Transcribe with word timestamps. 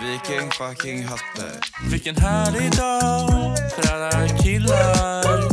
Vilken 0.00 0.50
fucking 0.50 1.04
hatte. 1.04 1.60
Vilken 1.90 2.16
härlig 2.16 2.72
dag 2.72 3.56
för 3.74 3.94
alla 3.94 4.28
killar. 4.28 5.48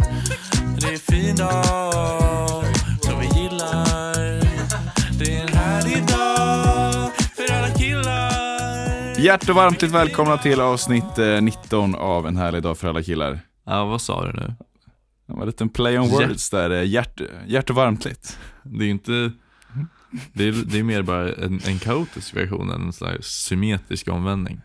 Det 0.79 0.87
är 0.87 0.93
en 0.93 0.99
fin 0.99 1.35
dag 1.35 2.63
som 3.01 3.19
vi 3.19 3.41
gillar. 3.41 4.15
Det 5.19 5.37
är 5.37 5.41
en 5.41 5.53
härlig 5.53 6.07
dag 6.07 7.11
för 7.35 7.53
alla 7.53 7.69
killar. 7.69 9.19
Hjärt 9.19 9.49
och 9.49 9.55
varmt 9.55 9.83
välkomna 9.83 10.37
till 10.37 10.61
avsnitt 10.61 11.17
eh, 11.17 11.41
19 11.41 11.95
av 11.95 12.27
En 12.27 12.37
härlig 12.37 12.63
dag 12.63 12.77
för 12.77 12.87
alla 12.87 13.03
killar. 13.03 13.39
Ja, 13.65 13.85
vad 13.85 14.01
sa 14.01 14.25
du 14.25 14.33
nu? 14.33 14.53
Det 15.27 15.33
var 15.33 15.41
en 15.41 15.47
liten 15.47 15.69
play 15.69 15.99
on 15.99 16.09
words 16.09 16.49
där, 16.49 16.69
eh, 16.69 16.83
hjärt, 16.87 17.21
hjärt 17.47 17.69
och 17.69 17.75
varmtligt. 17.75 18.39
Det 18.63 18.85
är 18.85 18.89
inte, 18.89 19.31
det 20.33 20.43
är, 20.43 20.51
det 20.51 20.79
är 20.79 20.83
mer 20.83 21.01
bara 21.01 21.33
en, 21.33 21.59
en 21.67 21.79
kaotisk 21.79 22.35
version 22.35 22.71
än 22.71 22.81
en 22.81 22.93
slags 22.93 23.27
symmetrisk 23.27 24.07
omvändning. 24.07 24.61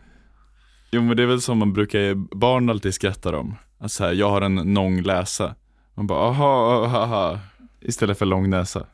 Jo 0.91 1.01
men 1.01 1.17
det 1.17 1.23
är 1.23 1.27
väl 1.27 1.41
som 1.41 1.57
man 1.57 1.73
brukar, 1.73 2.35
barn 2.35 2.69
alltid 2.69 2.93
skrattar 2.93 3.33
om. 3.33 3.55
Att 3.79 3.91
så 3.91 4.03
här, 4.03 4.13
jag 4.13 4.29
har 4.29 4.41
en 4.41 4.73
lång 4.73 5.01
läsa. 5.01 5.55
Man 5.93 6.07
bara, 6.07 6.19
aha, 6.19 6.83
aha, 6.85 6.97
aha. 6.97 7.39
Istället 7.81 8.17
för 8.17 8.25
lång 8.25 8.49
näsa. 8.49 8.85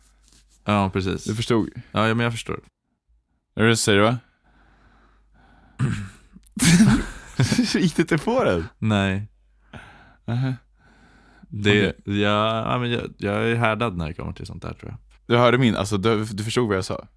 Ja, 0.65 0.89
precis. 0.93 1.23
Du 1.23 1.35
förstod? 1.35 1.69
Ja, 1.91 2.13
men 2.13 2.19
jag 2.19 2.33
förstår. 2.33 2.59
Är 3.55 3.61
det 3.61 3.63
det 3.63 3.69
du 3.71 3.75
säger 3.75 4.01
va? 4.01 4.17
Gick 7.73 7.95
det 7.95 8.01
inte 8.01 8.17
på 8.17 8.43
den? 8.43 8.67
Nej, 8.77 9.27
Aha. 10.27 10.53
det, 11.49 11.89
Okej. 11.89 12.21
ja, 12.21 12.71
ja, 12.71 12.77
men 12.79 12.91
jag, 12.91 13.13
jag 13.17 13.49
är 13.49 13.55
härdad 13.55 13.97
när 13.97 14.07
det 14.07 14.13
kommer 14.13 14.33
till 14.33 14.45
sånt 14.45 14.61
där 14.61 14.73
tror 14.73 14.91
jag. 14.91 14.99
Du 15.27 15.37
hörde 15.37 15.57
min, 15.57 15.75
alltså 15.75 15.97
du, 15.97 16.25
du 16.25 16.43
förstod 16.43 16.67
vad 16.67 16.77
jag 16.77 16.85
sa? 16.85 17.07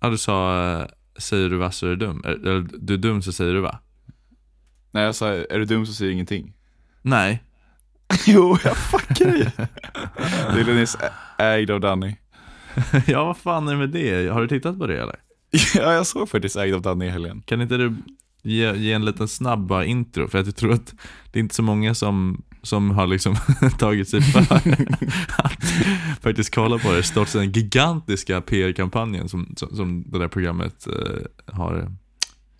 Ja, 0.00 0.10
du 0.10 0.18
sa, 0.18 0.62
eh, 0.80 0.86
säger 1.18 1.50
du 1.50 1.56
va 1.56 1.70
så 1.70 1.86
är 1.86 1.90
du 1.90 1.96
dum. 1.96 2.22
Eller, 2.24 2.66
du 2.78 2.94
är 2.94 2.98
dum 2.98 3.22
så 3.22 3.32
säger 3.32 3.54
du 3.54 3.60
va? 3.60 3.78
Nej 4.90 5.04
jag 5.04 5.14
sa, 5.14 5.28
är 5.28 5.58
du 5.58 5.64
dum 5.64 5.86
så 5.86 5.92
säger 5.92 6.12
ingenting. 6.12 6.52
Nej. 7.02 7.42
jo, 8.26 8.58
jag 8.64 8.76
fuckar 8.76 9.26
dig. 9.26 9.52
Är 10.60 10.64
Dennis 10.64 10.96
ägd 11.38 11.70
av 11.70 11.80
Danny. 11.80 12.16
ja, 13.06 13.24
vad 13.24 13.36
fan 13.36 13.68
är 13.68 13.72
det 13.72 13.78
med 13.78 13.90
det? 13.90 14.32
Har 14.32 14.40
du 14.40 14.48
tittat 14.48 14.78
på 14.78 14.86
det 14.86 15.02
eller? 15.02 15.16
Ja, 15.74 15.92
jag 15.92 16.06
såg 16.06 16.28
faktiskt 16.28 16.56
ägd 16.56 16.74
av 16.74 16.82
Danny 16.82 17.06
i 17.06 17.10
helgen. 17.10 17.42
Kan 17.46 17.60
inte 17.60 17.76
du 17.76 17.94
ge, 18.42 18.76
ge 18.76 18.92
en 18.92 19.04
liten 19.04 19.28
snabb 19.28 19.72
intro? 19.84 20.28
För 20.28 20.38
att 20.38 20.46
jag 20.46 20.56
tror 20.56 20.72
att 20.72 20.94
det 21.32 21.38
är 21.38 21.40
inte 21.40 21.54
så 21.54 21.62
många 21.62 21.94
som, 21.94 22.42
som 22.64 22.90
har 22.90 23.06
liksom 23.06 23.36
tagit 23.78 24.08
sig 24.08 24.22
för 24.22 24.40
att 24.40 24.64
faktiskt 26.22 26.54
kolla 26.54 26.78
på 26.78 26.92
det. 26.92 27.02
Stått 27.02 27.32
den 27.32 27.52
gigantiska 27.52 28.40
PR-kampanjen 28.40 29.28
som, 29.28 29.54
som, 29.56 29.76
som 29.76 30.04
det 30.06 30.18
där 30.18 30.28
programmet 30.28 30.86
eh, 30.86 31.54
har 31.54 31.88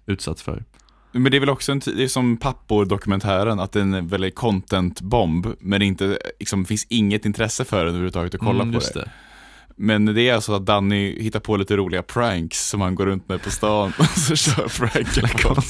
utsatts 0.06 0.42
för. 0.42 0.64
Men 1.12 1.30
det 1.30 1.38
är 1.38 1.41
väl 1.41 1.50
också 1.50 1.72
en, 1.72 1.80
det 1.84 2.05
är 2.05 2.08
som 2.08 2.36
pappor-dokumentären, 2.36 3.61
att 3.61 3.72
det 3.72 3.78
är 3.78 3.83
en 3.83 4.08
väldigt 4.08 4.34
content-bomb, 4.34 5.46
men 5.61 5.80
det 5.80 5.86
inte, 5.86 6.18
liksom, 6.39 6.64
finns 6.64 6.86
inget 6.89 7.27
intresse 7.27 7.64
för 7.64 7.78
den 7.78 7.89
överhuvudtaget 7.89 8.34
att 8.34 8.41
kolla 8.41 8.62
Mm, 8.62 8.72
på 8.72 8.77
just 8.77 8.94
det. 8.94 9.11
Men 9.77 10.05
det 10.05 10.28
är 10.28 10.34
alltså 10.34 10.53
att 10.53 10.67
Danny 10.67 11.22
hittar 11.22 11.41
på 11.41 11.56
lite 11.56 11.77
roliga 11.77 12.03
pranks 12.03 12.69
som 12.69 12.80
han 12.80 12.94
går 12.94 13.06
runt 13.06 13.28
med 13.28 13.42
på 13.42 13.50
stan 13.50 13.92
och 13.98 14.06
så 14.06 14.36
kör 14.36 14.69
pranken 14.69 15.28
på. 15.42 15.62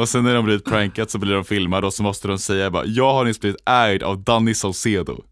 Och 0.00 0.08
sen 0.08 0.24
när 0.24 0.34
de 0.34 0.44
blivit 0.44 0.64
prankat 0.64 1.10
så 1.10 1.18
blir 1.18 1.34
de 1.34 1.44
filmade 1.44 1.86
och 1.86 1.94
så 1.94 2.02
måste 2.02 2.28
de 2.28 2.38
säga 2.38 2.70
bara, 2.70 2.84
jag 2.84 3.12
har 3.12 3.24
nyss 3.24 3.40
blivit 3.40 3.68
ägd 3.68 4.02
av 4.02 4.24
Danny 4.24 4.54
Saucedo. 4.54 5.24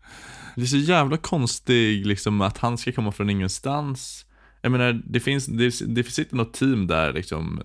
Det 0.56 0.62
är 0.62 0.66
så 0.66 0.77
jävla 0.77 1.16
konstigt 1.16 2.06
liksom 2.06 2.40
att 2.40 2.58
han 2.58 2.78
ska 2.78 2.92
komma 2.92 3.12
från 3.12 3.30
ingenstans. 3.30 4.27
Jag 4.62 4.72
menar, 4.72 5.02
det 5.06 5.20
finns, 5.20 5.46
det, 5.46 5.74
det 5.86 6.05
sitter 6.05 6.36
något 6.36 6.55
team 6.55 6.86
där 6.86 7.12
liksom 7.12 7.62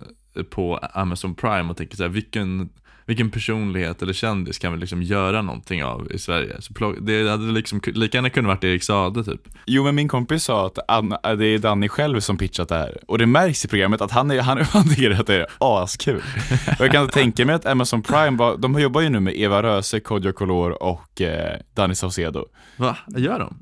på 0.50 0.76
Amazon 0.76 1.34
Prime 1.34 1.70
och 1.70 1.76
tänker 1.76 1.96
så 1.96 2.02
här, 2.02 2.10
vilken, 2.10 2.68
vilken 3.08 3.30
personlighet 3.30 4.02
eller 4.02 4.12
kändis 4.12 4.58
kan 4.58 4.72
vi 4.72 4.78
liksom 4.78 5.02
göra 5.02 5.42
någonting 5.42 5.84
av 5.84 6.12
i 6.12 6.18
Sverige? 6.18 6.56
Så 6.60 6.94
det 7.00 7.30
hade 7.30 7.52
liksom 7.52 7.80
lika 7.84 8.18
gärna 8.18 8.30
kunnat 8.30 8.48
varit 8.48 8.64
Erik 8.64 8.82
Saade 8.82 9.24
typ. 9.24 9.40
Jo 9.66 9.84
men 9.84 9.94
min 9.94 10.08
kompis 10.08 10.44
sa 10.44 10.66
att 10.66 10.78
Anna, 10.88 11.34
det 11.34 11.46
är 11.46 11.58
Danny 11.58 11.88
själv 11.88 12.20
som 12.20 12.38
pitchat 12.38 12.68
det 12.68 12.74
här. 12.74 12.98
Och 13.06 13.18
det 13.18 13.26
märks 13.26 13.64
i 13.64 13.68
programmet 13.68 14.00
att 14.00 14.10
han, 14.10 14.30
är, 14.30 14.40
han, 14.40 14.64
han 14.70 14.88
tycker 14.88 15.10
att 15.20 15.26
det 15.26 15.34
är 15.34 15.46
askul. 15.60 16.22
Och 16.78 16.84
jag 16.84 16.92
kan 16.92 17.08
tänka 17.08 17.46
mig 17.46 17.54
att 17.54 17.66
Amazon 17.66 18.02
Prime, 18.02 18.36
var, 18.38 18.56
de 18.56 18.80
jobbar 18.80 19.00
ju 19.00 19.08
nu 19.08 19.20
med 19.20 19.36
Eva 19.36 19.62
Röse, 19.62 20.00
Kodjo 20.00 20.32
Color 20.32 20.82
och 20.82 21.20
eh, 21.20 21.60
Danny 21.74 21.94
Saucedo. 21.94 22.44
Va? 22.76 22.96
Gör 23.16 23.38
de? 23.38 23.56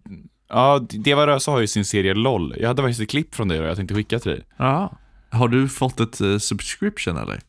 Ja, 0.49 0.87
Eva 1.05 1.27
Röse 1.27 1.51
har 1.51 1.61
ju 1.61 1.67
sin 1.67 1.85
serie 1.85 2.15
LOL. 2.15 2.55
Jag 2.59 2.69
hade 2.69 2.83
faktiskt 2.83 3.01
ett 3.01 3.11
klipp 3.11 3.35
från 3.35 3.49
det 3.49 3.61
och 3.61 3.67
jag 3.67 3.77
tänkte 3.77 3.95
skicka 3.95 4.19
till 4.19 4.31
dig. 4.31 4.43
Ja. 4.57 4.99
Har 5.31 5.49
du 5.49 5.69
fått 5.69 6.01
ett 6.01 6.21
eh, 6.21 6.39
subscription 6.39 7.17
eller? 7.17 7.41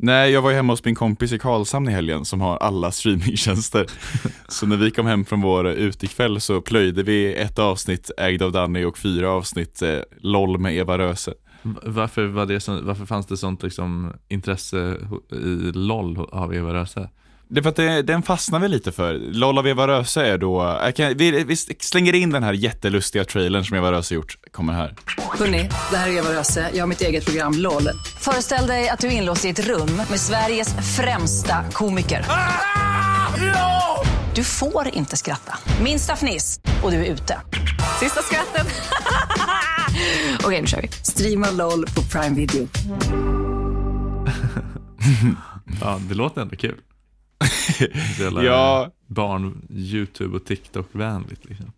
Nej, 0.00 0.30
jag 0.30 0.42
var 0.42 0.50
ju 0.50 0.56
hemma 0.56 0.72
hos 0.72 0.84
min 0.84 0.94
kompis 0.94 1.32
i 1.32 1.38
Karlshamn 1.38 1.88
i 1.88 1.92
helgen 1.92 2.24
som 2.24 2.40
har 2.40 2.56
alla 2.56 2.90
streamingtjänster. 2.90 3.86
så 4.48 4.66
när 4.66 4.76
vi 4.76 4.90
kom 4.90 5.06
hem 5.06 5.24
från 5.24 5.40
vår 5.40 5.68
utekväll 5.68 6.40
så 6.40 6.60
plöjde 6.60 7.02
vi 7.02 7.34
ett 7.34 7.58
avsnitt 7.58 8.10
ägd 8.18 8.42
av 8.42 8.52
Danny 8.52 8.84
och 8.84 8.98
fyra 8.98 9.30
avsnitt 9.30 9.82
eh, 9.82 9.98
LOL 10.20 10.58
med 10.58 10.76
Eva 10.76 10.98
Röse. 10.98 11.34
Varför, 11.82 12.26
var 12.26 12.46
det 12.46 12.60
så, 12.60 12.80
varför 12.82 13.06
fanns 13.06 13.26
det 13.26 13.36
sånt 13.36 13.62
liksom 13.62 14.12
intresse 14.28 14.96
i 15.32 15.72
LOL 15.74 16.28
av 16.32 16.54
Eva 16.54 16.74
Röse? 16.74 17.10
Det 17.50 17.60
är 17.60 17.62
för 17.62 17.70
att 17.70 17.76
det, 17.76 18.02
den 18.02 18.22
fastnar 18.22 18.58
vi 18.60 18.68
lite 18.68 18.92
för. 18.92 19.14
LOL 19.14 19.58
av 19.58 19.66
Eva 19.68 19.88
Röse 19.88 20.26
är 20.26 20.38
då, 20.38 20.78
jag 20.82 20.96
kan, 20.96 21.16
vi, 21.16 21.44
vi 21.44 21.56
slänger 21.56 22.14
in 22.14 22.30
den 22.30 22.42
här 22.42 22.52
jättelustiga 22.52 23.24
trailern 23.24 23.64
som 23.64 23.76
Eva 23.76 23.92
Röse 23.92 24.14
gjort, 24.14 24.38
kommer 24.52 24.72
här. 24.72 24.94
Hörni, 25.38 25.68
det 25.90 25.96
här 25.96 26.08
är 26.08 26.12
Eva 26.12 26.32
Röse. 26.32 26.70
Jag 26.74 26.82
har 26.82 26.86
mitt 26.86 27.00
eget 27.00 27.24
program 27.24 27.52
LOL. 27.56 27.88
Föreställ 28.20 28.66
dig 28.66 28.88
att 28.88 28.98
du 28.98 29.06
är 29.06 29.10
inlåst 29.10 29.44
i 29.44 29.48
ett 29.48 29.66
rum 29.66 29.96
med 30.10 30.20
Sveriges 30.20 30.96
främsta 30.96 31.64
komiker. 31.72 32.24
Du 34.34 34.44
får 34.44 34.88
inte 34.92 35.16
skratta. 35.16 35.58
Minsta 35.84 36.16
fniss 36.16 36.60
och 36.82 36.90
du 36.90 36.96
är 36.96 37.12
ute. 37.12 37.40
Sista 38.00 38.22
skrattet. 38.22 38.66
Okej, 40.44 40.60
nu 40.60 40.66
kör 40.66 40.82
vi. 40.82 40.88
Streama 40.88 41.50
LOL 41.50 41.86
på 41.86 42.02
Prime 42.02 42.36
Video. 42.36 42.68
Ja, 45.80 46.00
det 46.08 46.14
låter 46.14 46.40
ändå 46.40 46.56
kul. 46.56 46.80
Ja. 48.42 48.90
Barn, 49.06 49.66
YouTube 49.70 50.36
och 50.36 50.44
TikTok-vänligt 50.44 51.44
liksom. 51.44 51.72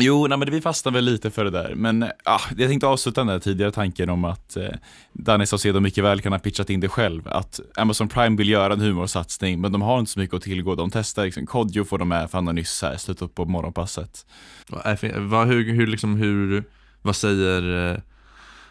Jo, 0.00 0.26
nej, 0.26 0.38
men 0.38 0.50
vi 0.50 0.60
fastnar 0.60 0.92
väl 0.92 1.04
lite 1.04 1.30
för 1.30 1.44
det 1.44 1.50
där. 1.50 1.74
Men 1.74 2.02
ah, 2.24 2.40
jag 2.56 2.68
tänkte 2.68 2.86
avsluta 2.86 3.20
den 3.20 3.26
där 3.26 3.38
tidigare 3.38 3.72
tanken 3.72 4.10
om 4.10 4.24
att 4.24 4.56
eh, 4.56 4.68
Danny 5.12 5.46
Saucedo 5.46 5.80
mycket 5.80 6.04
väl 6.04 6.20
kan 6.20 6.32
ha 6.32 6.38
pitchat 6.38 6.70
in 6.70 6.80
det 6.80 6.88
själv. 6.88 7.28
Att 7.28 7.60
Amazon 7.76 8.08
Prime 8.08 8.36
vill 8.36 8.48
göra 8.48 8.72
en 8.72 8.80
humorsatsning, 8.80 9.60
men 9.60 9.72
de 9.72 9.82
har 9.82 9.98
inte 9.98 10.10
så 10.10 10.20
mycket 10.20 10.36
att 10.36 10.42
tillgå. 10.42 10.74
De 10.74 10.90
testar 10.90 11.24
liksom, 11.24 11.46
Kodjo 11.46 11.84
får 11.84 11.98
de 11.98 12.08
med, 12.08 12.30
för 12.30 12.38
han 12.38 12.46
har 12.46 12.54
nyss 12.54 12.82
här, 12.82 12.96
slutat 12.96 13.22
upp 13.22 13.34
på 13.34 13.44
morgonpasset. 13.44 14.26
Vad, 14.68 14.98
vad, 15.16 15.46
hur, 15.46 15.72
hur, 15.72 15.86
liksom, 15.86 16.16
hur, 16.16 16.64
vad 17.02 17.16
säger, 17.16 18.02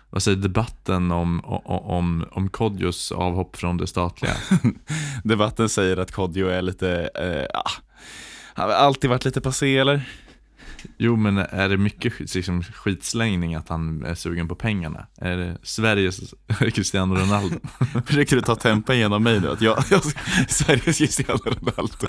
vad 0.09 0.23
säger 0.23 0.37
debatten 0.37 1.11
om, 1.11 1.39
om, 1.65 2.25
om, 2.31 2.49
Kodjos 2.49 3.11
avhopp 3.11 3.55
från 3.55 3.77
det 3.77 3.87
statliga? 3.87 4.33
Debatten 5.23 5.69
säger 5.69 5.97
att 5.97 6.11
Kodjo 6.11 6.47
är 6.47 6.61
lite, 6.61 7.09
eh, 7.15 7.59
ah, 7.59 7.71
han 8.53 8.69
har 8.69 8.75
alltid 8.75 9.09
varit 9.09 9.25
lite 9.25 9.41
passé 9.41 9.77
eller? 9.77 10.09
Jo, 10.97 11.15
men 11.15 11.37
är 11.37 11.69
det 11.69 11.77
mycket 11.77 12.35
liksom, 12.35 12.63
skitslängning 12.63 13.55
att 13.55 13.69
han 13.69 14.05
är 14.05 14.15
sugen 14.15 14.47
på 14.47 14.55
pengarna? 14.55 15.07
Är 15.17 15.37
det 15.37 15.57
Sveriges 15.63 16.33
Cristiano 16.73 17.15
Ronaldo? 17.15 17.55
Försöker 18.05 18.35
du 18.35 18.41
ta 18.41 18.55
tempen 18.55 18.97
genom 18.97 19.23
mig 19.23 19.39
nu? 19.39 19.51
Att 19.51 19.61
jag, 19.61 19.83
jag 19.89 20.01
Sveriges 20.49 20.97
Cristiano 20.97 21.43
Ronaldo. 21.45 22.07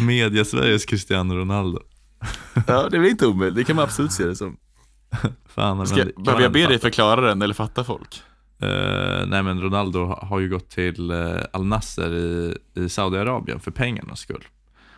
Media 0.00 0.44
Sveriges 0.44 0.84
Cristiano 0.84 1.34
Ronaldo. 1.34 1.78
Ja, 2.66 2.88
det 2.88 2.96
är 2.96 3.00
väl 3.00 3.10
inte 3.10 3.26
omöjligt. 3.26 3.56
Det 3.56 3.64
kan 3.64 3.76
man 3.76 3.84
absolut 3.84 4.12
se 4.12 4.24
det 4.24 4.36
som. 4.36 4.56
Fan, 5.46 5.76
men, 5.76 5.86
Ska, 5.86 6.04
behöver 6.16 6.42
jag 6.42 6.52
be 6.52 6.66
dig 6.66 6.78
förklara 6.78 7.20
den 7.20 7.42
eller 7.42 7.54
fatta 7.54 7.84
folk? 7.84 8.22
Eh, 8.62 9.26
nej 9.26 9.42
men 9.42 9.60
Ronaldo 9.62 10.04
ha- 10.04 10.26
har 10.26 10.40
ju 10.40 10.48
gått 10.48 10.68
till 10.70 11.10
uh, 11.10 11.36
Al 11.52 11.64
Nasser 11.64 12.14
i, 12.14 12.56
i 12.74 12.88
Saudiarabien 12.88 13.60
för 13.60 13.70
pengarnas 13.70 14.20
skull. 14.20 14.44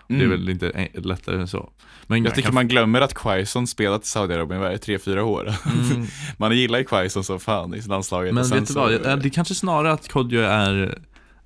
Det 0.08 0.14
är 0.14 0.18
Mm. 0.24 0.30
väl 0.30 0.48
inte 0.48 0.88
lättare 0.94 1.40
än 1.40 1.48
så. 1.48 1.70
Men 2.06 2.24
Jag 2.24 2.34
tycker 2.34 2.48
kan- 2.48 2.54
man 2.54 2.68
glömmer 2.68 3.00
att 3.00 3.14
Quaison 3.14 3.66
spelat 3.66 4.04
i 4.04 4.06
Saudiarabien 4.06 4.60
varje 4.60 4.78
tre, 4.78 4.98
fyra 4.98 5.24
år. 5.24 5.52
Mm. 5.90 6.06
man 6.36 6.56
gillar 6.56 6.78
ju 6.78 6.84
Quaison 6.84 7.24
som 7.24 7.40
fan 7.40 7.74
i 7.74 7.80
landslaget. 7.80 8.34
Men 8.34 8.44
vet 8.48 8.66
du 8.68 8.74
vad, 8.74 8.90
det 8.90 9.06
är 9.10 9.28
kanske 9.28 9.54
snarare 9.54 9.92
att 9.92 10.08
Kodjo 10.08 10.40
är, 10.40 10.98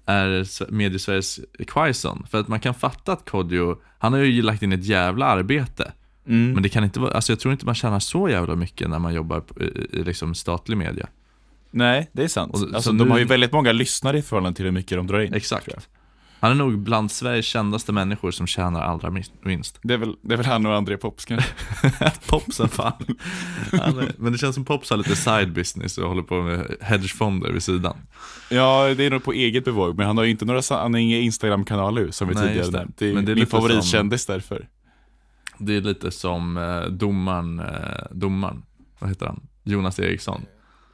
är 0.07 0.29
Sve- 0.45 0.71
Mediesveriges 0.73 1.41
Quaison. 1.67 2.27
För 2.31 2.41
att 2.41 2.49
man 2.49 2.61
kan 2.61 2.75
fatta 2.75 3.13
att 3.13 3.31
Kodjo, 3.31 3.77
han 3.99 4.13
har 4.13 4.21
ju 4.21 4.43
lagt 4.43 4.63
in 4.63 4.73
ett 4.73 4.85
jävla 4.85 5.27
arbete. 5.27 5.93
Mm. 6.29 6.53
Men 6.53 6.63
det 6.63 6.69
kan 6.69 6.85
inte 6.85 7.01
vara, 7.01 7.13
alltså 7.13 7.33
jag 7.33 7.41
tror 7.41 7.53
inte 7.53 7.67
man 7.67 7.75
tjänar 7.75 8.01
så 8.01 8.29
jävla 8.29 8.57
mycket 8.57 8.91
när 8.91 8.99
man 8.99 9.15
jobbar 9.15 9.43
i, 9.61 9.65
i 9.99 10.03
liksom 10.05 10.35
statlig 10.35 10.77
media. 10.77 11.07
Nej, 11.71 12.11
det 12.13 12.25
är 12.25 12.29
sant. 12.29 12.55
Och- 12.55 12.61
alltså, 12.63 12.83
så 12.83 12.91
de 12.93 13.05
nu- 13.05 13.11
har 13.11 13.19
ju 13.19 13.25
väldigt 13.25 13.53
många 13.53 13.73
lyssnare 13.73 14.19
i 14.19 14.23
förhållande 14.23 14.57
till 14.57 14.65
hur 14.65 14.73
mycket 14.73 14.99
de 14.99 15.07
drar 15.07 15.21
in. 15.21 15.35
Exakt. 15.35 15.89
Han 16.41 16.51
är 16.51 16.55
nog 16.55 16.79
bland 16.79 17.11
Sveriges 17.11 17.47
kändaste 17.47 17.93
människor 17.93 18.31
som 18.31 18.47
tjänar 18.47 18.81
allra 18.83 19.11
minst-. 19.43 19.79
Det 19.83 19.95
är 19.95 19.99
väl, 19.99 20.15
det 20.23 20.35
är 20.35 20.37
väl 20.37 20.47
han 20.47 20.67
och 20.67 20.75
André 20.75 20.97
Pops 20.97 21.25
kanske. 21.25 21.51
Popsen 22.27 22.69
fan. 22.69 22.93
Han 23.73 23.99
är, 23.99 24.13
men 24.19 24.33
det 24.33 24.39
känns 24.39 24.55
som 24.55 24.65
Pops 24.65 24.91
har 24.91 24.97
lite 24.97 25.17
side 25.17 25.53
business 25.53 25.99
och 25.99 26.09
håller 26.09 26.23
på 26.23 26.43
med 26.43 26.77
hedgefonder 26.81 27.53
vid 27.53 27.63
sidan. 27.63 27.97
Ja, 28.51 28.95
det 28.97 29.05
är 29.05 29.11
nog 29.11 29.25
på 29.25 29.33
eget 29.33 29.65
bevåg, 29.65 29.97
men 29.97 30.07
han 30.07 30.17
har 30.17 30.25
ju 30.25 30.31
inte 30.31 30.45
några, 30.45 30.61
han 30.71 30.95
har 30.95 31.01
inga 31.01 31.19
Instagram-kanaler 31.19 32.11
som 32.11 32.29
vi 32.29 32.35
Nej, 32.35 32.49
tidigare 32.49 32.71
nämnt. 32.71 32.99
Det 32.99 33.07
är, 33.11 33.15
Men 33.15 33.25
det 33.25 33.33
är 33.33 33.37
min 33.37 33.47
favoritkändis 33.47 34.27
därför. 34.27 34.69
Det 35.59 35.77
är 35.77 35.81
lite 35.81 36.11
som 36.11 36.57
eh, 36.57 36.81
domaren, 36.91 37.61
eh, 37.61 38.07
domaren, 38.11 38.63
vad 38.99 39.11
heter 39.11 39.27
han? 39.27 39.41
Jonas 39.65 39.99
Eriksson. 39.99 40.43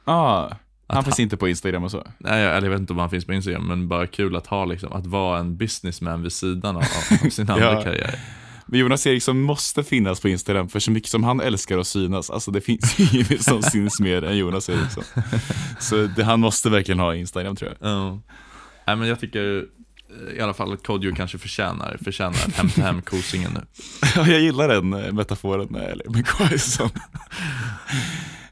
Ah, 0.05 0.49
han 0.87 0.97
Att 0.97 1.05
finns 1.05 1.19
inte 1.19 1.37
på 1.37 1.47
Instagram 1.47 1.83
och 1.83 1.91
så. 1.91 2.07
Nej, 2.17 2.41
jag, 2.41 2.57
eller 2.57 2.67
jag 2.67 2.71
vet 2.71 2.79
inte 2.79 2.93
om 2.93 2.99
han 2.99 3.09
finns 3.09 3.25
på 3.25 3.33
Instagram, 3.33 3.67
men 3.67 3.87
bara 3.87 4.07
kul 4.07 4.35
att 4.35 4.47
ha 4.47 4.65
liksom, 4.65 4.93
att 4.93 5.05
vara 5.05 5.39
en 5.39 5.57
businessman 5.57 6.21
vid 6.23 6.31
sidan 6.33 6.75
av, 6.75 6.81
av 7.25 7.29
sin 7.29 7.49
andra 7.51 7.73
Ja. 7.73 7.83
karriär. 7.83 8.19
Men 8.65 8.79
Jonas 8.79 9.07
Eriksson 9.07 9.41
måste 9.41 9.83
finnas 9.83 10.21
på 10.21 10.29
Instagram, 10.29 10.69
för 10.69 10.79
så 10.79 10.91
mycket 10.91 11.09
som 11.09 11.23
han 11.23 11.39
älskar 11.39 11.77
att 11.77 11.87
synas, 11.87 12.29
alltså 12.29 12.51
det 12.51 12.61
finns 12.61 12.99
ingen 12.99 13.39
som 13.39 13.61
syns 13.63 13.99
mer 13.99 14.23
än 14.23 14.37
Jonas 14.37 14.69
Eriksson. 14.69 15.03
Så 15.79 15.95
det, 16.15 16.23
han 16.23 16.39
måste 16.39 16.69
verkligen 16.69 16.99
ha 16.99 17.15
Instagram 17.15 17.55
tror 17.55 17.71
jag. 17.79 17.89
Ja. 17.91 18.19
Nej 18.87 18.95
men 18.95 19.07
jag 19.07 19.19
tycker 19.19 19.65
i 20.37 20.41
alla 20.41 20.53
fall 20.53 20.73
att 20.73 20.83
Kodjo 20.87 21.15
kanske 21.15 21.37
förtjänar, 21.37 21.97
förtjänar 22.03 22.37
att 22.47 22.55
hämta 22.55 22.81
hem 22.81 23.01
kosingen 23.01 23.51
nu. 23.53 23.61
Ja, 24.15 24.27
jag 24.27 24.41
gillar 24.41 24.67
den 24.67 24.93
eh, 24.93 25.13
metaforen 25.13 25.67
med, 25.69 25.83
eller, 25.83 26.09
med 26.09 26.27
Quaison. 26.27 26.89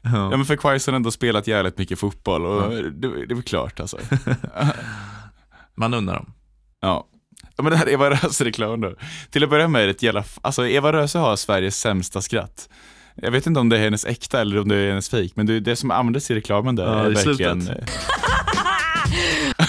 Ja 0.02 0.36
men 0.36 0.44
för 0.44 0.56
Quaison 0.56 0.94
har 0.94 0.96
ändå 0.96 1.10
spelat 1.10 1.46
jävligt 1.46 1.78
mycket 1.78 1.98
fotboll 1.98 2.46
och 2.46 2.70
det, 2.70 2.90
det 2.92 3.32
är 3.32 3.34
väl 3.34 3.42
klart 3.42 3.80
alltså. 3.80 3.98
Man 5.74 5.94
undrar 5.94 6.14
dem. 6.14 6.32
Ja. 6.80 7.06
Ja 7.56 7.62
men 7.62 7.72
det 7.72 7.76
här 7.78 7.88
Eva 7.88 8.10
Röse-reklamen 8.10 8.80
då. 8.80 8.94
Till 9.30 9.44
att 9.44 9.50
börja 9.50 9.68
med 9.68 9.82
är 9.82 9.86
det 9.86 9.90
ett 9.90 10.02
jävla, 10.02 10.24
alltså 10.40 10.66
Eva 10.68 10.92
Röse 10.92 11.18
har 11.18 11.36
Sveriges 11.36 11.76
sämsta 11.80 12.20
skratt. 12.20 12.68
Jag 13.14 13.30
vet 13.30 13.46
inte 13.46 13.60
om 13.60 13.68
det 13.68 13.76
är 13.78 13.80
hennes 13.80 14.04
äkta 14.04 14.40
eller 14.40 14.58
om 14.60 14.68
det 14.68 14.76
är 14.76 14.88
hennes 14.88 15.08
fejk, 15.08 15.32
men 15.36 15.46
det, 15.46 15.60
det 15.60 15.76
som 15.76 15.90
användes 15.90 16.30
i 16.30 16.34
reklamen 16.34 16.76
där 16.76 16.84
Ja, 16.84 17.04
är 17.04 17.10
verkligen... 17.10 17.62
slutet. 17.62 17.90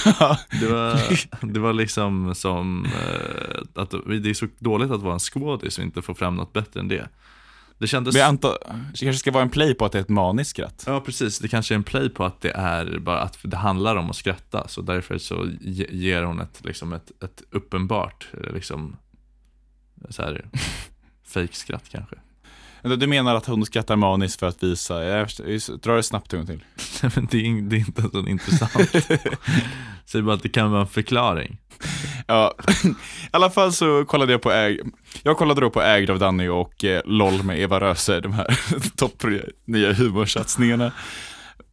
Det 0.60 0.68
var, 0.68 1.00
det 1.54 1.60
var 1.60 1.74
liksom 1.74 2.36
som 2.36 2.86
eh, 2.86 3.82
att 3.82 3.92
det 4.24 4.30
är 4.30 4.34
så 4.34 4.48
dåligt 4.60 4.92
att 4.92 5.02
vara 5.02 5.14
en 5.14 5.20
skådis 5.20 5.78
och 5.78 5.84
inte 5.84 6.02
få 6.02 6.14
fram 6.14 6.36
något 6.36 6.54
bättre 6.54 6.80
än 6.80 6.88
det. 6.88 7.08
Det 7.78 7.88
kändes... 7.88 8.14
Men 8.14 8.20
jag 8.22 8.28
antar, 8.30 8.58
det 8.92 9.06
kanske 9.06 9.14
ska 9.20 9.32
vara 9.32 9.44
en 9.44 9.50
play 9.50 9.74
på 9.74 9.86
att 9.86 9.92
det 9.92 9.98
är 9.98 10.02
ett 10.02 10.10
maniskt 10.10 10.50
skratt. 10.50 10.84
Ja 10.88 11.00
precis, 11.02 11.40
det 11.40 11.48
kanske 11.48 11.74
är 11.74 11.76
en 11.76 11.84
play 11.84 12.10
på 12.10 12.26
att 12.26 12.42
det 12.42 12.52
är 12.52 13.00
bara 13.00 13.22
att 13.22 13.38
det 13.44 13.58
handlar 13.58 13.96
om 13.96 14.10
att 14.10 14.16
skratta. 14.16 14.68
Så 14.68 14.82
därför 14.82 15.18
så 15.18 15.48
ge- 15.62 15.88
ger 15.92 16.24
hon 16.24 16.40
ett, 16.40 16.62
liksom 16.66 16.94
ett, 16.94 17.12
ett 17.24 17.44
uppenbart, 17.52 18.28
eh, 18.44 18.54
liksom, 18.54 18.96
så 20.10 20.22
här, 20.22 20.46
fake-skratt 21.28 21.90
kanske. 21.92 22.16
Du 22.84 23.08
menar 23.08 23.36
att 23.36 23.46
hon 23.46 23.66
skrattar 23.66 23.96
maniskt 23.96 24.40
för 24.40 24.48
att 24.48 24.64
visa, 24.64 25.04
jag 25.04 25.28
dra 25.82 25.96
det 25.96 26.04
snabbt 26.04 26.34
en 26.34 26.40
gång 26.40 26.48
till. 26.48 26.64
Men 27.16 27.28
det 27.32 27.38
är, 27.38 27.62
det 27.62 27.76
är 27.76 27.80
inte 27.80 28.02
så 28.12 28.28
intressant. 28.28 28.72
Säg 30.06 30.22
bara 30.22 30.36
att 30.36 30.44
det 30.44 30.50
kan 30.50 30.72
vara 30.72 30.82
en 30.82 30.88
förklaring. 30.88 31.58
Ja, 32.28 32.56
i 32.84 32.94
alla 33.32 33.50
fall 33.50 33.74
så 33.74 34.06
kollade 34.06 34.32
jag 34.32 34.42
på 34.42 34.52
äg... 34.52 34.80
Jag 35.24 35.38
kollade 35.38 35.62
då 35.62 35.70
på 35.70 35.82
Ägd 35.82 36.10
av 36.10 36.20
Danny 36.20 36.48
och 36.48 36.84
eh, 36.84 37.02
LOL 37.06 37.44
med 37.44 37.60
Eva 37.60 37.80
Röse, 37.80 38.20
de 38.20 38.34
här 38.34 38.60
topp 38.96 39.24
nya 39.66 39.94
humorsatsningarna. 39.94 40.92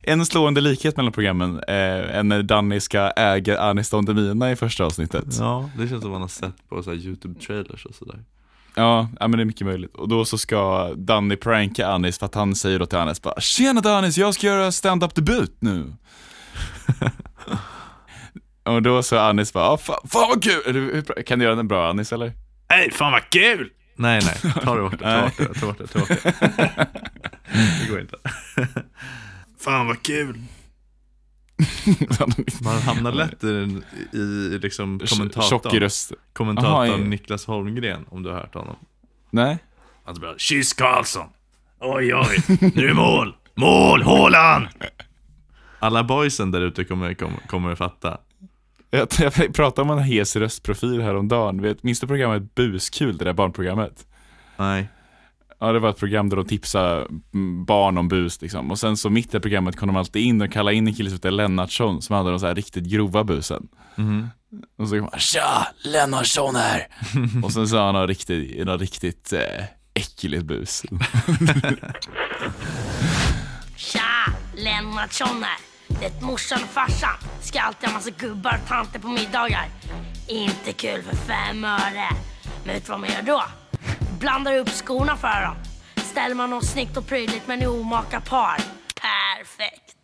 En 0.03 0.27
slående 0.27 0.61
likhet 0.61 0.97
mellan 0.97 1.13
programmen 1.13 1.57
eh, 1.69 2.17
är 2.17 2.23
när 2.23 2.43
Danny 2.43 2.81
ska 2.81 3.11
äga 3.11 3.61
Anis 3.61 3.91
Don 3.91 4.05
Demina 4.05 4.53
i 4.53 4.57
första 4.57 4.85
avsnittet. 4.85 5.25
Ja. 5.39 5.71
Det 5.79 5.89
känns 5.89 6.03
som 6.03 6.11
man 6.11 6.21
har 6.21 6.29
sett 6.29 6.69
på 6.69 6.83
så 6.83 6.93
YouTube-trailers 6.93 7.87
och 7.87 7.95
sådär. 7.95 8.25
Ja, 8.75 9.09
men 9.21 9.31
det 9.31 9.43
är 9.43 9.45
mycket 9.45 9.67
möjligt. 9.67 9.95
Och 9.95 10.09
då 10.09 10.25
så 10.25 10.39
ska 10.39 10.89
Danny 10.95 11.37
pranka 11.37 11.87
Anis 11.87 12.19
för 12.19 12.27
att 12.27 12.35
han 12.35 12.55
säger 12.55 12.79
då 12.79 12.87
till 12.87 12.99
Anis 12.99 13.23
bara 13.23 13.41
Tjena 13.41 13.91
Anis, 13.97 14.19
jag 14.19 14.35
ska 14.35 14.47
göra 14.47 14.73
stand-up 14.73 15.15
debut 15.15 15.57
nu. 15.61 15.93
och 18.65 18.83
då 18.83 19.03
så 19.03 19.19
Anis 19.19 19.53
bara, 19.53 19.65
"Ah, 19.69 19.77
fan, 19.79 19.97
fan 20.09 20.29
vad 20.29 20.43
kul! 20.43 21.03
Kan 21.27 21.39
du 21.39 21.45
göra 21.45 21.61
en 21.61 21.69
bra 21.69 21.91
Anis 21.91 22.13
eller? 22.13 22.33
Hej, 22.69 22.91
fan 22.93 23.13
vad 23.13 23.31
kul! 23.31 23.71
Nej, 23.97 24.21
nej, 24.25 24.53
ta 24.65 24.75
det 24.75 24.81
bort 24.83 24.99
det, 24.99 24.99
ta 24.99 25.23
bort 25.23 25.37
det, 25.37 25.55
ta 25.61 25.67
bort 25.67 25.79
det, 25.79 25.87
ta 25.87 25.99
bort 25.99 26.09
det. 26.09 26.87
Det 27.81 27.91
går 27.91 28.01
inte. 28.01 28.17
Fan 29.61 29.87
vad 29.87 30.03
kul! 30.03 30.41
Man 32.65 32.83
hamnar 32.83 33.13
lätt 33.13 33.45
i, 33.45 33.83
i 34.19 34.59
liksom 34.59 35.01
kommentatorn, 35.09 35.91
kommentatorn 36.33 36.73
Aha, 36.73 36.87
ja. 36.87 36.97
Niklas 36.97 37.47
Holmgren, 37.47 38.05
om 38.09 38.23
du 38.23 38.31
har 38.31 38.37
hört 38.37 38.55
honom. 38.55 38.77
Nej? 39.31 39.59
Han 40.05 40.21
bara, 40.21 40.39
kyss 40.39 40.73
Karlsson! 40.73 41.29
Oj, 41.81 42.15
oj, 42.15 42.59
nu 42.75 42.89
är 42.89 42.95
mål! 42.95 43.37
Mål, 43.55 44.03
Haaland! 44.03 44.67
Alla 45.79 46.05
boysen 46.05 46.51
där 46.51 46.61
ute 46.61 46.85
kommer, 46.85 47.15
kommer, 47.15 47.39
kommer 47.47 47.73
att 47.73 47.79
fatta. 47.79 48.19
Jag, 48.91 49.09
jag 49.19 49.55
pratade 49.55 49.93
om 49.93 49.99
en 49.99 50.05
hes 50.05 50.37
röstprofil 50.37 51.01
häromdagen. 51.01 51.77
Minns 51.83 52.01
du 52.01 52.07
programmet 52.07 52.55
Buskul, 52.55 53.17
det 53.17 53.25
där 53.25 53.33
barnprogrammet? 53.33 54.07
Nej. 54.57 54.89
Ja, 55.61 55.73
det 55.73 55.79
var 55.79 55.91
ett 55.91 55.99
program 55.99 56.29
där 56.29 56.37
de 56.37 56.47
tipsade 56.47 57.07
mm, 57.35 57.65
barn 57.65 57.99
om 57.99 58.09
bus 58.09 58.43
liksom. 58.43 58.71
Och 58.71 58.79
sen 58.79 58.97
så 58.97 59.11
mitt 59.11 59.35
i 59.35 59.41
programmet 59.41 59.77
kom 59.77 59.87
de 59.87 59.97
alltid 59.97 60.23
in 60.23 60.41
och 60.43 60.53
kallade 60.53 60.77
in 60.77 60.87
en 60.89 60.95
kille 60.95 61.11
som 61.11 61.17
hette 61.17 61.31
Lennartsson 61.31 62.03
som 62.03 62.17
hade 62.17 62.31
de 62.31 62.41
så 62.41 62.47
här 62.47 62.55
riktigt 62.55 62.85
grova 62.85 63.25
busen. 63.25 63.69
Mhm. 63.97 64.31
Och 64.79 64.89
så 64.89 64.99
kom 64.99 65.09
han, 65.13 65.21
tja, 65.21 65.67
Lennartsson 65.85 66.57
här! 66.57 66.87
och 67.45 67.53
sen 67.53 67.69
sa 67.69 67.85
han 67.85 67.95
något 67.95 68.09
riktigt, 68.09 68.67
något 68.67 68.81
riktigt 68.81 69.33
eh, 69.33 69.65
äckligt 69.95 70.45
bus. 70.45 70.83
Tja! 73.77 74.01
Lennartsson 74.57 75.43
här. 75.43 75.59
Det 76.01 76.07
är 76.07 76.25
morsan 76.25 76.59
och 76.63 76.69
farsan. 76.69 77.31
Ska 77.41 77.61
alltid 77.61 77.89
ha 77.89 77.95
massa 77.95 78.11
gubbar 78.11 78.61
och 78.63 78.69
tanter 78.69 78.99
på 78.99 79.09
middagar. 79.09 79.69
Inte 80.29 80.73
kul 80.73 81.03
för 81.03 81.17
fem 81.17 81.65
öre. 81.65 82.09
Men 82.65 82.75
vet 82.75 82.87
du 82.87 82.91
vad 82.91 83.01
man 83.01 83.09
gör 83.09 83.23
då? 83.23 83.43
Blandar 84.21 84.59
upp 84.59 84.69
skorna 84.69 85.17
för 85.17 85.43
dem. 85.43 85.55
Ställer 85.97 86.35
man 86.35 86.51
något 86.51 86.67
snyggt 86.67 86.97
och 86.97 87.07
prydligt 87.07 87.47
med 87.49 87.63
en 87.63 87.69
omaka 87.69 88.21
par. 88.21 88.57
Perfekt! 89.01 89.97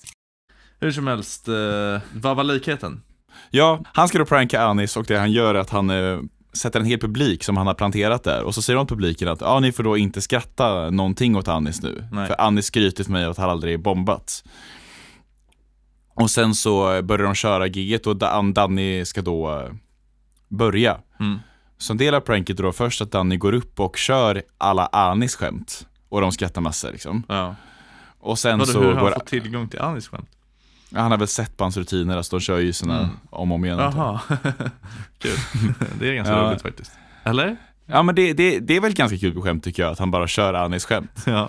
Hur 0.81 0.93
som 0.93 1.07
helst, 1.07 1.49
eh, 1.49 1.55
vad 2.15 2.37
var 2.37 2.45
likheten? 2.45 3.03
Ja, 3.51 3.81
han 3.93 4.09
ska 4.09 4.19
då 4.19 4.25
pranka 4.25 4.63
Anis 4.63 4.97
och 4.97 5.05
det 5.05 5.19
han 5.19 5.33
gör 5.33 5.55
är 5.55 5.59
att 5.59 5.71
han 5.71 5.91
eh, 5.91 6.19
sätter 6.53 6.81
en 6.81 6.87
hel 6.87 7.01
publik 7.01 7.45
som 7.45 7.57
han 7.57 7.67
har 7.67 7.75
planterat 7.75 8.25
där 8.25 8.43
och 8.43 8.55
så 8.55 8.63
säger 8.63 8.77
de 8.77 8.87
till 8.87 8.97
publiken 8.97 9.29
att 9.29 9.41
ja, 9.41 9.61
ni 9.61 9.73
får 9.73 9.83
då 9.83 9.97
inte 9.97 10.21
skratta 10.21 10.91
någonting 10.91 11.37
åt 11.37 11.49
Anis 11.49 11.83
nu. 11.83 12.09
Nej. 12.13 12.27
För 12.27 12.41
Anis 12.41 12.67
skryter 12.67 13.05
för 13.05 13.13
mig 13.13 13.25
att 13.25 13.37
han 13.39 13.51
aldrig 13.51 13.83
bombat. 13.83 14.45
Och 16.15 16.31
sen 16.31 16.55
så 16.55 17.03
börjar 17.03 17.25
de 17.27 17.35
köra 17.35 17.67
giget 17.67 18.07
och 18.07 18.17
Dan- 18.17 18.55
Danny 18.55 19.05
ska 19.05 19.23
då 19.23 19.61
eh, 19.61 19.73
börja. 20.49 20.99
Mm. 21.21 21.39
Så 21.79 21.93
en 21.93 21.97
del 21.97 22.15
av 22.15 22.21
pranket 22.21 22.57
då 22.57 22.73
först 22.73 23.01
att 23.01 23.13
Danny 23.13 23.37
går 23.37 23.53
upp 23.53 23.81
och 23.81 23.97
kör 23.97 24.43
alla 24.59 24.87
Anis 24.87 25.37
skämt. 25.37 25.87
Och 26.09 26.21
de 26.21 26.33
skrattar 26.33 26.61
massor 26.61 26.93
liksom. 26.93 27.23
Ja. 27.29 27.55
Och 28.21 28.39
sen 28.39 28.59
Vadå, 28.59 28.73
så 28.73 28.79
hur 28.81 28.87
har 28.87 28.95
han 28.95 29.05
går, 29.05 29.11
fått 29.13 29.27
tillgång 29.27 29.69
till 29.69 29.81
Anis 29.81 30.09
skämt? 30.09 30.29
han 30.95 31.11
har 31.11 31.19
väl 31.19 31.29
sett 31.29 31.57
på 31.57 31.65
hans 31.65 31.77
rutiner, 31.77 32.17
alltså 32.17 32.37
de 32.37 32.41
kör 32.41 32.59
ju 32.59 32.73
sina 32.73 33.11
om 33.31 33.53
och 33.53 33.55
om 33.57 33.65
igen. 33.65 33.79
Jaha, 33.79 34.21
kul. 35.19 35.39
Det 35.99 36.09
är 36.09 36.15
ganska 36.15 36.35
Ja. 36.35 36.49
roligt 36.49 36.63
faktiskt. 36.63 36.93
Eller? 37.25 37.57
Ja 37.87 38.03
men 38.03 38.15
det, 38.15 38.33
det, 38.33 38.59
det 38.59 38.77
är 38.77 38.81
väl 38.81 38.93
ganska 38.95 39.19
kul 39.19 39.43
skämt 39.43 39.65
tycker 39.65 39.83
jag, 39.83 39.93
att 39.93 39.99
han 39.99 40.11
bara 40.11 40.27
kör 40.29 40.55
Anis 40.55 40.85
skämt. 40.85 41.11
Ja. 41.27 41.49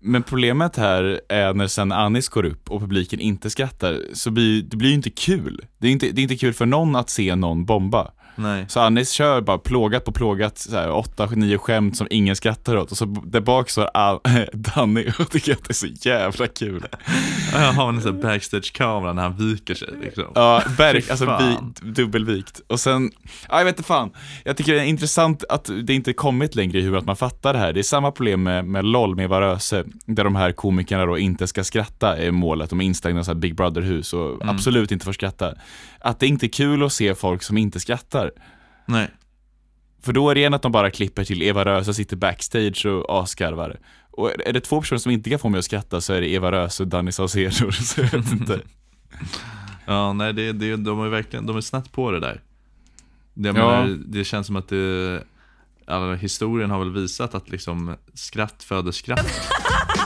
Men 0.00 0.22
problemet 0.22 0.76
här 0.76 1.20
är 1.28 1.54
när 1.54 1.66
sen 1.66 1.92
Anis 1.92 2.28
går 2.28 2.44
upp 2.44 2.70
och 2.70 2.80
publiken 2.80 3.20
inte 3.20 3.50
skrattar, 3.50 4.00
så 4.12 4.30
blir 4.30 4.62
det 4.62 4.76
blir 4.76 4.88
ju 4.88 4.94
inte 4.94 5.10
kul. 5.10 5.60
Det 5.78 5.86
är 5.88 5.90
inte, 5.92 6.10
det 6.12 6.20
är 6.20 6.22
inte 6.22 6.36
kul 6.36 6.52
för 6.54 6.66
någon 6.66 6.96
att 6.96 7.10
se 7.10 7.34
någon 7.36 7.64
bomba. 7.64 8.10
Nej. 8.34 8.64
Så 8.68 8.80
Anis 8.80 9.10
kör 9.10 9.40
bara 9.40 9.58
plågat 9.58 10.04
på 10.04 10.12
plågat, 10.12 10.58
så 10.58 10.76
här, 10.76 10.90
åtta, 10.90 11.26
nio 11.26 11.58
skämt 11.58 11.96
som 11.96 12.06
ingen 12.10 12.36
skrattar 12.36 12.76
åt 12.76 12.90
och 12.90 12.96
så 12.96 13.04
där 13.04 13.40
bak 13.40 13.70
står 13.70 13.90
Danny 14.56 15.12
och 15.18 15.30
tycker 15.30 15.52
att 15.52 15.64
det 15.64 15.70
är 15.70 15.74
så 15.74 16.08
jävla 16.08 16.46
kul. 16.46 16.86
Jag 17.52 17.72
har 17.72 17.88
en 17.88 18.02
sån 18.02 18.20
backstage-kamera 18.20 19.12
när 19.12 19.22
han 19.22 19.36
viker 19.36 19.74
sig 19.74 19.88
liksom. 20.02 20.24
Ja, 20.34 20.62
berg, 20.78 21.02
alltså 21.10 21.38
vi, 21.38 21.56
dubbelvikt. 21.90 22.60
Och 22.66 22.80
sen, 22.80 23.10
ja 23.48 23.58
jag 23.58 23.64
vet 23.64 23.76
inte 23.78 23.86
fan. 23.88 24.10
Jag 24.44 24.56
tycker 24.56 24.72
det 24.72 24.80
är 24.80 24.84
intressant 24.84 25.44
att 25.48 25.70
det 25.82 25.94
inte 25.94 26.12
kommit 26.12 26.54
längre 26.54 26.78
i 26.78 26.82
hur 26.82 26.96
att 26.96 27.04
man 27.04 27.16
fattar 27.16 27.52
det 27.52 27.58
här. 27.58 27.72
Det 27.72 27.80
är 27.80 27.82
samma 27.82 28.10
problem 28.10 28.42
med, 28.42 28.64
med 28.64 28.84
LOL 28.84 29.16
med 29.16 29.24
Eva 29.24 29.40
Röse, 29.40 29.84
där 30.06 30.24
de 30.24 30.36
här 30.36 30.52
komikerna 30.52 31.06
då 31.06 31.18
inte 31.18 31.46
ska 31.46 31.64
skratta 31.64 32.16
är 32.16 32.30
målet. 32.30 32.70
De 32.70 32.80
är 32.80 32.84
instängda 32.84 33.32
i 33.32 33.34
Big 33.34 33.54
Brother-hus 33.54 34.12
och 34.12 34.38
absolut 34.48 34.92
inte 34.92 35.04
får 35.04 35.12
skratta. 35.12 35.54
Att 36.04 36.20
det 36.20 36.26
inte 36.26 36.46
är 36.46 36.48
kul 36.48 36.82
att 36.82 36.92
se 36.92 37.14
folk 37.14 37.42
som 37.42 37.56
inte 37.58 37.80
skrattar. 37.80 38.30
Nej. 38.86 39.10
För 40.02 40.12
då 40.12 40.30
är 40.30 40.34
det 40.34 40.40
igen 40.40 40.54
att 40.54 40.62
de 40.62 40.72
bara 40.72 40.90
klipper 40.90 41.24
till 41.24 41.42
Eva 41.42 41.64
Röse 41.64 41.94
sitter 41.94 42.16
backstage 42.16 42.86
och 42.86 43.22
asgarvar. 43.22 43.78
Och 44.10 44.30
är 44.46 44.52
det 44.52 44.60
två 44.60 44.80
personer 44.80 44.98
som 44.98 45.12
inte 45.12 45.30
kan 45.30 45.38
få 45.38 45.48
mig 45.48 45.58
att 45.58 45.64
skratta 45.64 46.00
så 46.00 46.12
är 46.12 46.20
det 46.20 46.28
Eva 46.32 46.52
Röse 46.52 46.82
och 46.82 46.88
Danny 46.88 47.12
Saucedo. 47.12 47.72
Så 47.72 48.00
jag 48.00 48.10
vet 48.10 48.32
inte. 48.32 48.60
Ja, 49.86 50.12
nej, 50.12 50.32
det, 50.32 50.52
det, 50.52 50.76
de 50.76 51.00
är 51.00 51.08
verkligen, 51.08 51.46
de 51.46 51.56
är 51.56 51.60
snett 51.60 51.92
på 51.92 52.10
det 52.10 52.20
där. 52.20 52.40
Jag 53.34 53.46
Ja. 53.46 53.52
menar, 53.52 53.98
det 54.06 54.24
känns 54.24 54.46
som 54.46 54.56
att 54.56 54.68
det, 54.68 55.22
alltså, 55.86 56.22
historien 56.22 56.70
har 56.70 56.78
väl 56.78 56.92
visat 56.92 57.34
att 57.34 57.50
liksom 57.50 57.96
skratt 58.14 58.62
föder 58.62 58.92
skratt. 58.92 59.26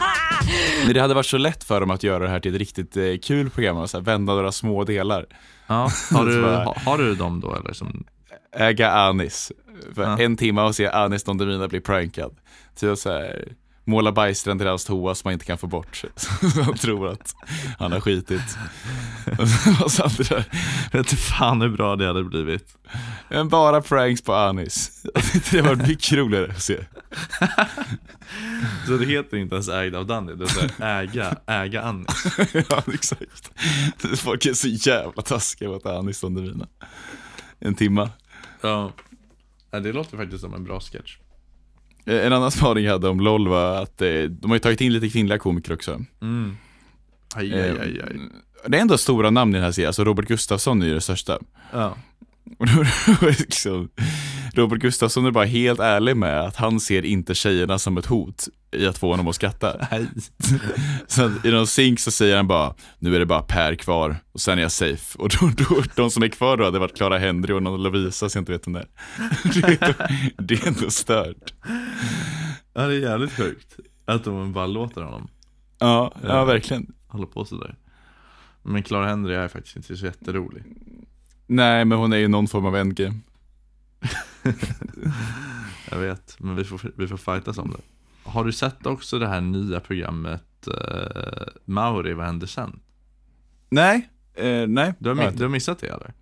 Men 0.84 0.94
det 0.94 1.00
hade 1.00 1.14
varit 1.14 1.26
så 1.26 1.38
lätt 1.38 1.64
för 1.64 1.80
dem 1.80 1.90
att 1.90 2.02
göra 2.02 2.24
det 2.24 2.28
här 2.30 2.40
till 2.40 2.54
ett 2.54 2.58
riktigt 2.58 2.96
eh, 2.96 3.04
kul 3.22 3.50
program 3.50 3.76
och 3.76 3.90
så 3.90 3.96
här, 3.96 4.04
vända 4.04 4.34
några 4.34 4.52
små 4.52 4.84
delar. 4.84 5.26
Ja, 5.66 5.90
har, 6.12 6.26
du, 6.26 6.42
bara- 6.42 6.64
ha, 6.64 6.76
har 6.84 6.98
du 6.98 7.14
dem 7.14 7.40
då 7.40 7.54
eller? 7.54 7.72
Som, 7.72 8.04
Äga 8.56 8.90
Anis. 8.92 9.52
För 9.94 10.02
Ja. 10.02 10.18
en 10.18 10.36
timme 10.36 10.62
och 10.62 10.74
se 10.74 10.86
Anis 10.86 11.24
Don 11.24 11.38
Demina 11.38 11.68
bli 11.68 11.80
prankad. 11.80 12.36
Typ 12.80 12.98
så 12.98 13.10
här, 13.12 13.48
måla 13.86 14.12
bajsstränder 14.12 14.66
i 14.66 14.68
hans 14.68 14.84
toa 14.84 15.14
som 15.14 15.28
man 15.28 15.32
inte 15.32 15.44
kan 15.44 15.58
få 15.58 15.66
bort. 15.66 16.04
Så 16.16 16.62
han 16.62 16.74
tror 16.74 17.08
att 17.08 17.34
han 17.78 17.92
har 17.92 18.00
skitit. 18.00 18.58
Och 19.84 19.92
så 19.92 20.02
där. 20.02 20.44
vet 20.92 20.94
inte 20.94 21.16
fan 21.16 21.60
hur 21.60 21.68
bra 21.68 21.96
det 21.96 22.06
hade 22.06 22.24
blivit. 22.24 22.76
Men 23.28 23.48
bara 23.48 23.82
pranks 23.82 24.22
på 24.22 24.34
Anis. 24.34 25.06
Det 25.50 25.60
var 25.60 25.74
mycket 25.74 26.12
roligare 26.12 26.50
att 26.50 26.62
se. 26.62 26.84
Så 28.86 28.96
det 28.96 29.06
heter 29.06 29.36
inte 29.36 29.54
ens 29.54 29.68
ägd 29.68 29.94
av 29.94 30.06
Danny, 30.06 30.34
det 30.34 30.44
är 30.44 30.48
så 30.48 30.60
här, 30.60 31.02
äga, 31.02 31.36
äga 31.46 31.82
Annie. 31.82 32.06
Ja, 32.70 32.82
exakt. 32.94 33.50
Folk 34.16 34.46
är 34.46 34.54
så 34.54 34.68
jävla 34.68 35.22
taskiga 35.22 35.68
mot 35.68 35.86
Anis 35.86 36.20
Don 36.20 36.34
Demina. 36.34 36.66
En 37.60 37.74
timma. 37.74 38.10
Ja, 38.60 38.92
det 39.70 39.92
låter 39.92 40.16
faktiskt 40.16 40.40
som 40.40 40.54
en 40.54 40.64
bra 40.64 40.80
sketch. 40.80 41.18
Eh, 42.06 42.26
En 42.26 42.32
annan 42.32 42.50
spaning 42.58 42.84
jag 42.84 42.92
hade 42.92 43.08
om 43.08 43.20
LOL 43.20 43.48
var 43.48 43.82
att 43.82 44.02
eh, 44.02 44.08
de 44.22 44.50
har 44.50 44.54
ju 44.56 44.60
tagit 44.60 44.80
in 44.80 44.92
lite 44.92 45.08
kvinnliga 45.08 45.38
komiker 45.38 45.72
också. 45.74 46.04
Mm. 46.22 46.56
Aj, 47.34 47.54
aj, 47.54 47.70
aj, 47.70 48.00
aj. 48.02 48.20
Det 48.66 48.76
är 48.76 48.80
ändå 48.82 48.98
stora 48.98 49.30
namn 49.30 49.52
i 49.52 49.54
den 49.54 49.64
här 49.64 49.72
serien, 49.72 49.88
alltså 49.88 50.04
Robert 50.04 50.28
Gustafsson 50.28 50.82
är 50.82 50.86
ju 50.86 50.94
det 50.94 51.00
största. 51.00 51.38
Ja. 51.72 51.96
Och 52.58 52.66
då 52.66 52.84
liksom, 53.28 53.88
Robert 54.56 54.78
Gustafsson 54.80 55.26
är 55.26 55.30
bara 55.30 55.44
helt 55.44 55.80
ärlig 55.80 56.16
med 56.16 56.40
att 56.40 56.56
han 56.56 56.80
ser 56.80 57.04
inte 57.04 57.34
tjejerna 57.34 57.78
som 57.78 57.98
ett 57.98 58.06
hot 58.06 58.48
i 58.72 58.86
att 58.86 58.98
få 58.98 59.10
honom 59.10 59.28
att 59.28 59.34
skratta. 59.34 59.86
Så 61.06 61.32
i 61.44 61.50
någon 61.50 61.66
synk 61.66 62.00
så 62.00 62.10
säger 62.10 62.36
han 62.36 62.46
bara, 62.46 62.74
nu 62.98 63.14
är 63.14 63.18
det 63.18 63.26
bara 63.26 63.42
Per 63.42 63.74
kvar 63.74 64.16
och 64.32 64.40
sen 64.40 64.58
är 64.58 64.62
jag 64.62 64.72
safe. 64.72 65.18
Och 65.18 65.28
då, 65.28 65.50
då, 65.56 65.82
de 65.96 66.10
som 66.10 66.22
är 66.22 66.28
kvar 66.28 66.56
då 66.56 66.64
hade 66.64 66.78
varit 66.78 66.96
Clara 66.96 67.18
Henry 67.18 67.52
och 67.52 67.62
någon 67.62 67.82
Lovisa 67.82 68.28
så 68.28 68.36
jag 68.38 68.40
inte 68.42 68.52
vet 68.52 68.66
vem 68.66 68.72
det 68.72 68.80
är. 68.80 68.86
Det 70.42 70.54
är, 70.54 70.68
ändå, 70.68 70.90
stört. 70.90 71.54
Ja, 72.74 72.86
det 72.86 72.94
är 72.94 73.00
jävligt 73.00 73.32
sjukt. 73.32 73.76
Att 74.04 74.24
de 74.24 74.52
bara 74.52 74.66
låter 74.66 75.00
honom 75.02 75.28
Ja, 75.78 76.14
ja 76.22 76.44
verkligen. 76.44 76.94
hålla 77.06 77.26
på 77.26 77.44
sådär. 77.44 77.74
Men 78.62 78.82
Clara 78.82 79.06
Henry 79.06 79.34
är 79.34 79.48
faktiskt 79.48 79.76
inte 79.76 79.96
så 79.96 80.04
jätterolig. 80.06 80.62
Nej, 81.46 81.84
men 81.84 81.98
hon 81.98 82.12
är 82.12 82.16
ju 82.16 82.28
någon 82.28 82.48
form 82.48 82.66
av 82.66 82.76
endgame. 82.76 83.14
Jag 85.90 85.98
vet, 85.98 86.36
men 86.38 86.56
vi 86.56 86.64
får, 86.64 86.80
vi 86.96 87.08
får 87.08 87.16
fightas 87.16 87.58
om 87.58 87.70
det. 87.70 87.80
Har 88.30 88.44
du 88.44 88.52
sett 88.52 88.86
också 88.86 89.18
det 89.18 89.28
här 89.28 89.40
nya 89.40 89.80
programmet 89.80 90.68
uh, 90.68 91.46
Mauri, 91.64 92.12
vad 92.12 92.26
händer 92.26 92.46
sen? 92.46 92.80
Nej, 93.70 94.08
eh, 94.34 94.66
nej. 94.66 94.94
Du 94.98 95.08
har, 95.08 95.30
du 95.30 95.42
har 95.42 95.48
missat 95.50 95.78
det 95.78 95.86
eller? 95.86 96.12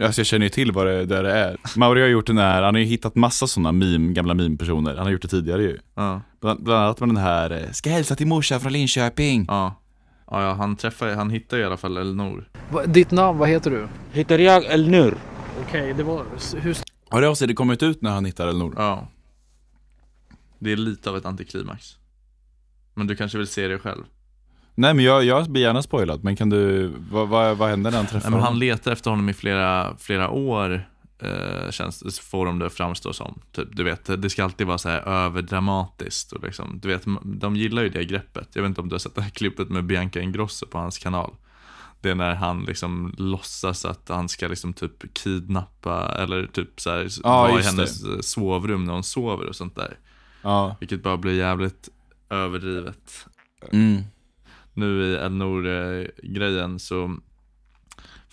Alltså 0.00 0.20
jag 0.20 0.26
känner 0.26 0.46
ju 0.46 0.50
till 0.50 0.72
vad 0.72 0.86
det, 0.86 1.06
där 1.06 1.22
det 1.22 1.32
är. 1.32 1.56
Mauri 1.76 2.00
har 2.00 2.08
gjort 2.08 2.26
den 2.26 2.38
här, 2.38 2.62
han 2.62 2.74
har 2.74 2.80
ju 2.80 2.86
hittat 2.86 3.14
massa 3.14 3.46
sådana 3.46 3.72
meme, 3.72 4.12
gamla 4.12 4.34
meme-personer. 4.34 4.94
Han 4.94 5.04
har 5.04 5.10
gjort 5.10 5.22
det 5.22 5.28
tidigare 5.28 5.62
ju. 5.62 5.78
Ja. 5.94 6.20
Bland, 6.40 6.62
bland 6.62 6.84
annat 6.84 7.00
med 7.00 7.08
den 7.08 7.16
här, 7.16 7.50
eh, 7.50 7.70
ska 7.70 7.90
hälsa 7.90 8.14
till 8.14 8.26
morsan 8.26 8.60
från 8.60 8.72
Linköping. 8.72 9.44
Ja. 9.48 9.74
Ja, 10.30 10.42
ja 10.42 10.52
han 10.52 10.76
träffar, 10.76 11.08
han 11.14 11.30
hittar 11.30 11.58
i 11.58 11.64
alla 11.64 11.76
fall 11.76 11.96
Elinor. 11.96 12.48
Va- 12.70 12.86
Ditt 12.86 13.10
namn, 13.10 13.38
vad 13.38 13.48
heter 13.48 13.70
du? 13.70 13.88
Heter 14.12 14.38
jag 14.38 14.64
Elnur? 14.64 15.14
Okej, 15.68 15.94
det 15.94 16.02
var... 16.02 16.24
Hur 16.60 16.76
Har 17.12 17.20
det 17.20 17.28
avsnittet 17.28 17.56
kommit 17.56 17.82
ut 17.82 18.02
när 18.02 18.10
han 18.10 18.24
hittar 18.24 18.48
Elinor? 18.48 18.74
Ja. 18.76 19.08
Det 20.58 20.72
är 20.72 20.76
lite 20.76 21.10
av 21.10 21.16
ett 21.16 21.26
antiklimax. 21.26 21.96
Men 22.94 23.06
du 23.06 23.16
kanske 23.16 23.38
vill 23.38 23.46
se 23.46 23.68
det 23.68 23.78
själv? 23.78 24.04
Nej 24.74 24.94
men 24.94 25.04
jag, 25.04 25.24
jag 25.24 25.50
blir 25.50 25.62
gärna 25.62 25.82
spoilad, 25.82 26.24
men 26.24 26.36
kan 26.36 26.50
du, 26.50 26.92
vad, 27.10 27.28
vad, 27.28 27.56
vad 27.56 27.68
händer 27.68 27.90
när 27.90 27.98
han 27.98 28.06
träffar 28.06 28.30
Nej, 28.30 28.38
men 28.38 28.46
han 28.46 28.58
letar 28.58 28.92
efter 28.92 29.10
honom 29.10 29.28
i 29.28 29.32
flera, 29.32 29.96
flera 29.98 30.30
år, 30.30 30.88
eh, 31.18 31.70
känns 31.70 32.00
det, 32.00 32.12
får 32.12 32.46
de 32.46 32.58
det 32.58 32.70
framstå 32.70 33.12
som. 33.12 33.40
Typ, 33.52 33.68
du 33.72 33.84
vet, 33.84 34.22
det 34.22 34.30
ska 34.30 34.44
alltid 34.44 34.66
vara 34.66 34.78
så 34.78 34.88
här 34.88 35.00
överdramatiskt. 35.00 36.32
Och 36.32 36.44
liksom, 36.44 36.78
du 36.82 36.88
vet, 36.88 37.04
de 37.22 37.56
gillar 37.56 37.82
ju 37.82 37.88
det 37.88 38.04
greppet. 38.04 38.48
Jag 38.52 38.62
vet 38.62 38.68
inte 38.68 38.80
om 38.80 38.88
du 38.88 38.94
har 38.94 38.98
sett 38.98 39.14
det 39.14 39.22
här 39.22 39.30
klippet 39.30 39.68
med 39.68 39.84
Bianca 39.84 40.20
Ingrosso 40.20 40.66
på 40.66 40.78
hans 40.78 40.98
kanal. 40.98 41.34
Det 42.02 42.10
är 42.10 42.14
när 42.14 42.34
han 42.34 42.64
liksom 42.64 43.14
låtsas 43.18 43.84
att 43.84 44.08
han 44.08 44.28
ska 44.28 44.48
liksom 44.48 44.72
typ 44.72 45.14
kidnappa 45.14 46.14
eller 46.18 46.46
typ 46.46 46.80
så 46.80 46.90
här, 46.90 47.08
Ja, 47.22 47.42
vara 47.42 47.60
i 47.60 47.62
hennes 47.62 48.04
eh, 48.04 48.20
sovrum 48.20 48.84
när 48.84 48.92
hon 48.92 49.04
sover 49.04 49.46
och 49.46 49.56
sånt 49.56 49.76
där. 49.76 49.98
Ja. 50.42 50.76
Vilket 50.80 51.02
bara 51.02 51.16
blir 51.16 51.38
jävligt 51.38 51.88
överdrivet. 52.28 53.26
Mm. 53.72 54.02
Nu 54.74 55.04
i 55.04 55.16
Elnor-grejen 55.16 56.78
så 56.78 57.16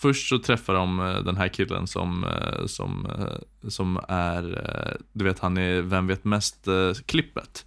Först 0.00 0.28
så 0.28 0.38
träffar 0.38 0.74
de 0.74 1.00
eh, 1.00 1.18
den 1.18 1.36
här 1.36 1.48
killen 1.48 1.86
som, 1.86 2.24
eh, 2.24 2.66
som, 2.66 3.06
eh, 3.06 3.68
som 3.68 4.00
är, 4.08 4.96
du 5.12 5.24
vet 5.24 5.38
han 5.38 5.58
är 5.58 5.82
Vem 5.82 6.06
vet 6.06 6.24
mest-klippet. 6.24 7.66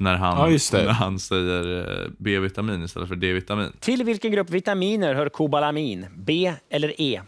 När 0.00 0.16
han, 0.16 0.52
Ja, 0.52 0.58
när 0.72 0.88
han 0.88 1.18
säger 1.18 1.88
eh, 2.02 2.10
B-vitamin 2.18 2.84
istället 2.84 3.08
för 3.08 3.16
D-vitamin. 3.16 3.72
Till 3.80 4.04
vilken 4.04 4.32
grupp 4.32 4.50
vitaminer 4.50 5.14
hör 5.14 5.28
kobalamin? 5.28 6.06
B 6.16 6.54
eller 6.68 7.00
E? 7.00 7.22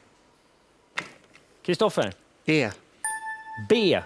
Kristoffer? 1.67 2.13
E. 2.47 2.71
B. 3.69 4.01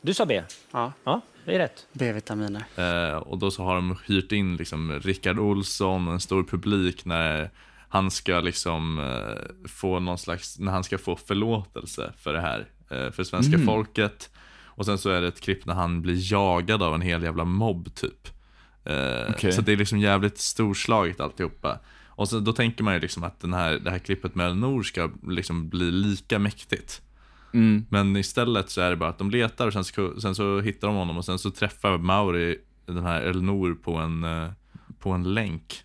Du 0.00 0.14
sa 0.14 0.26
B? 0.26 0.42
Ja, 0.70 0.92
Ja, 1.04 1.20
det 1.44 1.54
är 1.54 1.58
rätt. 1.58 1.86
B-vitaminer. 1.92 2.64
Eh, 2.76 3.16
och 3.16 3.38
då 3.38 3.50
så 3.50 3.62
har 3.62 3.74
de 3.74 3.96
hyrt 4.06 4.32
in 4.32 4.56
liksom 4.56 5.00
Rickard 5.00 5.38
Olsson 5.38 6.08
och 6.08 6.14
en 6.14 6.20
stor 6.20 6.44
publik 6.44 7.04
när 7.04 7.50
han 7.88 8.10
ska 8.10 8.40
liksom 8.40 8.98
eh, 8.98 9.68
få 9.68 9.98
någon 10.00 10.18
slags, 10.18 10.58
när 10.58 10.72
han 10.72 10.84
ska 10.84 10.98
få 10.98 11.16
förlåtelse 11.16 12.12
för 12.18 12.32
det 12.32 12.40
här, 12.40 12.66
eh, 12.90 13.10
för 13.10 13.24
svenska 13.24 13.58
folket. 13.66 14.30
Och 14.80 14.86
sen 14.86 14.98
så 14.98 15.10
är 15.10 15.20
det 15.20 15.28
ett 15.28 15.40
klipp 15.40 15.66
när 15.66 15.74
han 15.74 16.02
blir 16.02 16.32
jagad 16.32 16.82
av 16.82 16.94
en 16.94 17.00
hel 17.00 17.22
jävla 17.22 17.44
mobb 17.44 17.94
typ. 17.94 18.28
Eh, 18.84 19.30
Okej. 19.30 19.52
Så 19.52 19.60
det 19.62 19.72
är 19.72 19.76
liksom 19.76 19.98
jävligt 19.98 20.38
storslaget 20.38 21.20
alltihopa. 21.20 21.78
Och 22.06 22.28
så, 22.28 22.40
då 22.40 22.52
tänker 22.52 22.84
man 22.84 22.94
ju 22.94 23.00
liksom 23.00 23.24
att 23.24 23.40
den 23.40 23.52
här, 23.54 23.72
det 23.78 23.90
här 23.90 23.98
klippet 23.98 24.34
med 24.34 24.46
Elinor 24.46 24.82
ska 24.82 25.10
liksom 25.28 25.68
bli 25.68 25.90
lika 25.90 26.38
mäktigt. 26.38 27.02
Mm. 27.54 27.86
Men 27.88 28.16
istället 28.16 28.70
så 28.70 28.80
är 28.80 28.90
det 28.90 28.96
bara 28.96 29.10
att 29.10 29.18
de 29.18 29.30
letar 29.30 29.66
och 29.66 29.72
sen 29.72 29.84
så, 29.84 30.20
sen 30.20 30.34
så 30.34 30.60
hittar 30.60 30.88
de 30.88 30.96
honom 30.96 31.16
och 31.18 31.24
sen 31.24 31.38
så 31.38 31.50
träffar 31.50 31.98
Mauri 31.98 32.58
den 32.86 33.04
här 33.04 33.20
Elinor 33.22 33.74
på 33.74 33.96
en, 33.96 34.24
eh, 34.24 34.50
på 34.98 35.10
en 35.10 35.34
länk. 35.34 35.82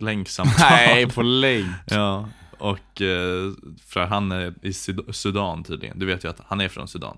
Länksamtal. 0.00 0.54
Nej, 0.70 1.06
på 1.10 1.22
länk. 1.22 1.66
Ja, 1.86 2.28
och 2.58 3.02
eh, 3.02 3.52
för 3.86 4.04
han 4.06 4.32
är 4.32 4.54
i 4.62 4.72
Sud- 4.72 5.14
Sudan 5.14 5.64
tydligen. 5.64 5.98
Du 5.98 6.06
vet 6.06 6.24
ju 6.24 6.28
att 6.28 6.40
han 6.46 6.60
är 6.60 6.68
från 6.68 6.88
Sudan. 6.88 7.16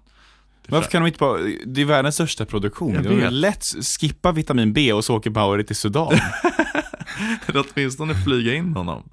Varför 0.69 0.85
för- 0.85 0.91
kan 0.91 1.03
de 1.03 1.07
inte 1.07 1.19
bara, 1.19 1.39
det 1.67 1.81
är 1.81 1.85
världens 1.85 2.15
största 2.15 2.45
produktion. 2.45 2.95
Jag 2.95 3.05
Det 3.05 3.23
är 3.25 3.31
lätt 3.31 3.65
skippa 4.01 4.33
vitamin 4.33 4.73
B 4.73 4.93
och 4.93 5.05
så 5.05 5.17
åker 5.17 5.31
Mauri 5.31 5.65
till 5.65 5.77
Sudan. 5.77 6.13
Eller 7.47 7.65
åtminstone 7.75 8.15
flyga 8.15 8.55
in 8.55 8.73
honom. 8.77 9.09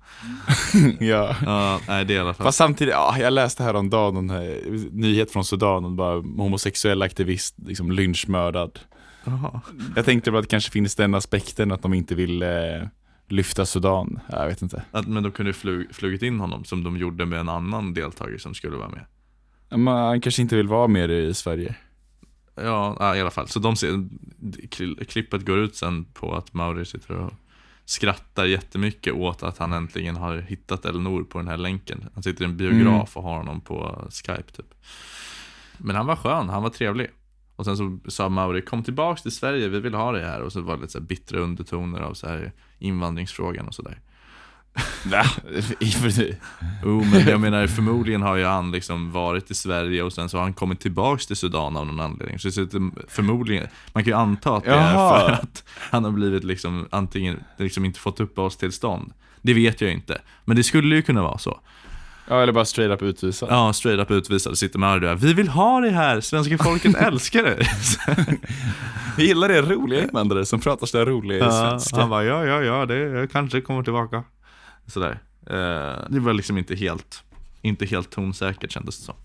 ja. 1.00 1.36
Ja, 1.46 1.80
nej 1.88 2.06
det 2.06 2.14
är 2.14 2.18
i 2.18 2.20
alla 2.20 2.34
fall. 2.34 2.44
Fast 2.46 2.58
samtidigt, 2.58 2.92
ja, 2.94 3.16
jag 3.20 3.34
läste 3.34 3.64
häromdagen 3.64 4.18
en 4.18 4.30
här, 4.30 4.62
nyhet 4.92 5.32
från 5.32 5.46
Sudan, 5.46 5.86
och 5.86 5.92
bara 5.92 6.16
homosexuell 6.22 7.02
aktivist 7.02 7.56
liksom 7.66 7.92
lynchmördad. 7.92 8.80
Jaha. 9.24 9.62
Jag 9.96 10.06
tänkte 10.06 10.32
bara 10.32 10.38
att 10.40 10.44
det 10.46 10.50
kanske 10.50 10.72
finns 10.72 10.96
den 10.96 11.14
aspekten 11.16 11.72
att 11.72 11.82
de 11.82 11.94
inte 11.94 12.16
vill 12.16 12.42
eh, 12.42 12.50
lyfta 13.30 13.66
Sudan. 13.66 14.20
Ja, 14.32 14.40
Jag 14.42 14.48
vet 14.48 14.62
inte. 14.62 14.84
Att, 14.92 15.08
men 15.08 15.24
de 15.24 15.32
kunde 15.32 15.54
flyg, 15.54 15.96
flugit 15.96 16.22
in 16.22 16.40
honom 16.40 16.64
som 16.66 16.84
de 16.84 16.98
gjorde 16.98 17.26
med 17.26 17.40
en 17.40 17.50
annan 17.50 17.94
deltagare 17.94 18.40
som 18.40 18.54
skulle 18.54 18.78
vara 18.78 18.90
med. 18.90 19.06
Han 19.70 20.22
kanske 20.22 20.42
inte 20.42 20.56
vill 20.56 20.68
vara 20.68 20.88
med 20.88 21.12
i 21.12 21.34
Sverige. 21.34 21.76
Ja, 22.56 23.16
i 23.16 23.22
alla 23.22 23.32
fall. 23.32 23.48
Så 23.48 23.60
de 23.60 23.76
ser, 23.76 23.88
kli- 24.70 25.06
klippet 25.06 25.46
går 25.46 25.58
ut 25.58 25.76
sen 25.76 26.06
på 26.06 26.36
att 26.36 26.54
Mauri 26.54 26.86
sitter 26.86 27.12
och 27.14 27.34
skrattar 27.86 28.46
jättemycket 28.46 29.14
åt 29.14 29.44
att 29.44 29.58
han 29.58 29.74
äntligen 29.74 30.16
har 30.16 30.38
hittat 30.38 30.86
Elinor 30.86 31.24
på 31.24 31.38
den 31.38 31.48
här 31.48 31.58
länken. 31.58 32.10
Han 32.14 32.24
sitter 32.24 32.42
i 32.44 32.46
en 32.46 32.58
biograf 32.58 33.18
och 33.18 33.24
har 33.24 33.38
honom 33.38 33.62
på 33.62 34.08
Skype 34.12 34.52
typ. 34.52 34.74
Men 35.78 35.96
han 35.96 36.06
var 36.06 36.16
skön, 36.16 36.50
han 36.50 36.64
var 36.64 36.70
trevlig. 36.70 37.08
Och 37.56 37.66
sen 37.66 37.78
så 37.78 38.00
sa 38.08 38.30
Mauri, 38.30 38.62
kom 38.62 38.84
tillbaks 38.84 39.22
till 39.22 39.32
Sverige, 39.32 39.68
vi 39.68 39.80
vill 39.80 39.94
ha 39.94 40.12
dig 40.12 40.24
här. 40.26 40.42
Och 40.42 40.54
så 40.54 40.62
var 40.62 40.76
det 40.76 40.82
lite 40.82 40.92
så 40.94 41.00
här 41.00 41.06
bittra 41.06 41.40
undertoner 41.40 42.00
av 42.00 42.14
så 42.14 42.28
här 42.28 42.52
invandringsfrågan 42.80 43.68
och 43.68 43.76
sådär. 43.76 44.00
Va? 45.05 45.24
Jo, 46.84 47.03
men 47.12 47.27
jag 47.27 47.39
menar 47.41 47.67
förmodligen 47.67 48.22
har 48.22 48.36
ju 48.36 48.46
han 48.46 48.72
liksom 48.72 49.12
varit 49.12 49.51
i 49.51 49.53
Sverige 49.53 50.03
och 50.03 50.13
sen 50.13 50.29
så 50.29 50.38
har 50.38 50.44
han 50.44 50.53
kommit 50.53 50.79
tillbaks 50.79 51.27
till 51.27 51.36
Sudan 51.36 51.77
av 51.77 51.86
någon 51.86 52.00
anledning. 52.00 52.39
Så 52.39 52.48
det 52.50 52.74
är 52.74 53.10
förmodligen, 53.10 53.67
man 53.94 54.03
kan 54.03 54.12
ju 54.12 54.17
anta 54.17 54.55
att 54.55 54.63
det 54.63 54.72
är 54.72 54.94
Jaha. 54.94 55.20
för 55.20 55.32
att 55.32 55.63
han 55.91 56.03
har 56.03 56.12
blivit 56.12 56.44
liksom 56.44 56.88
antingen 56.89 57.44
liksom 57.58 57.86
inte 57.86 58.00
fått 58.00 58.20
uppehållstillstånd. 58.20 59.13
Det 59.41 59.53
vet 59.53 59.82
jag 59.82 59.91
inte, 59.91 60.22
men 60.46 60.58
det 60.58 60.63
skulle 60.63 60.96
ju 60.96 61.01
kunna 61.01 61.22
vara 61.22 61.38
så. 61.38 61.60
Ja, 62.29 62.41
eller 62.41 62.53
bara 62.53 62.65
straight 62.65 62.91
up 62.91 63.01
utvisad. 63.01 63.50
Ja, 63.51 63.74
straight 63.74 64.00
up 64.01 64.12
utvisad, 64.12 64.58
sitter 64.58 64.79
med 64.79 64.89
arga. 64.89 65.15
Vi 65.15 65.34
vill 65.34 65.48
ha 65.50 65.79
dig 65.82 65.91
här, 65.91 66.22
svenska 66.22 66.58
folket 66.58 66.96
älskar 67.00 67.44
dig. 67.44 67.67
Jag 69.17 69.25
gillar 69.27 69.48
det 69.50 69.62
roliga 69.62 70.03
invandrare 70.03 70.46
som 70.46 70.60
pratar 70.60 70.88
så 70.88 70.98
där 70.98 71.05
roliga 71.05 71.39
Ja, 71.46 71.51
svenska. 71.51 72.00
han 72.00 72.10
bara, 72.10 72.24
ja, 72.24 72.46
ja, 72.46 72.62
ja, 72.62 72.86
det 72.86 72.98
jag 72.98 73.32
kanske 73.32 73.62
kommer 73.62 73.84
tillbaka. 73.84 74.24
Sådär. 74.88 75.20
Eh, 75.48 76.10
det 76.10 76.20
var 76.20 76.34
liksom 76.34 76.58
inte 76.58 76.75
helt, 76.75 77.24
inte 77.62 77.86
helt 77.86 78.10
tonsäkert 78.10 78.72
kändes 78.72 79.00
det 79.00 79.06
som. 79.06 79.15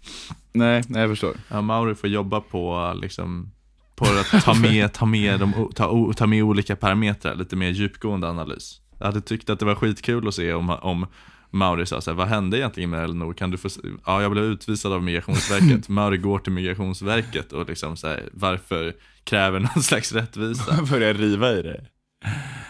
Nej, 0.52 0.83
nej, 0.88 1.00
jag 1.00 1.11
förstår. 1.11 1.37
Ja, 1.49 1.61
Mauri 1.61 1.95
får 1.95 2.11
jobba 2.11 2.40
på 2.40 2.93
liksom 3.00 3.52
på 3.97 4.07
att 4.07 4.45
ta 4.45 4.55
med, 4.55 4.93
ta 4.93 5.07
med, 5.07 5.40
de, 5.40 5.71
ta, 5.75 6.12
ta 6.17 6.26
med 6.26 6.43
olika 6.43 6.76
parametrar, 6.76 7.35
lite 7.35 7.57
mer 7.57 7.71
djupgående 7.71 8.29
analys. 8.29 8.81
Jag 8.99 9.07
hade 9.07 9.21
tyckt 9.21 9.50
att 9.50 9.59
det 9.59 9.64
var 9.64 9.75
skitkul 9.75 10.29
att 10.29 10.35
se 10.35 10.52
om, 10.52 10.71
om 10.71 11.07
Mauri 11.50 11.87
sa 11.87 12.00
såhär, 12.00 12.17
vad 12.17 12.29
hände 12.29 12.59
egentligen 12.59 12.90
med 12.90 13.05
Elinor? 13.05 13.33
Kan 13.33 13.50
du 13.50 13.59
få, 13.59 13.69
ja 14.07 14.23
jag 14.23 14.31
blev 14.31 14.45
utvisad 14.45 14.93
av 14.93 15.02
Migrationsverket. 15.02 15.88
Mauri 15.88 16.17
går 16.17 16.38
till 16.38 16.52
Migrationsverket 16.52 17.52
och 17.52 17.69
liksom 17.69 17.97
såhär, 17.97 18.29
varför 18.33 18.95
kräver 19.25 19.61
någon 19.61 19.83
slags 19.83 20.12
rättvisa? 20.12 20.83
Börjar 20.90 21.14
riva 21.14 21.52
i 21.52 21.62
det. 21.62 21.87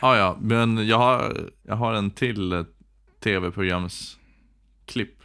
Ja, 0.03 0.17
ja, 0.17 0.39
men 0.41 0.89
jag 0.89 0.99
har, 0.99 1.51
jag 1.63 1.77
har 1.77 1.95
en 1.95 2.11
till 2.11 2.65
tv-programsklipp. 3.21 5.23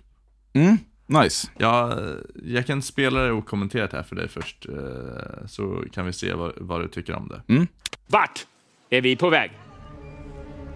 Mm, 0.54 0.78
nice. 1.06 1.48
Jag, 1.58 2.00
jag 2.44 2.66
kan 2.66 2.82
spela 2.82 3.22
det 3.22 3.32
okommenterat 3.32 3.94
här 3.94 4.04
för 4.04 4.16
dig 4.16 4.28
först, 4.28 4.66
eh, 4.70 5.46
så 5.48 5.84
kan 5.94 6.06
vi 6.06 6.14
se 6.14 6.34
vad, 6.34 6.54
vad 6.58 6.82
du 6.82 6.88
tycker 6.88 7.16
om 7.16 7.28
det. 7.28 7.66
Vart 8.08 8.48
är 8.90 9.02
vi 9.02 9.16
på 9.16 9.30
väg? 9.30 9.52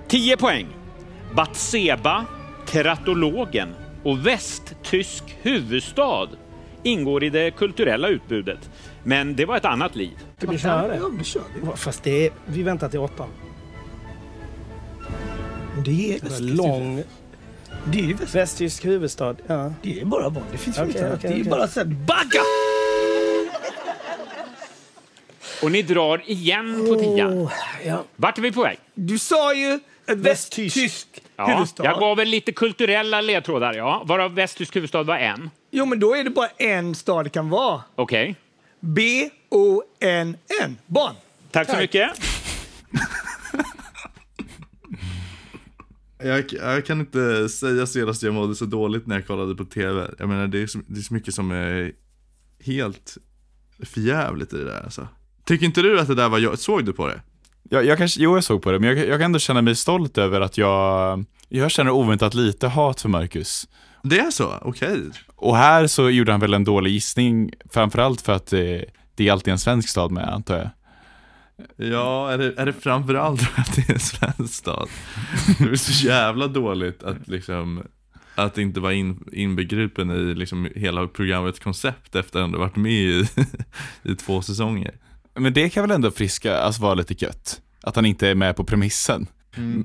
10 0.07 0.37
poäng. 0.37 0.67
Batseba, 1.35 2.25
Teratologen 2.65 3.69
och 4.03 4.27
västtysk 4.27 5.23
huvudstad 5.41 6.29
ingår 6.83 7.23
i 7.23 7.29
det 7.29 7.51
kulturella 7.51 8.07
utbudet. 8.07 8.69
Men 9.03 9.35
det 9.35 9.45
var 9.45 9.57
ett 9.57 9.65
annat 9.65 9.95
liv. 9.95 10.17
Ska 10.37 10.51
vi 10.51 10.57
köra 10.57 10.87
det? 10.87 10.95
Ja, 10.95 11.09
vi 11.17 11.23
kör 11.23 11.41
det. 11.61 11.77
Fast 11.77 12.03
det 12.03 12.25
är, 12.25 12.31
vi 12.45 12.63
väntar 12.63 12.89
till 12.89 12.99
åttan. 12.99 13.29
Det 15.85 16.13
är 16.15 16.25
en 16.37 16.55
lång... 16.55 17.03
Det 17.85 17.99
är 17.99 18.03
ju 18.03 18.13
väst... 18.13 18.35
västtysk 18.35 18.85
huvudstad. 18.85 19.35
Ja. 19.47 19.73
Det 19.81 20.01
är 20.01 20.05
bara 20.05 20.29
barn. 20.29 20.43
Det 20.51 20.57
finns 20.57 20.79
inte. 20.79 21.13
okej, 21.13 21.31
det 21.33 21.39
är 21.39 21.49
bara 21.49 21.67
så 21.67 21.79
här, 21.79 21.85
bagga! 21.87 22.41
Och 25.63 25.71
ni 25.71 25.81
drar 25.81 26.21
igen 26.25 26.85
på 26.89 26.95
tian. 26.95 27.33
Åh, 27.33 27.51
ja. 27.85 28.03
Vart 28.15 28.37
är 28.37 28.41
vi 28.41 28.51
på 28.51 28.61
väg? 28.63 28.77
Du 28.93 29.19
sa 29.19 29.53
ju 29.53 29.79
ett 30.07 30.17
västtysk 30.17 31.07
Ja, 31.35 31.45
huvudstad. 31.45 31.83
jag 31.83 31.99
gav 31.99 32.17
väl 32.17 32.27
lite 32.27 32.51
kulturella 32.51 33.21
ledtrådar, 33.21 33.73
ja. 33.73 34.03
Varav 34.05 34.33
västtysk 34.35 34.75
huvudstad 34.75 35.03
var 35.03 35.17
en. 35.17 35.49
Jo, 35.71 35.85
men 35.85 35.99
då 35.99 36.15
är 36.15 36.23
det 36.23 36.29
bara 36.29 36.49
en 36.57 36.95
stad 36.95 37.25
det 37.25 37.29
kan 37.29 37.49
vara. 37.49 37.83
Okej. 37.95 38.35
B-O-N-N. 38.79 40.77
Barn. 40.85 41.13
Tack 41.51 41.67
så 41.67 41.71
Tack. 41.71 41.81
mycket. 41.81 42.09
Jag, 46.23 46.53
jag 46.53 46.85
kan 46.85 46.99
inte 46.99 47.49
säga 47.49 47.85
senast 47.85 48.23
jag 48.23 48.33
mådde 48.33 48.55
så 48.55 48.65
dåligt 48.65 49.07
när 49.07 49.15
jag 49.15 49.27
kollade 49.27 49.55
på 49.55 49.65
TV. 49.65 50.07
Jag 50.19 50.29
menar 50.29 50.47
det 50.47 50.61
är 50.61 50.67
så, 50.67 50.79
det 50.87 50.99
är 50.99 51.03
så 51.03 51.13
mycket 51.13 51.33
som 51.33 51.51
är 51.51 51.91
helt 52.59 53.17
förjävligt 53.83 54.53
i 54.53 54.57
det 54.57 54.65
där 54.65 54.81
alltså. 54.83 55.07
Tycker 55.45 55.65
inte 55.65 55.81
du 55.81 55.99
att 55.99 56.07
det 56.07 56.15
där 56.15 56.29
var, 56.29 56.39
jag, 56.39 56.59
såg 56.59 56.85
du 56.85 56.93
på 56.93 57.07
det? 57.07 57.21
Jag, 57.69 57.85
jag 57.85 57.97
kanske, 57.97 58.21
jo, 58.21 58.35
jag 58.35 58.43
såg 58.43 58.61
på 58.61 58.71
det, 58.71 58.79
men 58.79 58.89
jag, 58.89 59.07
jag 59.07 59.19
kan 59.19 59.21
ändå 59.21 59.39
känna 59.39 59.61
mig 59.61 59.75
stolt 59.75 60.17
över 60.17 60.41
att 60.41 60.57
jag, 60.57 61.25
jag 61.49 61.71
känner 61.71 61.91
oväntat 61.91 62.33
lite 62.33 62.67
hat 62.67 63.01
för 63.01 63.09
Marcus. 63.09 63.67
Det 64.03 64.19
är 64.19 64.31
så? 64.31 64.53
Okej. 64.61 64.99
Och 65.35 65.57
här 65.57 65.87
så 65.87 66.09
gjorde 66.09 66.31
han 66.31 66.41
väl 66.41 66.53
en 66.53 66.63
dålig 66.63 66.91
gissning, 66.91 67.53
framförallt 67.69 68.21
för 68.21 68.33
att 68.33 68.47
det, 68.47 68.85
det 69.15 69.27
är 69.27 69.31
alltid 69.31 69.51
en 69.51 69.59
svensk 69.59 69.89
stad 69.89 70.11
med, 70.11 70.29
antar 70.33 70.57
jag. 70.57 70.69
Ja, 71.75 72.31
är 72.31 72.37
det, 72.37 72.53
är 72.57 72.65
det 72.65 72.73
framförallt 72.73 73.41
för 73.41 73.61
att 73.61 73.75
det 73.75 73.89
är 73.89 73.93
en 73.93 73.99
svensk 73.99 74.53
stad? 74.53 74.89
Det 75.59 75.69
är 75.71 75.75
så 75.75 76.07
jävla 76.07 76.47
dåligt 76.47 77.03
att 77.03 77.27
liksom 77.27 77.83
att 78.35 78.57
inte 78.57 78.79
vara 78.79 78.93
in, 78.93 79.23
inbegripen 79.31 80.11
i 80.11 80.35
liksom 80.35 80.69
hela 80.75 81.07
programmets 81.07 81.59
koncept 81.59 82.15
efter 82.15 82.39
att 82.39 82.45
ändå 82.45 82.59
varit 82.59 82.75
med 82.75 82.91
i, 82.91 83.27
i 84.03 84.15
två 84.15 84.41
säsonger. 84.41 84.93
Men 85.35 85.53
det 85.53 85.69
kan 85.69 85.83
väl 85.83 85.91
ändå 85.91 86.11
friska, 86.11 86.57
alltså 86.57 86.81
vara 86.81 86.93
lite 86.93 87.25
gött. 87.25 87.61
Att 87.81 87.95
han 87.95 88.05
inte 88.05 88.27
är 88.27 88.35
med 88.35 88.55
på 88.55 88.63
premissen. 88.63 89.27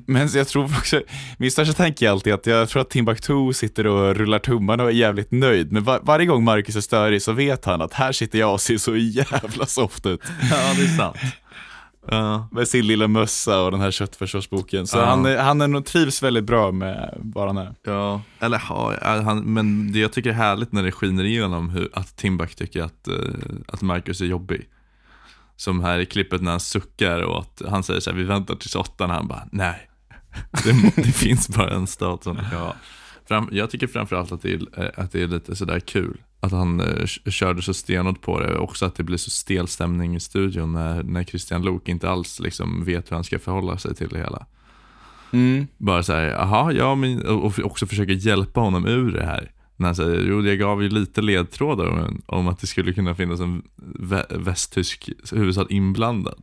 Men 0.06 0.28
så 0.28 0.38
jag 0.38 0.48
tror 0.48 0.64
också, 0.64 1.02
min 1.38 1.50
största 1.50 1.72
tanke 1.72 2.06
är 2.06 2.10
alltid 2.10 2.32
att 2.32 2.46
jag 2.46 2.68
tror 2.68 2.82
att 2.82 2.90
Timbuktu 2.90 3.52
sitter 3.52 3.86
och 3.86 4.16
rullar 4.16 4.38
tummarna 4.38 4.82
och 4.82 4.88
är 4.88 4.94
jävligt 4.94 5.30
nöjd. 5.30 5.72
Men 5.72 5.84
var, 5.84 6.00
varje 6.02 6.26
gång 6.26 6.44
Marcus 6.44 6.76
är 6.76 6.80
störig 6.80 7.22
så 7.22 7.32
vet 7.32 7.64
han 7.64 7.82
att 7.82 7.92
här 7.92 8.12
sitter 8.12 8.38
jag 8.38 8.52
och 8.52 8.60
ser 8.60 8.78
så 8.78 8.96
jävla 8.96 9.66
soft 9.66 10.06
ut. 10.06 10.20
Ja, 10.50 10.74
det 10.76 10.82
är 10.82 10.96
sant. 10.96 11.16
Ja. 12.06 12.48
Med 12.52 12.68
sin 12.68 12.86
lilla 12.86 13.08
mössa 13.08 13.62
och 13.62 13.70
den 13.70 13.80
här 13.80 13.90
köttfärssåsboken. 13.90 14.86
Så 14.86 14.98
Ja. 14.98 15.04
han, 15.04 15.24
han 15.24 15.74
är 15.74 15.80
trivs 15.80 16.22
väldigt 16.22 16.44
bra 16.44 16.72
med 16.72 17.14
var 17.22 17.46
han 17.46 17.56
är. 17.58 17.74
Ja, 17.82 18.22
eller 18.40 18.62
ja, 18.68 19.22
han, 19.24 19.38
men 19.38 19.92
det 19.92 19.98
jag 19.98 20.12
tycker 20.12 20.30
är 20.30 20.34
härligt 20.34 20.72
när 20.72 20.82
det 20.82 20.92
skiner 20.92 21.24
igenom 21.24 21.70
hur, 21.70 21.88
att 21.92 22.16
Timbuk 22.16 22.54
tycker 22.54 22.82
att, 22.82 23.08
eh, 23.08 23.14
att 23.68 23.82
Marcus 23.82 24.20
är 24.20 24.24
jobbig. 24.24 24.68
Som 25.56 25.80
här 25.80 25.98
i 25.98 26.06
klippet 26.06 26.42
när 26.42 26.50
han 26.50 26.60
suckar 26.60 27.20
och 27.20 27.38
att 27.40 27.62
han 27.68 27.82
säger 27.82 28.00
så 28.00 28.10
här, 28.10 28.16
vi 28.18 28.24
väntar 28.24 28.54
tills 28.54 28.74
åttan, 28.74 29.10
han 29.10 29.28
bara, 29.28 29.48
nej. 29.52 29.90
Det, 30.64 31.02
det 31.02 31.12
finns 31.12 31.48
bara 31.48 31.70
en 31.70 31.86
stad 31.86 32.22
som. 32.22 32.38
Fram, 33.28 33.48
jag 33.52 33.70
tycker 33.70 33.86
framförallt 33.86 34.32
att 34.32 34.42
det, 34.42 34.52
är, 34.54 35.00
att 35.00 35.12
det 35.12 35.22
är 35.22 35.26
lite 35.26 35.56
sådär 35.56 35.80
kul. 35.80 36.20
Att 36.44 36.52
han 36.52 36.80
eh, 36.80 37.06
körde 37.06 37.62
så 37.62 37.74
stenhårt 37.74 38.20
på 38.20 38.40
det. 38.40 38.58
Också 38.58 38.86
att 38.86 38.94
det 38.94 39.02
blir 39.02 39.16
så 39.16 39.30
stel 39.30 39.68
stämning 39.68 40.16
i 40.16 40.20
studion 40.20 40.72
när, 40.72 41.02
när 41.02 41.24
Christian 41.24 41.62
Lok 41.62 41.88
inte 41.88 42.10
alls 42.10 42.40
liksom 42.40 42.84
vet 42.84 43.10
hur 43.10 43.14
han 43.16 43.24
ska 43.24 43.38
förhålla 43.38 43.78
sig 43.78 43.94
till 43.94 44.08
det 44.08 44.18
hela. 44.18 44.46
Bara 45.78 46.02
så 46.02 46.12
här, 46.12 46.22
jaha, 46.22 46.72
ja, 46.72 46.94
men, 46.94 47.26
och 47.26 47.44
och 47.44 47.58
också 47.64 47.86
försöka 47.86 48.12
hjälpa 48.12 48.60
honom 48.60 48.86
ur 48.86 49.12
det 49.12 49.26
här. 49.26 49.50
När 49.76 49.86
han 49.88 49.94
säger, 49.94 50.20
jo 50.28 50.42
jag 50.46 50.58
gav 50.58 50.82
ju 50.82 50.88
lite 50.88 51.22
ledtrådar 51.22 51.86
om, 51.86 52.22
om 52.26 52.48
att 52.48 52.58
det 52.58 52.66
skulle 52.66 52.92
kunna 52.92 53.14
finnas 53.14 53.40
en 53.40 53.62
vä- 53.98 54.44
västtysk 54.44 55.10
huvudstad 55.32 55.66
inblandad. 55.68 56.42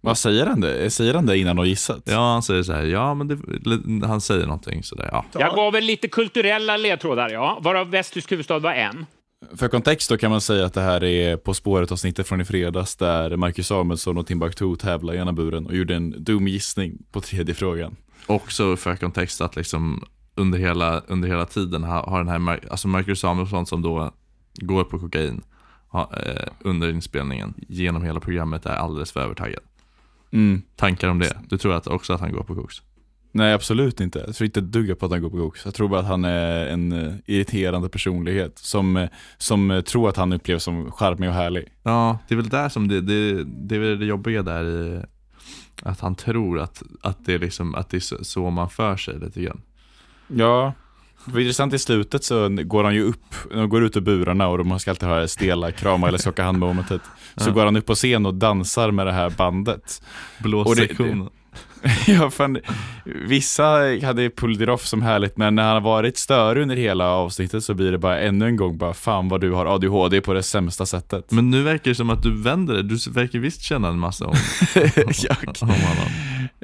Vad 0.00 0.18
säger 0.18 0.46
han 0.46 0.60
det? 0.60 0.90
Säger 0.90 1.14
han 1.14 1.26
det 1.26 1.38
innan 1.38 1.56
de 1.56 1.66
gissat? 1.66 2.02
Ja, 2.04 2.32
han 2.32 2.42
säger 2.42 2.62
så 2.62 2.72
här, 2.72 2.84
ja 2.84 3.14
men 3.14 3.28
det, 3.28 4.06
han 4.06 4.20
säger 4.20 4.46
någonting 4.46 4.82
sådär, 4.82 5.08
ja. 5.12 5.24
Jag 5.32 5.54
gav 5.54 5.72
väl 5.72 5.84
lite 5.84 6.08
kulturella 6.08 6.76
ledtrådar, 6.76 7.30
ja. 7.30 7.58
Varav 7.62 7.90
västtysk 7.90 8.32
huvudstad 8.32 8.58
var 8.58 8.72
en. 8.72 9.06
För 9.54 9.68
kontext 9.68 10.10
då 10.10 10.16
kan 10.16 10.30
man 10.30 10.40
säga 10.40 10.66
att 10.66 10.74
det 10.74 10.80
här 10.80 11.04
är 11.04 11.36
På 11.36 11.54
spåret-avsnittet 11.54 12.26
från 12.28 12.40
i 12.40 12.44
fredags 12.44 12.96
där 12.96 13.36
Marcus 13.36 13.66
Samuelsson 13.66 14.18
och 14.18 14.26
Timbuktu 14.26 14.76
tävlade 14.76 15.18
i 15.18 15.20
ena 15.20 15.32
buren 15.32 15.66
och 15.66 15.76
gjorde 15.76 15.94
en 15.94 16.24
dum 16.24 16.48
gissning 16.48 16.98
på 17.12 17.20
tredje 17.20 17.54
frågan. 17.54 17.96
Också 18.26 18.76
för 18.76 18.96
kontext 18.96 19.40
att 19.40 19.56
liksom 19.56 20.04
under 20.34 20.58
hela, 20.58 21.00
under 21.06 21.28
hela 21.28 21.46
tiden 21.46 21.84
har, 21.84 22.02
har 22.02 22.24
den 22.24 22.28
här, 22.28 22.60
alltså 22.70 22.88
Marcus 22.88 23.20
Samuelsson 23.20 23.66
som 23.66 23.82
då 23.82 24.12
går 24.54 24.84
på 24.84 24.98
kokain 24.98 25.42
ha, 25.88 26.10
eh, 26.16 26.48
under 26.60 26.90
inspelningen 26.90 27.54
genom 27.68 28.02
hela 28.02 28.20
programmet 28.20 28.66
är 28.66 28.74
alldeles 28.74 29.12
för 29.12 29.20
övertaggad. 29.20 29.62
Mm. 30.30 30.62
Tankar 30.76 31.08
om 31.08 31.18
det? 31.18 31.36
Du 31.48 31.58
tror 31.58 31.74
att 31.74 31.86
också 31.86 32.12
att 32.12 32.20
han 32.20 32.32
går 32.32 32.42
på 32.42 32.54
koks? 32.54 32.82
Nej, 33.34 33.52
absolut 33.54 34.00
inte. 34.00 34.18
Jag 34.26 34.34
tror 34.34 34.44
inte 34.44 34.60
ett 34.60 34.72
dugg 34.72 34.98
på 34.98 35.06
att 35.06 35.12
han 35.12 35.22
går 35.22 35.30
på 35.30 35.36
koks. 35.36 35.64
Jag 35.64 35.74
tror 35.74 35.88
bara 35.88 36.00
att 36.00 36.06
han 36.06 36.24
är 36.24 36.66
en 36.66 36.92
eh, 36.92 37.12
irriterande 37.26 37.88
personlighet 37.88 38.58
som, 38.58 38.96
eh, 38.96 39.08
som 39.38 39.70
eh, 39.70 39.80
tror 39.80 40.08
att 40.08 40.16
han 40.16 40.32
upplevs 40.32 40.62
som 40.64 40.92
charmig 40.92 41.28
och 41.28 41.34
härlig. 41.34 41.68
Ja, 41.82 42.18
det 42.28 42.34
är 42.34 42.36
väl 42.36 42.48
där 42.48 42.68
som 42.68 42.88
det, 42.88 43.00
det, 43.00 43.44
det 43.44 43.74
är 43.74 43.78
väl 43.78 43.98
det 43.98 44.06
jobbiga 44.06 44.42
där 44.42 44.64
i 44.64 45.02
att 45.82 46.00
han 46.00 46.14
tror 46.14 46.60
att, 46.60 46.82
att 47.02 47.24
det 47.26 47.34
är 47.34 47.38
liksom, 47.38 47.74
att 47.74 47.90
det 47.90 47.96
är 47.96 48.24
så, 48.24 48.50
man 48.50 48.70
för 48.70 48.96
sig 48.96 49.18
lite 49.18 49.42
grann. 49.42 49.60
Ja, 50.26 50.72
det 51.26 51.32
var 51.32 51.40
intressant 51.40 51.74
i 51.74 51.78
slutet 51.78 52.24
så 52.24 52.48
går 52.48 52.84
han 52.84 52.94
ju 52.94 53.02
upp, 53.02 53.34
de 53.50 53.68
går 53.68 53.84
ut 53.84 53.96
ur 53.96 54.00
burarna 54.00 54.48
och 54.48 54.58
de 54.58 54.78
ska 54.78 54.90
alltid 54.90 55.08
ha 55.08 55.28
stela 55.28 55.72
krama 55.72 56.08
eller 56.08 56.18
skaka 56.18 56.44
hand 56.44 56.58
momentet. 56.58 57.00
Så 57.36 57.48
Ja. 57.50 57.54
går 57.54 57.64
han 57.64 57.76
upp 57.76 57.86
på 57.86 57.94
scen 57.94 58.26
och 58.26 58.34
dansar 58.34 58.90
med 58.90 59.06
det 59.06 59.12
här 59.12 59.30
bandet. 59.30 60.02
Blåssektionen. 60.42 61.28
Ja, 62.06 62.30
fan, 62.30 62.58
vissa 63.04 63.64
hade 64.02 64.30
off 64.70 64.86
som 64.86 65.02
härligt, 65.02 65.36
men 65.36 65.54
när 65.54 65.62
han 65.62 65.72
har 65.72 65.80
varit 65.80 66.18
störig 66.18 66.62
under 66.62 66.76
hela 66.76 67.08
avsnittet 67.08 67.64
så 67.64 67.74
blir 67.74 67.92
det 67.92 67.98
bara 67.98 68.20
ännu 68.20 68.46
en 68.46 68.56
gång 68.56 68.78
bara 68.78 68.94
fan 68.94 69.28
vad 69.28 69.40
du 69.40 69.50
har 69.50 69.66
ADHD 69.66 70.20
på 70.20 70.32
det 70.32 70.42
sämsta 70.42 70.86
sättet. 70.86 71.30
Men 71.30 71.50
nu 71.50 71.62
verkar 71.62 71.90
det 71.90 71.94
som 71.94 72.10
att 72.10 72.22
du 72.22 72.42
vänder 72.42 72.74
det, 72.74 72.82
du 72.82 73.10
verkar 73.10 73.38
visst 73.38 73.62
känna 73.62 73.88
en 73.88 73.98
massa 73.98 74.26
om, 74.26 74.34
jag, 75.22 75.36
om 75.60 75.72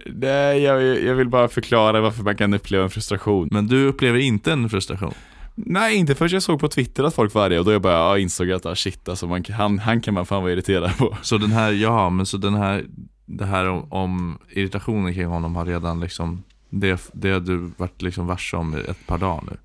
nej, 0.07 0.63
jag, 0.63 1.05
jag 1.05 1.15
vill 1.15 1.29
bara 1.29 1.49
förklara 1.49 2.01
varför 2.01 2.23
man 2.23 2.37
kan 2.37 2.55
uppleva 2.55 2.85
en 2.85 2.91
frustration. 2.91 3.49
Men 3.51 3.67
du 3.67 3.87
upplever 3.87 4.19
inte 4.19 4.53
en 4.53 4.69
frustration? 4.71 5.15
Nej, 5.55 5.97
inte 5.97 6.15
förrän 6.15 6.31
jag 6.33 6.43
såg 6.43 6.61
på 6.61 6.69
Twitter 6.69 7.05
att 7.05 7.15
folk 7.15 7.35
var 7.35 7.47
arga 7.47 7.59
och 7.59 7.65
då 7.65 7.73
jag 7.73 7.83
bara 7.83 7.93
ja, 7.93 8.19
insåg 8.19 8.51
att 8.51 8.67
ah, 8.67 8.75
shit 8.75 9.09
alltså, 9.09 9.27
man, 9.27 9.45
han, 9.51 9.79
han 9.79 10.01
kan 10.01 10.15
man 10.15 10.27
fan 10.27 10.43
vara 10.43 10.53
irriterad 10.53 10.99
på. 10.99 11.17
Så 11.23 11.39
den 11.39 11.53
här, 11.53 11.73
ja 11.73 12.11
men 12.11 12.27
så 12.27 12.37
den 12.37 12.55
här, 12.55 12.85
det 13.29 13.47
här 13.47 13.69
om, 13.69 13.93
om 13.93 14.39
irritationen 14.49 15.15
kring 15.15 15.27
honom 15.27 15.57
har 15.57 15.65
redan 15.65 16.01
liksom, 16.01 16.43
det, 16.71 17.11
det 17.13 17.31
har 17.31 17.41
du 17.41 17.71
varit 17.77 18.03
liksom 18.03 18.27
varse 18.27 18.57
om 18.57 18.77
i 18.77 18.81
ett 18.81 19.07
par 19.07 19.19
dagar 19.19 19.45
nu? 19.51 19.57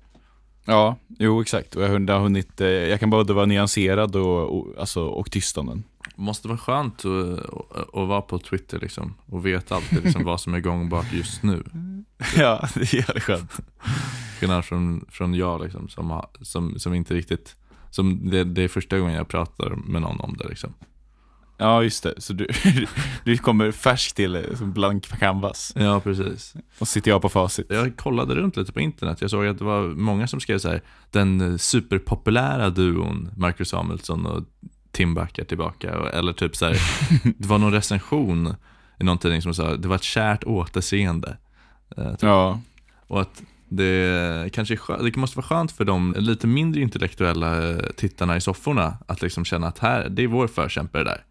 Ja, 0.64 0.96
jo 1.18 1.40
exakt. 1.40 1.76
Och 1.76 1.82
jag 1.82 1.88
har 1.88 2.20
hunnit, 2.20 2.60
eh, 2.60 2.68
jag 2.68 3.00
kan 3.00 3.10
både 3.10 3.32
vara 3.32 3.46
nyanserad 3.46 4.16
och, 4.16 4.58
och, 4.58 4.78
alltså, 4.78 5.04
och 5.04 5.30
tyst 5.30 5.58
om 5.58 5.66
den. 5.66 5.84
Måste 6.16 6.48
vara 6.48 6.58
skönt 6.58 7.04
att, 7.04 7.94
att, 7.94 8.08
vara 8.08 8.22
på 8.22 8.38
Twitter 8.38 8.78
liksom 8.78 9.14
och 9.26 9.46
veta 9.46 9.76
alltid 9.76 10.04
liksom 10.04 10.24
vad 10.24 10.40
som 10.40 10.54
är 10.54 10.60
gångbart 10.60 11.12
just 11.12 11.42
nu. 11.42 11.64
ja, 12.36 12.68
det 12.74 12.80
är 12.80 12.94
jävligt 12.94 13.22
skönt. 13.22 13.52
Skillnad 14.40 14.64
från, 14.64 15.04
från 15.08 15.34
jag 15.34 15.62
liksom, 15.62 15.88
som, 15.88 16.22
som, 16.40 16.78
som 16.78 16.94
inte 16.94 17.14
riktigt, 17.14 17.56
som 17.90 18.30
det, 18.30 18.44
det 18.44 18.62
är 18.62 18.68
första 18.68 18.98
gången 18.98 19.14
jag 19.14 19.28
pratar 19.28 19.70
med 19.70 20.02
någon 20.02 20.20
om 20.20 20.36
det 20.36 20.48
liksom. 20.48 20.74
Ja, 21.56 21.82
just 21.82 22.02
det. 22.02 22.14
Så 22.18 22.32
du, 22.32 22.46
du 23.24 23.38
kommer 23.38 23.72
färsk 23.72 24.14
till 24.14 24.56
som 24.58 24.72
blank 24.72 25.18
canvas. 25.18 25.72
Ja, 25.76 26.00
precis. 26.00 26.54
Och 26.78 26.88
sitter 26.88 27.10
jag 27.10 27.22
på 27.22 27.28
facit. 27.28 27.66
Jag 27.68 27.96
kollade 27.96 28.34
runt 28.34 28.56
lite 28.56 28.72
på 28.72 28.80
internet. 28.80 29.20
Jag 29.20 29.30
såg 29.30 29.46
att 29.46 29.58
det 29.58 29.64
var 29.64 29.82
många 29.82 30.26
som 30.26 30.40
skrev 30.40 30.58
så 30.58 30.68
här, 30.68 30.82
den 31.10 31.58
superpopulära 31.58 32.70
duon 32.70 33.30
Marcus 33.36 33.68
Samuelsson 33.68 34.26
och 34.26 34.44
Tim 34.92 35.14
Buck 35.14 35.38
är 35.38 35.44
tillbaka. 35.44 35.90
Eller 36.12 36.32
typ 36.32 36.56
så 36.56 36.66
här, 36.66 36.78
det 37.38 37.46
var 37.46 37.58
någon 37.58 37.72
recension 37.72 38.54
i 39.00 39.04
någon 39.04 39.18
tidning 39.18 39.42
som 39.42 39.54
sa, 39.54 39.76
det 39.76 39.88
var 39.88 39.96
ett 39.96 40.02
kärt 40.02 40.44
återseende. 40.44 41.36
Eh, 41.96 42.10
typ. 42.10 42.22
Ja, 42.22 42.60
Och 43.06 43.20
att 43.20 43.42
det 43.68 44.52
kanske 44.52 44.78
det 45.00 45.16
måste 45.16 45.36
vara 45.36 45.46
skönt 45.46 45.72
för 45.72 45.84
de 45.84 46.14
lite 46.18 46.46
mindre 46.46 46.80
intellektuella 46.80 47.70
eh, 47.70 47.78
tittarna 47.96 48.36
i 48.36 48.40
sofforna 48.40 48.96
att 49.08 49.22
liksom 49.22 49.44
känna 49.44 49.66
att 49.66 49.78
här, 49.78 50.08
det 50.08 50.22
är 50.22 50.26
vår 50.26 50.46
förkämpe 50.46 50.98
det 50.98 51.04
där. 51.04 51.24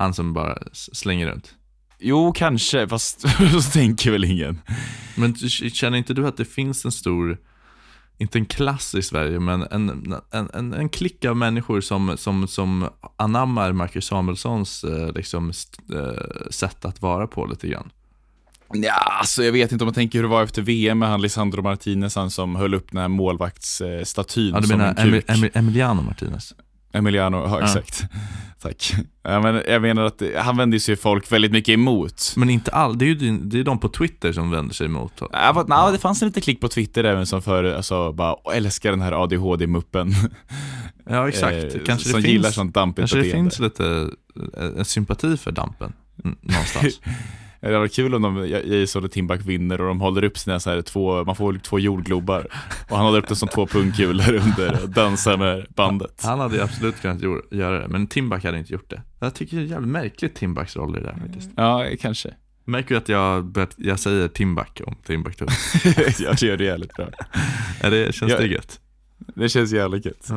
Han 0.00 0.14
som 0.14 0.32
bara 0.32 0.58
slänger 0.72 1.26
runt. 1.26 1.54
jo 1.98 2.32
kanske, 2.32 2.88
fast 2.88 3.20
så 3.52 3.62
tänker 3.72 4.10
väl 4.10 4.24
ingen. 4.24 4.58
Men 5.14 5.34
känner 5.36 5.98
inte 5.98 6.14
du 6.14 6.26
att 6.26 6.36
det 6.36 6.44
finns 6.44 6.84
en 6.84 6.92
stor, 6.92 7.38
inte 8.18 8.38
en 8.38 8.46
klass 8.46 8.94
i 8.94 9.02
Sverige, 9.02 9.40
men 9.40 9.62
en, 9.62 10.14
en, 10.32 10.50
en, 10.54 10.72
en 10.72 10.88
klick 10.88 11.24
av 11.24 11.36
människor 11.36 11.80
som, 11.80 12.16
som, 12.16 12.48
som 12.48 12.88
anammar 13.16 13.72
Marcus 13.72 14.06
Samuelssons 14.06 14.84
eh, 14.84 15.12
liksom, 15.12 15.52
eh, 15.94 16.50
sätt 16.50 16.84
att 16.84 17.02
vara 17.02 17.26
på 17.26 17.46
lite 17.46 17.68
grann? 17.68 17.90
Ja, 18.72 18.92
alltså 18.92 19.44
jag 19.44 19.52
vet 19.52 19.72
inte 19.72 19.84
om 19.84 19.86
man 19.86 19.94
tänker 19.94 20.18
hur 20.18 20.22
det 20.22 20.28
var 20.28 20.42
efter 20.42 20.62
VM 20.62 20.98
med 20.98 21.08
han 21.08 21.22
Lisandro 21.22 21.62
Martinez, 21.62 22.14
han 22.14 22.30
som 22.30 22.56
höll 22.56 22.74
upp 22.74 22.90
den 22.90 23.00
här 23.00 23.08
målvaktsstatyn 23.08 24.54
Ja, 24.54 24.60
du 24.60 24.66
som 24.66 24.78
menar 24.78 24.88
en 24.88 24.94
kuk. 24.94 25.04
Emil, 25.06 25.22
Emil, 25.28 25.50
Emiliano 25.54 26.02
Martinez? 26.02 26.54
Emiliano, 26.92 27.36
ja, 27.36 27.60
exakt. 27.62 28.02
Tack. 28.62 28.92
Ja, 29.22 29.40
men 29.40 29.62
jag 29.68 29.82
menar 29.82 30.02
att 30.04 30.22
han 30.36 30.56
vänder 30.56 30.78
sig 30.78 30.96
folk 30.96 31.32
väldigt 31.32 31.52
mycket 31.52 31.72
emot. 31.72 32.32
Men 32.36 32.50
inte 32.50 32.70
all, 32.70 32.98
det 32.98 33.04
är 33.04 33.06
ju 33.06 33.38
det 33.38 33.60
är 33.60 33.64
de 33.64 33.78
på 33.78 33.88
Twitter 33.88 34.32
som 34.32 34.50
vänder 34.50 34.74
sig 34.74 34.86
emot 34.86 35.12
Ja, 35.32 35.64
nej, 35.68 35.92
det 35.92 35.98
fanns 35.98 36.22
en 36.22 36.28
liten 36.28 36.42
klick 36.42 36.60
på 36.60 36.68
Twitter 36.68 37.04
även 37.04 37.26
som 37.26 37.42
för, 37.42 37.64
alltså, 37.64 38.12
bara 38.12 38.36
"Åh, 38.44 38.56
älskar 38.56 38.90
den 38.90 39.00
här 39.00 39.12
ADHD-muppen. 39.22 40.12
Ja, 41.10 41.28
exakt. 41.28 41.74
Eh, 41.74 41.80
kanske 41.86 42.08
som 42.08 42.22
det 42.22 42.28
gillar 42.28 42.42
finns, 42.48 42.54
sånt 42.54 42.74
dampigt 42.74 42.98
kanske 43.00 43.16
det 43.16 43.22
beteende. 43.22 43.50
finns 43.50 43.58
lite 43.60 44.10
eh, 44.56 44.78
en 44.78 44.84
sympati 44.84 45.36
för 45.36 45.52
dampen 45.52 45.92
mm, 46.24 46.36
någonstans. 46.42 47.00
Ja, 47.60 47.68
Det 47.70 47.78
var 47.78 47.88
kul 47.88 48.14
om 48.14 48.22
de, 48.22 48.48
Jason 48.48 49.04
och 49.04 49.10
Timbuk 49.10 49.40
vinner 49.40 49.80
och 49.80 49.86
de 49.86 50.00
håller 50.00 50.24
upp 50.24 50.38
sina 50.38 50.60
så 50.60 50.70
här 50.70 50.82
två, 50.82 51.24
man 51.24 51.36
får 51.36 51.58
två 51.58 51.78
jordglobar. 51.78 52.46
Och 52.90 52.96
han 52.96 53.06
håller 53.06 53.18
upp 53.18 53.28
det 53.28 53.36
som 53.36 53.48
två 53.48 53.66
pungkulor 53.66 54.32
under 54.34 54.82
och 54.82 54.88
dansar 54.90 55.36
med 55.36 55.66
bandet. 55.68 56.20
Han 56.24 56.40
hade 56.40 56.64
absolut 56.64 57.00
kunnat 57.00 57.22
göra 57.50 57.80
det, 57.80 57.88
men 57.88 58.06
Timbuk 58.06 58.44
hade 58.44 58.58
inte 58.58 58.72
gjort 58.72 58.90
det. 58.90 59.02
Jag 59.20 59.34
tycker 59.34 59.56
det 59.56 59.62
är 59.62 59.66
jävligt 59.66 59.90
märkligt 59.90 60.34
Timbuks 60.34 60.76
roll 60.76 60.96
i 60.96 61.00
det 61.00 61.06
där 61.06 61.16
faktiskt. 61.26 61.50
Ja, 61.56 61.86
kanske. 62.00 62.34
Märker 62.64 62.88
du 62.88 62.96
att 62.96 63.08
jag, 63.08 63.44
börjat, 63.44 63.74
jag 63.76 64.00
säger 64.00 64.28
Timbuk 64.28 64.80
om 64.86 64.94
Timbuktu? 65.06 65.46
Jag 66.18 66.42
gör 66.42 66.56
det 66.56 66.64
jävligt 66.64 66.92
bra. 66.94 67.08
Det, 67.82 68.14
känns 68.14 68.32
Jag- 68.32 68.40
det 68.40 68.46
gött? 68.46 68.80
Det 69.34 69.48
känns 69.48 69.72
jävligt 69.72 70.04
gött. 70.06 70.28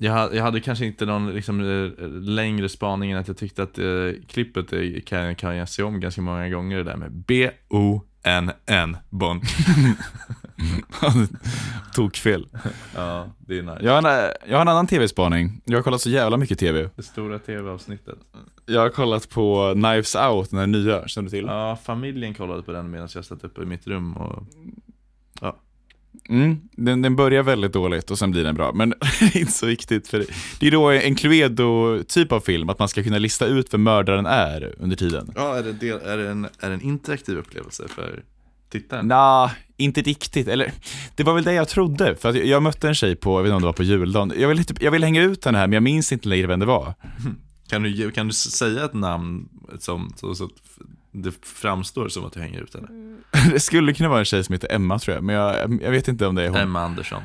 Jag, 0.00 0.34
jag 0.34 0.42
hade 0.42 0.60
kanske 0.60 0.86
inte 0.86 1.06
någon 1.06 1.34
liksom, 1.34 1.60
eh, 1.60 2.08
längre 2.08 2.68
spaning 2.68 3.10
än 3.10 3.18
att 3.18 3.28
jag 3.28 3.36
tyckte 3.36 3.62
att 3.62 3.78
eh, 3.78 3.86
klippet 4.28 4.72
eh, 4.72 4.80
kan, 5.06 5.34
kan 5.34 5.56
jag 5.56 5.68
se 5.68 5.82
om 5.82 6.00
ganska 6.00 6.22
många 6.22 6.48
gånger 6.48 6.76
det 6.76 6.84
där 6.84 6.96
med 6.96 7.12
B-O-N-N, 7.12 8.96
Bond. 9.10 9.42
Tokfel. 11.94 12.48
ja, 12.94 13.28
det 13.38 13.58
är 13.58 13.62
nice. 13.62 13.78
Jag 13.82 14.02
har, 14.02 14.10
en, 14.10 14.30
jag 14.46 14.56
har 14.56 14.62
en 14.62 14.68
annan 14.68 14.86
tv-spaning. 14.86 15.60
Jag 15.64 15.78
har 15.78 15.82
kollat 15.82 16.00
så 16.00 16.10
jävla 16.10 16.36
mycket 16.36 16.58
tv. 16.58 16.90
Det 16.96 17.02
stora 17.02 17.38
tv-avsnittet. 17.38 18.18
Jag 18.66 18.80
har 18.80 18.88
kollat 18.88 19.28
på 19.28 19.72
Knives 19.72 20.16
Out, 20.16 20.50
den 20.50 20.58
här 20.58 20.66
nya, 20.66 21.08
känner 21.08 21.24
du 21.24 21.30
till? 21.30 21.44
Ja, 21.46 21.78
familjen 21.84 22.34
kollade 22.34 22.62
på 22.62 22.72
den 22.72 22.90
medan 22.90 23.08
jag 23.14 23.24
satt 23.24 23.44
uppe 23.44 23.62
i 23.62 23.66
mitt 23.66 23.86
rum 23.86 24.16
och 24.16 24.42
Mm, 26.28 26.60
den, 26.72 27.02
den 27.02 27.16
börjar 27.16 27.42
väldigt 27.42 27.72
dåligt 27.72 28.10
och 28.10 28.18
sen 28.18 28.30
blir 28.30 28.44
den 28.44 28.54
bra, 28.54 28.72
men 28.72 28.90
det 29.20 29.36
är 29.36 29.40
inte 29.40 29.52
så 29.52 29.66
viktigt 29.66 30.08
för 30.08 30.18
det, 30.18 30.26
det 30.60 30.66
är 30.66 30.70
då 30.70 30.90
en 30.90 31.14
Cluedo-typ 31.14 32.32
av 32.32 32.40
film, 32.40 32.68
att 32.68 32.78
man 32.78 32.88
ska 32.88 33.02
kunna 33.02 33.18
lista 33.18 33.46
ut 33.46 33.74
vem 33.74 33.82
mördaren 33.82 34.26
är 34.26 34.74
under 34.78 34.96
tiden. 34.96 35.32
Ja, 35.34 35.56
är 35.56 35.62
det, 35.62 35.72
del, 35.72 36.00
är 36.00 36.16
det, 36.16 36.28
en, 36.28 36.44
är 36.44 36.68
det 36.68 36.74
en 36.74 36.82
interaktiv 36.82 37.38
upplevelse 37.38 37.84
för 37.88 38.22
tittaren? 38.70 39.08
Nja, 39.08 39.50
inte 39.76 40.02
riktigt. 40.02 40.48
Eller, 40.48 40.72
det 41.14 41.24
var 41.24 41.34
väl 41.34 41.44
det 41.44 41.52
jag 41.52 41.68
trodde. 41.68 42.16
För 42.16 42.28
att 42.28 42.36
jag 42.36 42.62
mötte 42.62 42.88
en 42.88 42.94
tjej 42.94 43.16
på, 43.16 43.38
jag 43.38 43.42
vet 43.42 43.48
inte 43.48 43.54
om 43.54 43.62
det 43.62 43.66
var 43.66 43.72
på 43.72 43.82
juldagen. 43.82 44.32
Jag 44.36 44.48
ville, 44.48 44.64
typ, 44.64 44.82
jag 44.82 44.90
ville 44.90 45.06
hänga 45.06 45.22
ut 45.22 45.44
henne 45.44 45.58
här, 45.58 45.66
men 45.66 45.72
jag 45.72 45.82
minns 45.82 46.12
inte 46.12 46.28
längre 46.28 46.46
vem 46.46 46.60
det 46.60 46.66
var. 46.66 46.94
Kan, 47.68 47.82
du, 47.82 48.10
kan 48.10 48.26
du 48.26 48.32
säga 48.32 48.84
ett 48.84 48.94
namn 48.94 49.48
som, 49.78 50.12
så, 50.16 50.34
så 50.34 50.50
det 51.22 51.46
framstår 51.46 52.08
som 52.08 52.24
att 52.24 52.32
du 52.32 52.40
hänger 52.40 52.60
ut 52.60 52.74
henne? 52.74 52.88
Det 53.52 53.60
skulle 53.60 53.94
kunna 53.94 54.08
vara 54.08 54.18
en 54.18 54.24
tjej 54.24 54.44
som 54.44 54.52
heter 54.52 54.72
Emma 54.72 54.98
tror 54.98 55.14
jag, 55.14 55.24
men 55.24 55.34
jag, 55.34 55.82
jag 55.82 55.90
vet 55.90 56.08
inte 56.08 56.26
om 56.26 56.34
det 56.34 56.44
är 56.44 56.48
hon. 56.48 56.58
Emma 56.58 56.80
Andersson. 56.80 57.22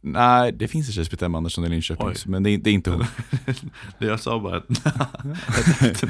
Nej, 0.00 0.52
det 0.52 0.68
finns 0.68 0.86
en 0.88 0.92
tjej 0.92 1.04
som 1.04 1.12
heter 1.12 1.26
Emma 1.26 1.38
Andersson 1.38 1.64
i 1.64 1.68
Linköping, 1.68 2.06
Oj. 2.06 2.14
men 2.26 2.42
det 2.42 2.50
är, 2.50 2.58
det 2.58 2.70
är 2.70 2.74
inte 2.74 2.90
hon. 2.90 3.04
Det 3.98 4.06
jag 4.06 4.20
sa 4.20 4.40
bara 4.40 4.56
ett 4.56 4.64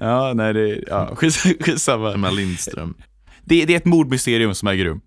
ja, 0.00 0.32
nej, 0.34 0.54
det 0.54 0.70
är, 0.70 0.84
ja, 0.86 1.16
skits, 1.16 1.42
skitsamma. 1.60 2.14
Emma 2.14 2.30
Lindström. 2.30 2.94
Det, 3.44 3.64
det 3.64 3.72
är 3.72 3.76
ett 3.76 3.84
mordmysterium 3.84 4.54
som 4.54 4.68
äger 4.68 4.84
rum. 4.84 5.00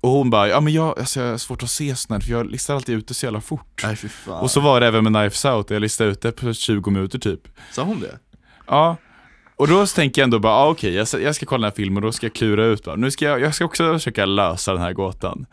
Och 0.00 0.10
hon 0.10 0.30
bara, 0.30 0.48
ja 0.48 0.60
men 0.60 0.72
jag, 0.72 0.98
alltså, 0.98 1.20
jag 1.20 1.30
har 1.30 1.38
svårt 1.38 1.62
att 1.62 1.70
se 1.70 1.94
här, 2.10 2.20
för 2.20 2.30
jag 2.30 2.50
listar 2.50 2.74
alltid 2.74 2.98
ut 2.98 3.08
det 3.08 3.14
så 3.14 3.26
jävla 3.26 3.40
fort. 3.40 3.80
Nej 3.84 3.96
fy 3.96 4.08
fan. 4.08 4.40
Och 4.42 4.50
så 4.50 4.60
var 4.60 4.80
det 4.80 4.86
även 4.86 5.04
med 5.04 5.12
Knives 5.12 5.44
Out, 5.44 5.70
jag 5.70 5.80
listade 5.80 6.10
ut 6.10 6.20
det 6.20 6.32
på 6.32 6.52
20 6.52 6.90
minuter 6.90 7.18
typ. 7.18 7.40
Sa 7.72 7.82
hon 7.82 8.00
det? 8.00 8.18
Ja, 8.66 8.96
och 9.56 9.68
då 9.68 9.86
tänker 9.86 10.20
jag 10.22 10.24
ändå 10.26 10.38
bara, 10.38 10.52
ah, 10.52 10.68
okej, 10.70 10.94
jag, 10.94 11.08
ska- 11.08 11.20
jag 11.20 11.34
ska 11.34 11.46
kolla 11.46 11.60
den 11.66 11.70
här 11.72 11.76
filmen 11.76 11.96
och 12.04 12.08
då 12.08 12.12
ska 12.12 12.26
jag 12.26 12.34
klura 12.34 12.64
ut, 12.64 12.84
bara, 12.84 12.96
nu 12.96 13.10
ska 13.10 13.24
jag, 13.24 13.40
jag 13.40 13.54
ska 13.54 13.64
också 13.64 13.92
försöka 13.92 14.26
lösa 14.26 14.72
den 14.72 14.82
här 14.82 14.92
gåtan. 14.92 15.46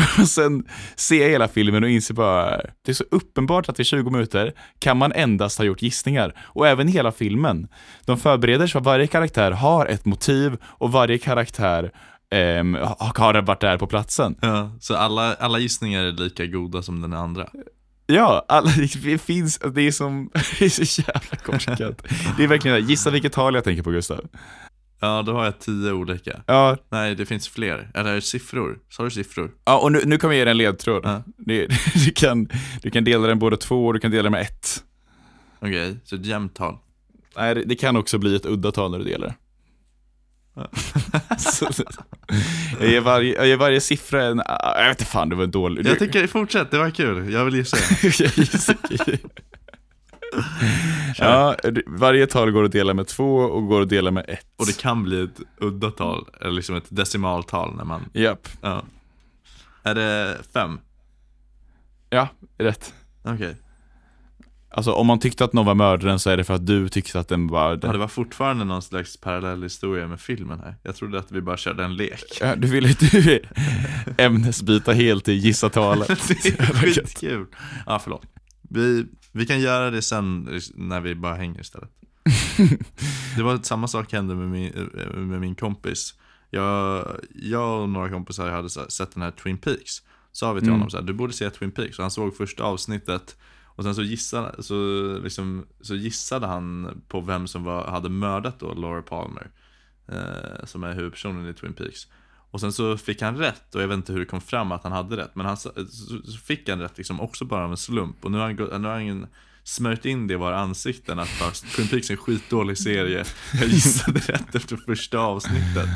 Och 0.20 0.28
sen 0.28 0.64
ser 0.96 1.22
jag 1.22 1.28
hela 1.30 1.48
filmen 1.48 1.84
och 1.84 1.90
inser 1.90 2.14
bara, 2.14 2.56
det 2.84 2.90
är 2.90 2.94
så 2.94 3.04
uppenbart 3.10 3.68
att 3.68 3.80
i 3.80 3.84
20 3.84 4.10
minuter 4.10 4.52
kan 4.78 4.96
man 4.96 5.12
endast 5.12 5.58
ha 5.58 5.64
gjort 5.64 5.82
gissningar. 5.82 6.34
Och 6.40 6.68
även 6.68 6.88
hela 6.88 7.12
filmen. 7.12 7.68
De 8.04 8.18
förbereder 8.18 8.66
sig 8.66 8.72
för 8.72 8.78
att 8.78 8.84
varje 8.86 9.06
karaktär 9.06 9.50
har 9.50 9.86
ett 9.86 10.04
motiv 10.04 10.56
och 10.64 10.92
varje 10.92 11.18
karaktär 11.18 11.90
eh, 12.32 12.64
har 12.98 13.18
har 13.34 13.42
varit 13.42 13.60
där 13.60 13.78
på 13.78 13.86
platsen. 13.86 14.36
Ja, 14.40 14.70
så 14.80 14.96
alla, 14.96 15.34
alla 15.34 15.58
gissningar 15.58 16.04
är 16.04 16.12
lika 16.12 16.46
goda 16.46 16.82
som 16.82 17.00
den 17.00 17.12
andra? 17.12 17.48
Ja, 18.14 18.44
alla, 18.48 18.70
det 19.04 19.18
finns, 19.18 19.58
det 19.58 19.82
är 19.82 19.92
som, 19.92 20.30
det 20.58 20.64
är 20.64 20.84
så 20.84 21.02
jävla 21.02 21.36
korkat. 21.36 22.02
Det 22.36 22.44
är 22.44 22.48
verkligen, 22.48 22.86
gissa 22.86 23.10
vilket 23.10 23.32
tal 23.32 23.54
jag 23.54 23.64
tänker 23.64 23.82
på 23.82 23.90
Gustav. 23.90 24.28
Ja, 25.00 25.22
då 25.22 25.32
har 25.32 25.44
jag 25.44 25.58
tio 25.58 25.92
olika. 25.92 26.42
Ja, 26.46 26.76
Nej, 26.88 27.14
det 27.14 27.26
finns 27.26 27.48
fler. 27.48 27.90
Eller 27.94 28.14
det 28.14 28.20
siffror? 28.20 28.78
Sa 28.88 29.04
du 29.04 29.10
siffror? 29.10 29.50
Ja, 29.64 29.78
och 29.78 29.92
nu, 29.92 30.02
nu 30.04 30.18
kommer 30.18 30.34
jag 30.34 30.38
ge 30.38 30.44
dig 30.44 30.50
en 30.50 30.56
ledtråd. 30.56 31.00
Ja. 31.04 31.22
Det, 31.36 31.66
du, 32.06 32.12
kan, 32.12 32.48
du 32.82 32.90
kan 32.90 33.04
dela 33.04 33.26
den 33.26 33.38
både 33.38 33.56
två 33.56 33.86
och 33.86 33.94
du 33.94 34.00
kan 34.00 34.10
dela 34.10 34.22
den 34.22 34.32
med 34.32 34.40
ett. 34.40 34.84
Okej, 35.60 35.96
så 36.04 36.16
ett 36.16 36.26
jämnt 36.26 36.54
tal. 36.54 36.76
Nej, 37.36 37.54
det, 37.54 37.64
det 37.64 37.74
kan 37.74 37.96
också 37.96 38.18
bli 38.18 38.36
ett 38.36 38.46
udda 38.46 38.72
tal 38.72 38.90
när 38.90 38.98
du 38.98 39.04
delar. 39.04 39.34
Jag, 42.80 42.88
ger 42.88 43.00
varje, 43.00 43.34
jag 43.34 43.46
ger 43.46 43.56
varje 43.56 43.80
siffra 43.80 44.22
en, 44.22 44.40
ah, 44.40 44.80
jag 44.80 44.88
vet 44.88 45.00
inte 45.00 45.10
fan, 45.10 45.28
det 45.28 45.36
var 45.36 45.44
en 45.44 45.50
dålig. 45.50 45.86
Jag 45.86 45.98
tycker, 45.98 46.26
fortsätt, 46.26 46.70
det 46.70 46.78
var 46.78 46.90
kul. 46.90 47.32
Jag 47.32 47.44
vill 47.44 47.54
gissa. 47.54 47.76
ja, 51.18 51.56
varje 51.86 52.26
tal 52.26 52.50
går 52.50 52.64
att 52.64 52.72
dela 52.72 52.94
med 52.94 53.06
två 53.06 53.36
och 53.36 53.66
går 53.66 53.82
att 53.82 53.88
dela 53.88 54.10
med 54.10 54.24
ett. 54.28 54.46
Och 54.56 54.66
det 54.66 54.78
kan 54.78 55.02
bli 55.02 55.22
ett 55.22 55.40
udda 55.60 55.90
tal, 55.90 56.28
eller 56.40 56.52
liksom 56.52 56.76
ett 56.76 56.86
decimaltal 56.88 57.76
när 57.76 57.84
man, 57.84 58.04
Japp, 58.12 58.48
ja. 58.60 58.82
Är 59.82 59.94
det 59.94 60.38
fem? 60.52 60.80
ja, 62.10 62.28
rätt. 62.58 62.94
Okej. 63.22 63.56
Alltså 64.72 64.92
om 64.92 65.06
man 65.06 65.18
tyckte 65.18 65.44
att 65.44 65.52
någon 65.52 65.66
var 65.66 65.74
mördaren 65.74 66.18
så 66.18 66.30
är 66.30 66.36
det 66.36 66.44
för 66.44 66.54
att 66.54 66.66
du 66.66 66.88
tyckte 66.88 67.20
att 67.20 67.28
den 67.28 67.46
var 67.48 67.70
Ja, 67.82 67.92
det 67.92 67.98
var 67.98 68.08
fortfarande 68.08 68.64
någon 68.64 68.82
slags 68.82 69.16
parallell 69.20 69.62
historia 69.62 70.08
med 70.08 70.20
filmen 70.20 70.60
här. 70.60 70.76
Jag 70.82 70.96
trodde 70.96 71.18
att 71.18 71.32
vi 71.32 71.40
bara 71.40 71.56
körde 71.56 71.84
en 71.84 71.94
lek. 71.96 72.38
Ja, 72.40 72.56
Du 72.56 72.68
ville 72.68 72.88
du 72.88 73.40
ämnesbyta 74.18 74.92
helt 74.92 75.28
i 75.28 75.32
gissa 75.32 75.68
talet. 75.68 76.08
det 76.42 76.60
är 76.60 76.74
skitkul. 76.92 77.46
Ja, 77.86 77.98
förlåt. 77.98 78.22
Vi, 78.62 79.06
vi 79.32 79.46
kan 79.46 79.60
göra 79.60 79.90
det 79.90 80.02
sen 80.02 80.48
när 80.74 81.00
vi 81.00 81.14
bara 81.14 81.34
hänger 81.34 81.60
istället. 81.60 81.90
Det 83.36 83.42
var 83.42 83.58
samma 83.62 83.88
sak 83.88 84.12
hände 84.12 84.34
med 84.34 84.48
min, 84.48 84.90
med 85.28 85.40
min 85.40 85.54
kompis. 85.54 86.14
Jag, 86.50 87.06
jag 87.34 87.82
och 87.82 87.88
några 87.88 88.08
kompisar 88.08 88.50
hade 88.50 88.70
sett 88.70 89.14
den 89.14 89.22
här 89.22 89.30
Twin 89.30 89.58
Peaks. 89.58 90.02
sa 90.32 90.52
vi 90.52 90.60
till 90.60 90.68
Mm. 90.68 90.78
honom 90.80 90.90
så 90.90 90.96
här, 90.96 91.04
du 91.04 91.12
borde 91.12 91.32
se 91.32 91.50
Twin 91.50 91.70
Peaks. 91.70 91.98
Och 91.98 92.04
han 92.04 92.10
såg 92.10 92.36
första 92.36 92.62
avsnittet 92.62 93.36
och 93.80 93.84
sen 93.84 93.94
så 93.94 94.02
gissade, 94.02 94.62
så, 94.62 94.74
liksom, 95.22 95.66
så 95.80 95.94
gissade 95.94 96.46
han 96.46 97.00
på 97.08 97.20
vem 97.20 97.46
som 97.46 97.64
var, 97.64 97.86
hade 97.86 98.08
mördat 98.08 98.60
då 98.60 98.74
Laura 98.74 99.02
Palmer. 99.02 99.50
Eh, 100.08 100.64
som 100.64 100.84
är 100.84 100.94
huvudpersonen 100.94 101.48
i 101.48 101.54
Twin 101.54 101.72
Peaks. 101.72 102.06
Och 102.50 102.60
sen 102.60 102.72
så 102.72 102.96
fick 102.96 103.22
han 103.22 103.36
rätt 103.36 103.74
och 103.74 103.82
jag 103.82 103.88
vet 103.88 103.96
inte 103.96 104.12
hur 104.12 104.20
det 104.20 104.26
kom 104.26 104.40
fram 104.40 104.72
att 104.72 104.82
han 104.82 104.92
hade 104.92 105.16
rätt. 105.16 105.34
Men 105.34 105.46
han 105.46 105.56
så, 105.56 105.72
så 106.24 106.38
fick 106.38 106.68
han 106.68 106.80
rätt 106.80 106.98
liksom 106.98 107.20
också 107.20 107.44
bara 107.44 107.64
av 107.64 107.70
en 107.70 107.76
slump. 107.76 108.24
Och 108.24 108.32
nu 108.32 108.38
har 108.38 108.44
han, 108.46 108.82
nu 108.82 108.88
har 108.88 108.94
han 108.94 109.26
smörjt 109.64 110.04
in 110.04 110.26
det 110.26 110.34
i 110.34 110.36
våra 110.36 110.58
ansikten 110.58 111.18
att 111.18 111.38
bara, 111.40 111.50
Twin 111.50 111.88
Peaks 111.88 112.10
är 112.10 112.14
en 112.14 112.18
skitdålig 112.18 112.78
serie. 112.78 113.24
Jag 113.60 113.68
gissade 113.68 114.20
rätt 114.20 114.54
efter 114.54 114.76
första 114.76 115.18
avsnittet. 115.18 115.88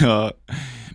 Ja. 0.00 0.32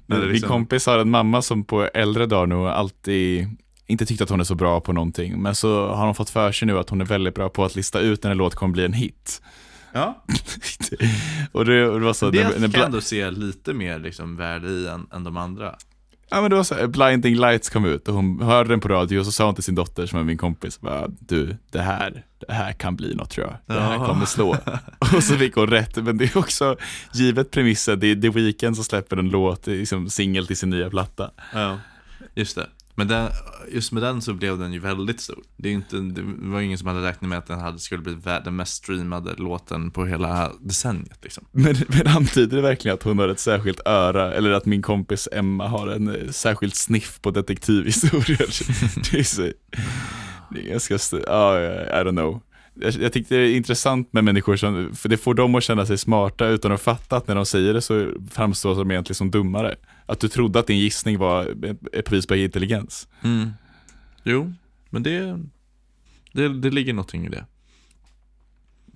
Det 0.06 0.20
Min 0.20 0.28
liksom- 0.32 0.50
kompis 0.50 0.86
har 0.86 1.00
en 1.00 1.10
mamma 1.10 1.42
som 1.42 1.64
på 1.64 1.84
äldre 1.84 2.26
dagar 2.26 2.48
nog 2.48 2.68
alltid 2.68 3.58
inte 3.88 4.06
tyckt 4.06 4.22
att 4.22 4.30
hon 4.30 4.40
är 4.40 4.44
så 4.44 4.56
bra 4.56 4.82
på 4.82 4.94
någonting. 4.94 5.42
Men 5.42 5.56
så 5.56 5.88
har 5.88 6.06
hon 6.06 6.16
fått 6.16 6.30
för 6.30 6.52
sig 6.52 6.66
nu 6.66 6.80
att 6.80 6.90
hon 6.90 7.02
är 7.02 7.06
väldigt 7.06 7.36
bra 7.36 7.50
på 7.50 7.66
att 7.66 7.76
lista 7.76 8.00
ut 8.00 8.24
när 8.24 8.32
en 8.32 8.38
låt 8.38 8.56
kommer 8.56 8.74
bli 8.74 8.86
en 8.86 8.94
hit. 8.94 9.42
Ja, 9.92 10.24
och 11.52 11.66
det, 11.66 11.84
det 11.84 12.00
var 12.00 12.14
så, 12.14 12.30
det 12.30 12.44
när, 12.44 12.52
kan 12.52 12.62
när, 12.62 12.78
jag 12.78 12.86
ändå 12.86 13.02
se 13.02 13.32
lite 13.32 13.74
mer 13.74 14.00
liksom 14.00 14.36
värde 14.36 14.68
i 14.70 14.88
än, 14.88 15.08
än 15.14 15.24
de 15.24 15.38
andra. 15.38 15.76
Ja 16.30 16.42
men 16.42 16.50
det 16.50 16.56
var 16.56 16.64
så 16.64 16.76
här, 16.76 16.88
Blinding 16.88 17.36
Lights 17.36 17.70
kom 17.70 17.86
ut 17.86 18.08
och 18.08 18.14
hon 18.14 18.42
hörde 18.42 18.70
den 18.70 18.80
på 18.80 18.88
radio 18.88 19.20
och 19.20 19.26
så 19.26 19.32
sa 19.32 19.46
hon 19.46 19.56
till 19.56 19.64
sin 19.64 19.76
dotter 19.76 20.06
som 20.06 20.20
är 20.20 20.24
min 20.24 20.38
kompis, 20.38 20.82
bara, 20.82 21.08
du, 21.08 21.58
det 21.72 21.82
här, 21.82 22.24
det 22.48 22.54
här 22.54 22.74
kan 22.74 22.96
bli 22.96 23.16
något 23.16 23.30
tror 23.30 23.48
jag. 23.48 23.78
Det 23.78 23.82
här 23.82 24.06
kommer 24.06 24.26
slå. 24.26 24.58
och 25.16 25.24
så 25.24 25.38
fick 25.38 25.56
hon 25.56 25.68
rätt, 25.68 25.96
men 25.96 26.18
det 26.18 26.36
är 26.36 26.38
också 26.38 26.76
givet 27.14 27.52
premissen, 27.52 28.00
det 28.00 28.08
är 28.08 28.16
The 28.16 28.30
Weeknd 28.30 28.76
som 28.76 28.86
släpper 28.86 29.18
en 29.18 29.30
låt, 29.30 29.68
liksom 29.68 30.10
singel 30.10 30.48
till 30.48 30.58
sin 30.58 30.70
nya 30.70 30.90
platta. 30.90 31.32
Ja, 31.54 31.80
just 32.36 32.56
det. 32.56 32.68
Men 32.98 33.08
den, 33.08 33.30
just 33.72 33.92
med 33.92 34.04
den 34.04 34.22
så 34.22 34.34
blev 34.34 34.58
den 34.58 34.74
ju 34.74 34.80
väldigt 34.80 35.22
stor. 35.22 35.44
Det, 35.58 35.70
är 35.70 35.74
inte, 35.74 35.98
det 35.98 36.22
var 36.24 36.62
ingen 36.62 36.78
som 36.78 36.88
hade 36.88 37.08
räknat 37.08 37.30
med 37.30 37.38
att 37.38 37.48
den 37.48 37.60
hade, 37.60 37.80
skulle 37.80 38.02
bli 38.02 38.18
den 38.44 38.56
mest 38.56 38.74
streamade 38.74 39.34
låten 39.38 39.92
på 39.92 40.06
hela 40.06 40.52
decenniet. 40.60 41.20
Liksom. 41.24 41.46
Men, 41.52 41.76
men 41.88 42.08
antyder 42.08 42.56
det 42.56 42.62
verkligen 42.64 42.96
att 42.96 43.04
hon 43.04 43.20
har 43.20 43.30
ett 43.30 43.40
särskilt 43.40 43.82
öra, 43.86 44.34
eller 44.34 44.52
att 44.52 44.66
min 44.66 44.82
kompis 44.82 45.28
Emma 45.32 45.68
har 45.68 45.88
en 45.88 46.16
eh, 46.16 46.32
särskild 46.32 46.76
sniff 46.76 47.20
på 47.22 47.32
detektivhistorier? 47.32 48.50
det 49.12 49.20
är 49.20 49.24
så, 49.24 49.42
det 50.52 50.60
är 50.60 50.70
ganska, 50.70 51.18
ja, 51.28 51.60
I 51.62 52.04
don't 52.04 52.12
know. 52.12 52.42
Jag, 52.74 52.94
jag 52.94 53.14
tyckte 53.14 53.36
det 53.36 53.42
är 53.42 53.56
intressant 53.56 54.14
med 54.14 54.24
människor 54.24 54.56
som, 54.56 54.96
för 54.96 55.10
det 55.10 55.18
får 55.18 55.34
dem 55.34 55.56
att 55.56 55.64
känna 55.64 55.86
sig 55.86 55.98
smarta 55.98 56.48
utan 56.48 56.72
att 56.72 56.82
fatta 56.82 57.18
att 57.18 57.28
när 57.28 57.36
de 57.36 57.46
säger 57.46 57.74
det 57.74 57.82
så 57.82 58.12
framstår 58.32 58.76
de 58.76 58.92
egentligen 58.92 59.16
som 59.16 59.32
dummare. 59.32 59.76
Att 60.08 60.20
du 60.20 60.28
trodde 60.28 60.60
att 60.60 60.68
din 60.68 60.80
gissning 60.80 61.18
var 61.18 61.44
ett 61.94 62.10
bevis 62.10 62.28
på 62.28 62.36
intelligens. 62.36 63.08
Mm. 63.24 63.50
Jo, 64.24 64.54
men 64.90 65.04
det, 65.04 65.40
det, 66.32 66.60
det 66.60 66.70
ligger 66.70 66.94
någonting 66.94 67.26
i 67.26 67.30
det. 67.30 67.46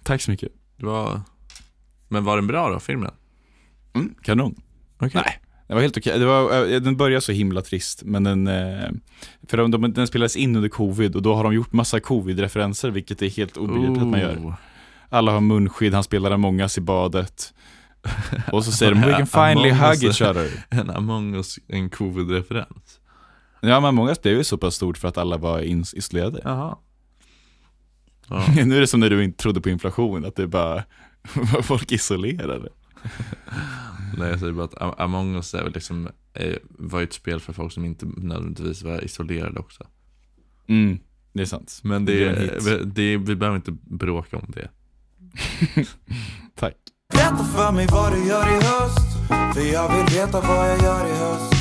Tack 0.03 0.21
så 0.21 0.31
mycket. 0.31 0.51
det 0.77 0.85
var, 0.85 1.21
men 2.07 2.23
var 2.23 2.35
den 2.35 2.47
bra 2.47 2.69
då, 2.69 2.79
filmen? 2.79 3.11
Mm, 3.93 4.15
kanon. 4.21 4.61
Okej. 4.97 5.21
Nej, 5.25 5.39
det 5.67 5.73
var 5.73 5.81
helt 5.81 5.97
okej. 5.97 6.19
Det 6.19 6.25
var, 6.25 6.71
eh, 6.73 6.81
den 6.81 6.97
började 6.97 7.21
så 7.21 7.31
himla 7.31 7.61
trist, 7.61 8.03
men 8.03 8.23
den, 8.23 8.47
eh, 8.47 8.89
för 9.47 9.57
de, 9.57 9.71
de, 9.71 9.93
den 9.93 10.07
spelades 10.07 10.35
in 10.35 10.55
under 10.55 10.69
covid 10.69 11.15
och 11.15 11.21
då 11.21 11.33
har 11.35 11.43
de 11.43 11.53
gjort 11.53 11.73
massa 11.73 11.99
covid-referenser, 11.99 12.89
vilket 12.89 13.21
är 13.21 13.29
helt 13.29 13.57
obegripligt 13.57 14.01
att 14.01 14.07
man 14.07 14.19
gör. 14.19 14.35
Oh. 14.35 14.53
Alla 15.09 15.31
har 15.31 15.41
munskydd, 15.41 15.93
han 15.93 16.03
spelar 16.03 16.31
Among 16.31 16.61
us 16.61 16.77
i 16.77 16.81
badet. 16.81 17.53
Och 18.51 18.65
så 18.65 18.71
säger 18.71 18.91
de, 18.93 19.01
we 19.01 19.11
can 19.17 19.27
finally 19.27 19.69
hug 19.71 20.03
each 20.03 20.21
other. 20.21 20.65
En 20.69 20.89
Among 20.89 21.35
us, 21.35 21.59
en 21.67 21.89
covid-referens. 21.89 22.99
Ja, 23.61 23.79
men 23.79 23.85
Among 23.85 24.09
us 24.09 24.21
blev 24.21 24.37
ju 24.37 24.43
så 24.43 24.57
pass 24.57 24.75
stort 24.75 24.97
för 24.97 25.07
att 25.07 25.17
alla 25.17 25.37
var 25.37 25.61
isolerade. 25.95 26.41
Jaha. 26.43 26.77
Ja. 28.27 28.45
nu 28.65 28.75
är 28.75 28.79
det 28.79 28.87
som 28.87 28.99
när 28.99 29.09
du 29.09 29.23
inte 29.23 29.37
trodde 29.37 29.61
på 29.61 29.69
inflation, 29.69 30.25
att 30.25 30.35
det 30.35 30.47
bara 30.47 30.83
var 31.53 31.61
folk 31.61 31.91
isolerade. 31.91 32.69
Nej, 34.17 34.29
jag 34.29 34.39
säger 34.39 34.53
bara 34.53 34.65
att 34.65 34.99
Among 34.99 35.35
us 35.35 35.53
är 35.53 35.63
väl 35.63 35.73
liksom, 35.73 36.09
eh, 36.33 36.55
var 36.69 37.01
ett 37.01 37.13
spel 37.13 37.39
för 37.39 37.53
folk 37.53 37.73
som 37.73 37.85
inte 37.85 38.05
nödvändigtvis 38.05 38.83
var 38.83 39.03
isolerade 39.03 39.59
också. 39.59 39.87
Mm, 40.67 40.99
det 41.33 41.41
är 41.41 41.45
sant. 41.45 41.79
Men 41.83 42.05
Det 42.05 42.13
det, 42.13 42.71
är 42.71 42.85
det, 42.85 43.17
vi 43.17 43.35
behöver 43.35 43.55
inte 43.55 43.71
bråka 43.83 44.37
om 44.37 44.53
det. 44.55 44.69
Berätta 47.31 47.43
för 47.43 47.71
mig 47.71 47.87
vad 47.91 48.13
du 48.13 48.27
gör 48.27 48.47
i 48.47 48.65
höst 48.65 49.07
För 49.53 49.73
jag 49.73 49.95
vill 49.95 50.15
veta 50.15 50.41
vad 50.41 50.69
jag 50.69 50.81
gör 50.81 51.07
i 51.07 51.13
höst 51.13 51.53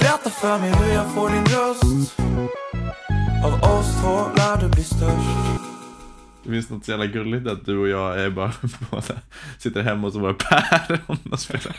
Berätta 0.00 0.30
för 0.30 0.58
mig 0.58 0.72
hur 0.72 0.94
jag 0.94 1.14
får 1.14 1.30
din 1.30 1.44
röst 1.44 2.20
Av 3.44 3.78
oss 3.78 4.00
två 4.00 4.26
lär 4.36 4.60
du 4.60 4.68
bli 4.68 4.84
störst 4.84 5.60
Det 6.44 6.50
finns 6.50 6.70
något 6.70 6.84
så 6.84 6.90
jävla 6.90 7.06
gulligt 7.06 7.46
att 7.46 7.66
du 7.66 7.78
och 7.78 7.88
jag 7.88 8.20
är 8.20 8.30
bara 8.30 8.52
båda 8.90 9.14
sitter 9.58 9.82
hemma 9.82 10.06
hos 10.06 10.14
våra 10.14 10.34
päron 10.34 11.18
och 11.30 11.40
spelar. 11.40 11.76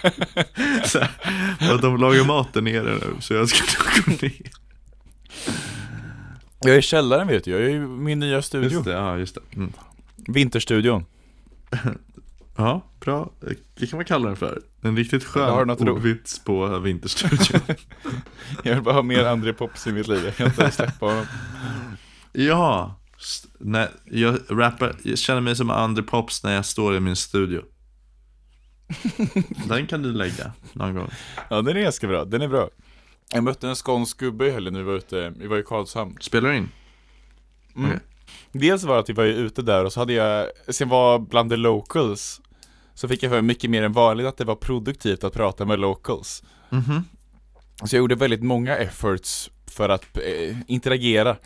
Så 0.88 1.00
här, 1.00 1.10
och 1.70 1.76
att 1.76 1.82
de 1.82 1.98
lagar 1.98 2.24
mat 2.24 2.54
där 2.54 2.62
nere 2.62 2.84
nu, 2.84 3.16
så 3.20 3.34
jag 3.34 3.50
ska 3.50 3.66
gå 4.06 4.12
ner. 4.22 4.52
Jag 6.60 6.74
är 6.74 6.80
i 6.80 6.82
källaren 6.82 7.28
vet 7.28 7.44
du, 7.44 7.52
jag 7.52 7.62
är 7.62 7.70
i 7.70 7.80
min 7.80 8.20
nya 8.20 8.42
studio. 8.42 8.70
Just 8.70 8.86
det, 8.86 8.92
ja 8.92 9.18
just 9.18 9.36
det. 9.36 9.42
Mm. 9.56 9.74
Vinterstudion. 10.16 11.06
Ja, 12.56 12.82
bra. 13.00 13.32
Det 13.76 13.88
kan 13.88 13.98
man 13.98 14.06
kalla 14.06 14.28
den 14.28 14.36
för. 14.36 14.62
En 14.82 14.98
riktigt 14.98 15.24
skön 15.24 15.70
ordvits 15.70 16.40
på 16.44 16.80
Vinterstudion. 16.80 17.62
Jag 18.64 18.74
vill 18.74 18.84
bara 18.84 18.96
ha 18.96 19.02
mer 19.02 19.26
André 19.26 19.54
Pops 19.54 19.88
i 19.88 19.92
mitt 19.92 20.08
liv, 20.08 20.26
jag 20.26 20.36
kan 20.36 20.48
inte 20.48 20.72
släppa 20.72 21.06
honom. 21.06 21.26
ja, 22.32 22.96
när 23.60 23.90
jag 24.06 24.40
rappar, 24.50 24.96
jag 25.04 25.18
känner 25.18 25.42
mig 25.42 25.56
som 25.56 25.70
Andre 25.70 26.04
Pops 26.04 26.44
när 26.44 26.54
jag 26.54 26.66
står 26.66 26.96
i 26.96 27.00
min 27.00 27.16
studio. 27.16 27.64
Den 29.68 29.88
kan 29.88 30.02
du 30.02 30.14
lägga 30.14 30.52
någon 30.74 30.96
gång. 30.96 31.10
Ja 31.50 31.62
den 31.62 31.78
är 31.78 31.82
ganska 31.82 32.08
bra, 32.08 32.26
den 32.26 32.42
är 32.42 32.48
bra. 32.48 32.70
Jag 33.34 33.44
mötte 33.44 33.68
en 33.68 33.76
skånsk 33.76 34.20
gubbe 34.20 34.48
i 34.48 34.52
helgen 34.52 34.74
när 34.74 34.80
vi 34.80 34.86
var 34.86 34.96
ute, 34.96 35.34
vi 35.38 35.48
var 35.48 35.58
i 35.58 35.64
Karlshamn. 35.64 36.18
Spelar 36.20 36.50
du 36.50 36.58
in? 36.58 36.70
Mm. 37.76 37.90
Okej. 37.90 38.00
Dels 38.52 38.84
var 38.84 38.94
det 38.94 39.00
att 39.00 39.10
vi 39.10 39.14
var 39.14 39.24
ju 39.24 39.34
ute 39.34 39.62
där 39.62 39.86
och 39.86 39.94
så 39.94 40.00
hade 40.00 40.14
jag, 40.14 40.48
sen 40.70 40.90
var 40.90 41.20
bland 41.20 41.50
the 41.50 41.56
locals 41.56 42.42
Så 42.94 43.08
fick 43.08 43.24
jag 43.24 43.32
för 43.32 43.42
mycket 43.42 43.70
mer 43.70 43.84
än 43.84 43.94
vanligt 43.94 44.28
att 44.28 44.38
det 44.38 44.46
var 44.46 44.56
produktivt 44.56 45.24
att 45.24 45.34
prata 45.34 45.66
med 45.66 45.80
locals 45.80 46.44
Mhm. 46.70 47.04
Så 47.86 47.96
jag 47.96 48.00
gjorde 48.00 48.16
väldigt 48.16 48.44
många 48.44 48.78
efforts 48.78 49.52
för 49.68 49.90
att 49.90 50.18
eh, 50.18 50.58
interagera 50.68 51.38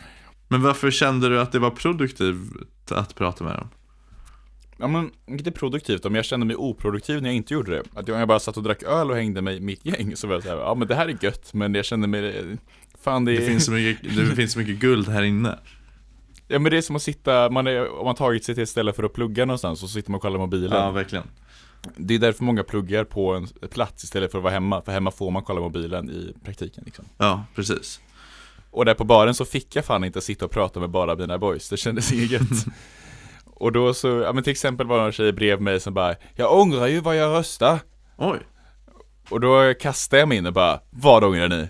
Men 0.48 0.62
varför 0.62 0.90
kände 0.90 1.28
du 1.28 1.40
att 1.40 1.52
det 1.52 1.58
var 1.58 1.70
produktivt 1.70 2.92
att 2.92 3.14
prata 3.14 3.44
med 3.44 3.56
dem? 3.56 3.68
Ja 4.78 4.88
men, 4.88 5.10
inte 5.26 5.50
produktivt 5.50 6.04
men 6.04 6.14
jag 6.14 6.24
kände 6.24 6.46
mig 6.46 6.56
oproduktiv 6.56 7.22
när 7.22 7.28
jag 7.28 7.36
inte 7.36 7.54
gjorde 7.54 7.70
det 7.70 7.82
Att 7.94 8.08
jag 8.08 8.20
jag 8.20 8.28
bara 8.28 8.40
satt 8.40 8.56
och 8.56 8.62
drack 8.62 8.82
öl 8.82 9.10
och 9.10 9.16
hängde 9.16 9.42
med 9.42 9.62
mitt 9.62 9.86
gäng 9.86 10.16
så 10.16 10.26
var 10.26 10.34
jag 10.34 10.42
såhär, 10.42 10.56
ja 10.56 10.74
men 10.74 10.88
det 10.88 10.94
här 10.94 11.08
är 11.08 11.16
gött 11.20 11.54
men 11.54 11.74
jag 11.74 11.84
kände 11.84 12.08
mig, 12.08 12.56
fan 13.02 13.24
det, 13.24 13.36
Det 13.36 13.46
finns 13.46 13.64
så 13.64 13.72
mycket, 13.72 14.16
det 14.16 14.36
finns 14.36 14.52
så 14.52 14.58
mycket 14.58 14.78
guld 14.78 15.08
här 15.08 15.22
inne. 15.22 15.58
Ja 16.50 16.58
men 16.58 16.70
det 16.70 16.76
är 16.78 16.82
som 16.82 16.96
att 16.96 17.02
sitta, 17.02 17.50
man 17.50 17.66
är, 17.66 17.98
om 17.98 18.04
man 18.04 18.14
tagit 18.14 18.44
sig 18.44 18.54
till 18.54 18.62
ett 18.62 18.68
ställe 18.68 18.92
för 18.92 19.02
att 19.02 19.12
plugga 19.12 19.44
någonstans 19.44 19.82
och 19.82 19.88
så 19.88 19.94
sitter 19.94 20.10
man 20.10 20.16
och 20.16 20.22
kollar 20.22 20.38
mobilen 20.38 20.82
Ja, 20.82 20.90
verkligen. 20.90 21.24
Det 21.96 22.14
är 22.14 22.18
därför 22.18 22.44
många 22.44 22.62
pluggar 22.64 23.04
på 23.04 23.34
en 23.34 23.48
plats 23.70 24.04
istället 24.04 24.30
för 24.30 24.38
att 24.38 24.44
vara 24.44 24.52
hemma, 24.52 24.82
för 24.82 24.92
hemma 24.92 25.10
får 25.10 25.30
man 25.30 25.42
kolla 25.42 25.60
mobilen 25.60 26.10
i 26.10 26.34
praktiken 26.44 26.82
liksom. 26.86 27.04
Ja, 27.18 27.44
precis. 27.54 28.00
Och 28.70 28.84
där 28.84 28.94
på 28.94 29.04
baren 29.04 29.34
så 29.34 29.44
fick 29.44 29.76
jag 29.76 29.84
fan 29.84 30.04
inte 30.04 30.20
sitta 30.20 30.44
och 30.44 30.50
prata 30.50 30.80
med 30.80 30.90
bara 30.90 31.16
mina 31.16 31.38
boys, 31.38 31.68
det 31.68 31.76
kändes 31.76 32.12
inget 32.32 32.42
och 33.60 33.72
då 33.72 33.94
så, 33.94 34.08
ja 34.08 34.32
men 34.32 34.44
till 34.44 34.50
exempel 34.50 34.86
var 34.86 34.98
det 34.98 35.04
en 35.04 35.12
tjej 35.12 35.32
brev 35.32 35.60
mig 35.60 35.80
som 35.80 35.94
bara, 35.94 36.14
jag 36.34 36.58
ångrar 36.58 36.86
ju 36.86 37.00
vad 37.00 37.16
jag 37.16 37.38
röstar. 37.38 37.78
Oj, 38.16 38.38
Och 39.30 39.40
då 39.40 39.74
kastade 39.80 40.20
jag 40.20 40.28
mig 40.28 40.38
in 40.38 40.46
och 40.46 40.52
bara, 40.52 40.80
vad 40.90 41.24
ångrar 41.24 41.48
ni? 41.48 41.68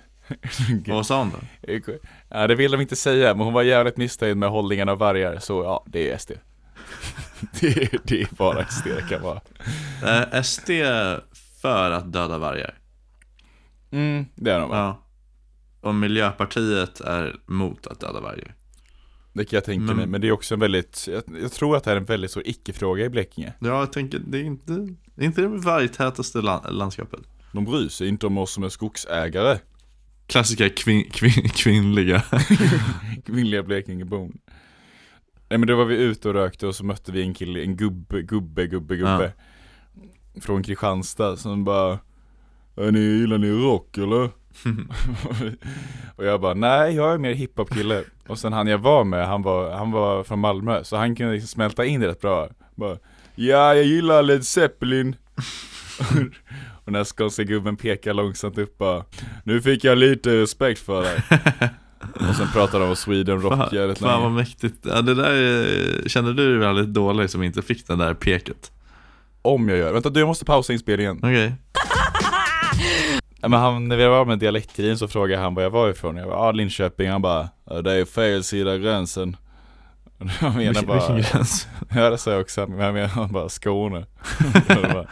Vad 0.87 1.07
sa 1.07 1.19
hon 1.19 1.31
då? 1.31 1.93
Ja 2.29 2.47
det 2.47 2.55
vill 2.55 2.71
de 2.71 2.81
inte 2.81 2.97
säga, 2.97 3.35
men 3.35 3.45
hon 3.45 3.53
var 3.55 3.63
jävligt 3.63 3.97
missnöjd 3.97 4.37
med 4.37 4.49
hållningen 4.51 4.89
av 4.89 4.99
vargar, 4.99 5.39
så 5.39 5.63
ja, 5.65 5.85
det 5.87 6.11
är 6.11 6.19
SD. 6.19 6.31
det, 7.61 7.67
är, 7.67 7.99
det 8.05 8.21
är 8.23 8.29
bara 8.37 8.67
SD 8.67 8.85
det 8.87 9.05
kan 9.09 9.23
vara. 9.23 9.41
Är 10.03 10.43
SD 10.43 10.71
för 11.63 11.91
att 11.91 12.13
döda 12.13 12.39
vargar? 12.39 12.79
Mm, 13.91 14.27
det 14.35 14.51
är 14.51 14.61
de 14.61 14.71
va? 14.71 14.77
Ja. 14.77 15.89
Och 15.89 15.95
Miljöpartiet 15.95 17.01
är 17.01 17.37
mot 17.47 17.87
att 17.87 18.01
döda 18.01 18.21
vargar. 18.21 18.55
Det 19.33 19.45
kan 19.45 19.57
jag 19.57 19.65
tänka 19.65 19.85
Men- 19.85 19.97
mig, 19.97 20.07
men 20.07 20.21
det 20.21 20.29
är 20.29 20.33
också 20.33 20.55
en 20.55 20.61
väldigt, 20.61 21.09
jag, 21.11 21.23
jag 21.43 21.53
tror 21.53 21.77
att 21.77 21.85
det 21.85 21.93
är 21.93 21.97
en 21.97 22.05
väldigt 22.05 22.31
stor 22.31 22.43
icke-fråga 22.47 23.05
i 23.05 23.09
Blekinge. 23.09 23.53
Ja, 23.61 23.69
jag 23.79 23.93
tänker, 23.93 24.19
det 24.27 24.39
är 24.39 24.43
inte, 24.45 24.73
det 25.15 25.23
är 25.25 25.27
inte 25.27 25.41
det 25.41 25.49
vargtätaste 25.49 26.39
lan- 26.41 26.67
landskapet. 26.71 27.21
De 27.53 27.65
bryr 27.65 27.89
sig 27.89 28.09
inte 28.09 28.27
om 28.27 28.39
oss 28.39 28.53
som 28.53 28.63
är 28.65 28.69
skogsägare. 28.69 29.59
Klassiska 30.31 30.69
kvin, 30.69 31.11
kvin, 31.11 31.49
kvinnliga. 31.49 32.23
Kvinnliga 33.27 33.63
Blekingebon. 33.63 34.39
Nej 35.49 35.59
men 35.59 35.67
då 35.67 35.77
var 35.77 35.85
vi 35.85 35.97
ute 35.97 36.29
och 36.29 36.35
rökte 36.35 36.67
och 36.67 36.75
så 36.75 36.85
mötte 36.85 37.13
vi 37.13 37.23
en 37.23 37.35
kille, 37.35 37.63
en 37.63 37.77
gubbe, 37.77 38.23
gubbe, 38.23 38.67
gubbe, 38.67 38.97
gubbe. 38.97 39.33
Från 40.41 40.63
Kristianstad 40.63 41.37
som 41.37 41.65
bara, 41.65 41.99
"Är 42.77 42.91
ni, 42.93 42.99
gillar 43.01 43.39
ni 43.39 43.51
rock 43.51 43.99
eller? 43.99 44.25
och 46.17 46.25
jag 46.25 46.41
bara, 46.41 46.55
nej 46.55 46.95
jag 46.95 47.13
är 47.15 47.19
mer 47.19 47.35
hiphop-kille. 47.35 48.05
Och 48.29 48.39
sen 48.39 48.53
han 48.53 48.67
jag 48.67 48.79
var 48.79 49.05
med, 49.05 49.27
han 49.27 49.43
var, 49.43 49.73
han 49.73 49.91
var 49.91 50.25
från 50.25 50.39
Malmö, 50.39 50.85
så 50.85 50.97
han 50.97 51.17
kunde 51.17 51.33
liksom 51.33 51.49
smälta 51.49 51.85
in 51.85 52.01
det 52.01 52.09
rätt 52.09 52.21
bra. 52.21 52.49
Bara, 52.75 52.99
ja 53.35 53.75
jag 53.75 53.85
gillar 53.85 54.23
Led 54.23 54.45
Zeppelin. 54.47 55.17
och 56.85 56.93
den 56.93 56.95
här 56.95 57.05
skånska 57.05 57.43
gubben 57.43 57.77
pekar 57.77 58.15
långsamt 58.15 58.59
upp 58.59 58.79
bara, 58.79 59.05
nu 59.45 59.63
fick 59.63 59.85
jag 59.85 59.99
lite 59.99 60.43
respekt 60.43 60.81
för 60.81 61.03
dig. 61.03 61.23
och 62.29 62.37
sen 62.37 62.49
pratar 62.53 62.81
de 62.81 62.89
om 62.89 62.97
Sweden 62.97 63.43
Rock 63.43 63.53
Fan, 63.57 63.69
jävligt 63.73 63.99
fan 63.99 64.23
vad 64.23 64.33
mäktigt. 64.33 64.77
Ja, 64.87 65.03
det 65.03 65.15
där 65.15 65.31
är- 65.33 66.09
kände 66.09 66.35
du 66.35 66.49
dig 66.51 66.59
väldigt 66.59 66.95
dålig 66.95 67.31
som 67.31 67.43
inte 67.43 67.63
fick 67.63 67.87
det 67.87 67.97
där 67.97 68.15
peket. 68.15 68.73
Om 69.43 69.69
jag 69.69 69.79
gör, 69.79 69.93
vänta 69.93 70.11
du 70.11 70.21
jag 70.21 70.27
måste 70.27 70.45
pausa 70.45 70.73
inspelningen. 70.73 71.17
Okej. 71.23 71.55
Ja, 73.43 73.49
men 73.49 73.61
han, 73.61 73.89
när 73.89 73.97
vi 73.97 74.07
var 74.07 74.25
med 74.25 74.39
dialektgrejen 74.39 74.99
så 74.99 75.09
frågade 75.09 75.43
han 75.43 75.55
var 75.55 75.63
jag 75.63 75.71
var 75.71 75.91
ifrån. 75.91 76.17
Jag 76.17 76.29
bara, 76.29 76.39
ah, 76.39 76.53
Linköping. 76.53 77.11
Han 77.11 77.23
bara, 77.23 77.49
det 77.85 77.93
är 77.93 78.05
fel 78.05 78.45
sida 78.45 78.79
gränsen. 78.79 79.37
Jag 80.41 80.55
menar 80.57 80.83
bara, 80.83 81.15
vilken 81.15 81.33
gräns? 81.33 81.69
ja 81.95 82.11
det 82.11 82.19
sa 82.19 82.31
jag 82.31 82.41
också, 82.41 82.67
men 82.67 82.79
jag 82.79 82.95
menar 82.95 83.29
bara 83.29 83.49
Skåne. 83.49 84.07
Bara, 84.69 85.07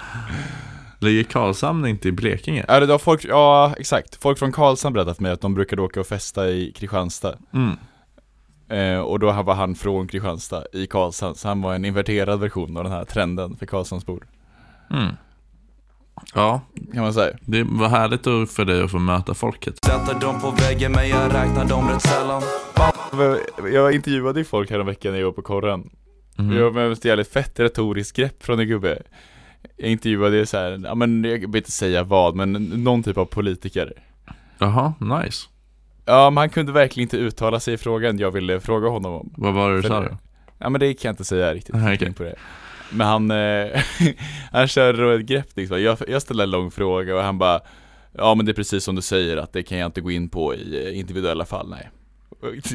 Ligger 1.00 1.22
Karlshamn 1.22 1.86
inte 1.86 2.08
i 2.08 2.12
Blekinge? 2.12 2.64
ja, 2.68 2.80
det 2.80 2.86
var 2.86 2.98
folk, 2.98 3.24
ja 3.24 3.74
exakt, 3.78 4.22
folk 4.22 4.38
från 4.38 4.52
Karlshamn 4.52 4.94
berättade 4.94 5.14
för 5.14 5.22
mig 5.22 5.32
att 5.32 5.40
de 5.40 5.54
brukade 5.54 5.82
åka 5.82 6.00
och 6.00 6.06
festa 6.06 6.48
i 6.48 6.72
Kristianstad. 6.76 7.34
Mm. 7.52 7.76
Eh, 8.68 9.00
och 9.00 9.18
då 9.18 9.32
var 9.42 9.54
han 9.54 9.74
från 9.74 10.08
Kristianstad 10.08 10.64
i 10.72 10.86
Karlshamn, 10.86 11.34
så 11.34 11.48
han 11.48 11.62
var 11.62 11.74
en 11.74 11.84
inverterad 11.84 12.40
version 12.40 12.76
av 12.76 12.84
den 12.84 12.92
här 12.92 13.04
trenden 13.04 13.56
för 13.56 13.66
Karlshamnsbor. 13.66 14.26
Mm. 14.90 15.14
Ja, 16.34 16.60
Kan 16.92 17.02
man 17.02 17.14
säga. 17.14 17.36
det 17.40 17.62
var 17.62 17.88
härligt 17.88 18.26
att- 18.26 18.50
för 18.50 18.64
dig 18.64 18.82
att 18.82 18.90
få 18.90 18.98
möta 18.98 19.34
folket. 19.34 19.84
Sätter 19.84 20.20
dem 20.20 20.40
på 20.40 20.50
väggen 20.50 20.92
men 20.92 21.08
jag 21.08 21.34
räknar 21.34 21.64
dem 21.64 21.88
rätt 21.88 22.02
sällan 22.02 22.42
Jag 23.72 23.94
intervjuade 23.94 24.38
ju 24.40 24.44
folk 24.44 24.70
här 24.70 24.78
veckan 24.78 25.12
när 25.12 25.18
jag 25.18 25.26
var 25.26 25.32
på 25.32 25.42
korren. 25.42 25.90
Mhm. 26.36 26.56
Jag 26.56 26.64
var 26.70 26.82
med 26.82 26.92
ett 26.92 27.04
jävligt 27.04 27.32
fett 27.32 27.60
retoriskt 27.60 28.16
grepp 28.16 28.42
från 28.44 28.60
en 28.60 28.66
gubbe. 28.66 29.02
Jag 29.76 29.90
intervjuade 29.90 30.46
så 30.46 30.56
här, 30.56 30.80
ja 30.84 30.94
men 30.94 31.24
jag 31.24 31.38
vill 31.38 31.56
inte 31.56 31.72
säga 31.72 32.02
vad, 32.02 32.34
men 32.36 32.52
någon 32.52 33.02
typ 33.02 33.18
av 33.18 33.24
politiker. 33.24 33.92
Jaha, 34.58 34.94
nice. 35.00 35.46
Ja, 36.04 36.30
men 36.30 36.36
han 36.36 36.50
kunde 36.50 36.72
verkligen 36.72 37.04
inte 37.04 37.16
uttala 37.16 37.60
sig 37.60 37.74
i 37.74 37.78
frågan 37.78 38.18
jag 38.18 38.30
ville 38.30 38.60
fråga 38.60 38.88
honom 38.88 39.12
om. 39.12 39.32
Vad 39.36 39.54
var 39.54 39.70
det 39.70 39.76
du 39.76 39.88
sa 39.88 40.00
då? 40.00 40.18
Ja 40.58 40.68
men 40.68 40.80
det 40.80 40.94
kan 40.94 41.08
jag 41.08 41.12
inte 41.12 41.24
säga 41.24 41.54
riktigt. 41.54 41.74
Okej. 41.74 41.98
gick 42.00 42.16
på 42.16 42.22
det. 42.22 42.34
Men 42.92 43.06
han, 43.06 43.30
eh, 43.30 43.82
han 44.52 44.68
körde 44.68 45.14
ett 45.14 45.26
grepp 45.26 45.46
liksom. 45.54 45.82
Jag, 45.82 45.98
jag 46.08 46.22
ställde 46.22 46.42
en 46.42 46.50
lång 46.50 46.70
fråga 46.70 47.16
och 47.16 47.22
han 47.22 47.38
bara 47.38 47.60
Ja 48.12 48.34
men 48.34 48.46
det 48.46 48.52
är 48.52 48.54
precis 48.54 48.84
som 48.84 48.94
du 48.94 49.02
säger 49.02 49.36
att 49.36 49.52
det 49.52 49.62
kan 49.62 49.78
jag 49.78 49.86
inte 49.86 50.00
gå 50.00 50.10
in 50.10 50.28
på 50.28 50.54
i 50.54 50.86
eh, 50.86 50.98
individuella 50.98 51.44
fall, 51.44 51.68
nej. 51.70 51.90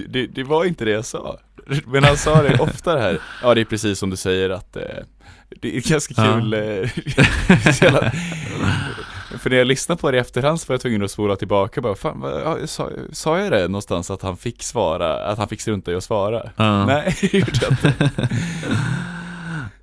Det, 0.08 0.28
det 0.28 0.44
var 0.44 0.66
inte 0.66 0.86
det 0.86 0.92
jag 0.92 1.06
sa. 1.06 1.38
Men 1.86 2.04
han 2.04 2.18
sa 2.18 2.42
det 2.42 2.60
ofta 2.60 2.96
det 2.96 3.02
här. 3.02 3.20
Ja 3.44 3.54
det 3.54 3.62
är 3.62 3.66
precis 3.66 4.00
som 4.00 4.10
du 4.10 4.16
säger 4.16 4.50
att 4.50 4.76
eh, 4.76 4.84
det 5.62 5.78
är 5.78 5.82
ganska 5.90 6.14
Ja. 6.18 6.34
kul. 6.34 6.54
Eh, 6.54 6.90
så 7.74 7.86
jävla- 7.86 8.12
för 9.40 9.50
när 9.50 9.58
jag 9.58 9.68
lyssnade 9.68 10.02
på 10.02 10.12
det 10.12 10.18
i 10.18 10.20
efterhand 10.20 10.62
så 10.62 10.66
var 10.68 10.74
jag 10.74 10.82
tvungen 10.82 11.04
att 11.04 11.12
spola 11.12 11.36
tillbaka 11.36 11.80
och 11.80 11.84
bara, 11.84 11.96
fan, 11.96 12.20
vad, 12.20 12.42
ja, 12.42 12.68
sa, 12.68 12.90
sa 13.12 13.40
jag 13.40 13.52
det 13.52 13.68
någonstans 13.68 14.12
att 14.12 14.22
han 14.22 14.38
fick 14.38 14.64
svara, 14.64 15.26
att 15.26 15.38
han 15.38 15.48
fick 15.48 15.62
strunta 15.62 15.92
i 15.92 15.96
att 15.96 16.04
svara? 16.04 16.50
Ja. 16.56 16.86
Nej, 16.88 17.16
det 17.22 17.34
gjorde 17.34 17.52
jag 17.62 17.72
inte. 17.72 18.30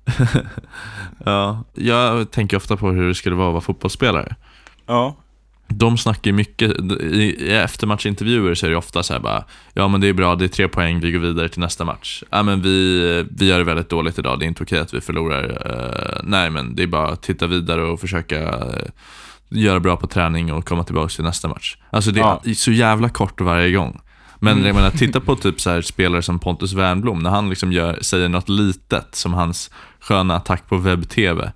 Ja, 1.25 1.63
jag 1.73 2.31
tänker 2.31 2.57
ofta 2.57 2.77
på 2.77 2.89
hur 2.89 3.07
det 3.07 3.15
skulle 3.15 3.35
vara 3.35 3.47
att 3.47 3.53
vara 3.53 3.61
fotbollsspelare. 3.61 4.35
Ja. 4.85 5.15
De 5.73 5.97
snackar 5.97 6.31
ju 6.31 6.33
mycket, 6.33 6.71
i, 7.01 7.51
eftermatchintervjuer 7.51 8.55
så 8.55 8.65
är 8.65 8.69
det 8.69 8.75
ofta 8.75 9.03
så 9.03 9.13
här 9.13 9.19
bara 9.19 9.43
Ja 9.73 9.87
men 9.87 10.01
det 10.01 10.07
är 10.07 10.13
bra, 10.13 10.35
det 10.35 10.45
är 10.45 10.49
tre 10.49 10.67
poäng, 10.67 10.99
vi 10.99 11.11
går 11.11 11.19
vidare 11.19 11.49
till 11.49 11.59
nästa 11.59 11.85
match. 11.85 12.23
Ja 12.29 12.43
men 12.43 12.61
vi, 12.61 13.25
vi 13.31 13.47
gör 13.47 13.57
det 13.57 13.63
väldigt 13.63 13.89
dåligt 13.89 14.19
idag, 14.19 14.39
det 14.39 14.45
är 14.45 14.47
inte 14.47 14.63
okej 14.63 14.79
att 14.79 14.93
vi 14.93 15.01
förlorar. 15.01 15.43
Eh, 15.65 16.21
nej 16.23 16.49
men 16.49 16.75
det 16.75 16.83
är 16.83 16.87
bara 16.87 17.07
att 17.09 17.23
titta 17.23 17.47
vidare 17.47 17.83
och 17.83 17.99
försöka 17.99 18.41
eh, 18.41 18.87
göra 19.49 19.79
bra 19.79 19.97
på 19.97 20.07
träning 20.07 20.53
och 20.53 20.65
komma 20.65 20.83
tillbaka 20.83 21.09
till 21.09 21.23
nästa 21.23 21.47
match. 21.47 21.77
Alltså 21.89 22.11
det 22.11 22.19
är 22.19 22.39
Ja. 22.43 22.53
så 22.55 22.71
jävla 22.71 23.09
kort 23.09 23.41
varje 23.41 23.71
gång. 23.71 24.01
Men 24.39 24.65
jag 24.65 24.75
menar, 24.75 24.89
titta 24.89 25.19
på 25.19 25.35
typ 25.35 25.61
så 25.61 25.69
här 25.69 25.81
spelare 25.81 26.21
som 26.21 26.39
Pontus 26.39 26.73
Wernbloom, 26.73 27.19
när 27.19 27.29
han 27.29 27.49
liksom 27.49 27.71
gör, 27.71 27.97
säger 28.01 28.29
något 28.29 28.49
litet, 28.49 29.15
som 29.15 29.33
hans 29.33 29.71
sköna 29.99 30.35
attack 30.35 30.69
på 30.69 30.77
webb-tv. 30.77 31.51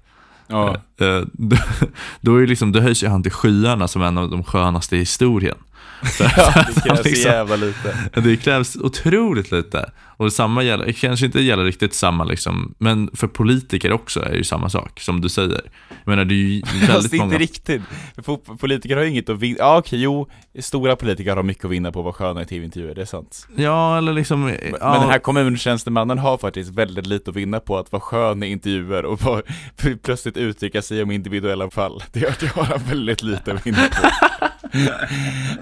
Ja. 0.47 0.77
Eh, 0.99 1.07
eh, 1.07 1.21
då, 1.33 1.57
då, 2.21 2.35
är 2.35 2.47
liksom, 2.47 2.71
då 2.71 2.79
höjs 2.79 3.03
ju 3.03 3.07
han 3.07 3.23
till 3.23 3.31
skyarna 3.31 3.87
som 3.87 4.01
en 4.01 4.17
av 4.17 4.29
de 4.29 4.43
skönaste 4.43 4.95
i 4.95 4.99
historien. 4.99 5.57
För, 6.03 6.23
Det 6.23 6.81
krävs 6.83 6.97
så 6.97 7.03
liksom- 7.03 7.31
jävla 7.31 7.55
lite. 7.55 7.95
det 8.13 8.37
krävs 8.37 8.75
otroligt 8.75 9.51
lite. 9.51 9.91
Och 10.17 10.33
samma 10.33 10.63
gäller, 10.63 10.91
kanske 10.91 11.25
inte 11.25 11.41
gäller 11.41 11.63
riktigt 11.63 11.93
samma 11.93 12.23
liksom, 12.23 12.73
men 12.77 13.09
för 13.13 13.27
politiker 13.27 13.91
också 13.91 14.19
är 14.25 14.29
det 14.31 14.37
ju 14.37 14.43
samma 14.43 14.69
sak, 14.69 14.99
som 14.99 15.21
du 15.21 15.29
säger. 15.29 15.61
Jag 15.89 16.09
menar, 16.11 16.25
det 16.25 16.33
är 16.33 16.37
ju 16.37 16.61
Fast 16.65 16.89
väldigt 16.89 17.13
inte 17.13 17.25
många... 17.25 17.37
riktigt. 17.37 17.81
För 18.15 18.21
po- 18.21 18.57
politiker 18.57 18.95
har 18.95 19.03
ju 19.03 19.09
inget 19.09 19.29
att 19.29 19.39
vinna. 19.39 19.55
Ja 19.59 19.77
okej, 19.77 20.01
jo. 20.01 20.27
Stora 20.59 20.95
politiker 20.95 21.35
har 21.35 21.43
mycket 21.43 21.65
att 21.65 21.71
vinna 21.71 21.91
på 21.91 21.99
att 21.99 22.03
vara 22.03 22.13
sköna 22.13 22.41
i 22.41 22.45
tv-intervjuer, 22.45 22.95
det 22.95 23.01
är 23.01 23.05
sant. 23.05 23.47
Ja, 23.55 23.97
eller 23.97 24.13
liksom... 24.13 24.49
Ja, 24.49 24.91
men 24.91 25.01
den 25.01 25.09
här 25.09 25.19
kommuntjänstemannen 25.19 26.17
har 26.19 26.37
faktiskt 26.37 26.69
väldigt 26.71 27.07
lite 27.07 27.29
att 27.29 27.35
vinna 27.35 27.59
på 27.59 27.77
att 27.77 27.91
vara 27.91 28.01
skön 28.01 28.43
i 28.43 28.47
intervjuer 28.47 29.05
och 29.05 29.17
bara 29.17 29.41
plötsligt 30.03 30.37
uttrycka 30.37 30.81
sig 30.81 31.03
om 31.03 31.11
individuella 31.11 31.69
fall. 31.69 32.03
Det 32.11 32.19
har, 32.19 32.35
det 32.39 32.47
har 32.47 32.63
han 32.63 32.79
väldigt 32.89 33.23
lite 33.23 33.53
att 33.53 33.67
vinna 33.67 33.77
på. 33.77 34.07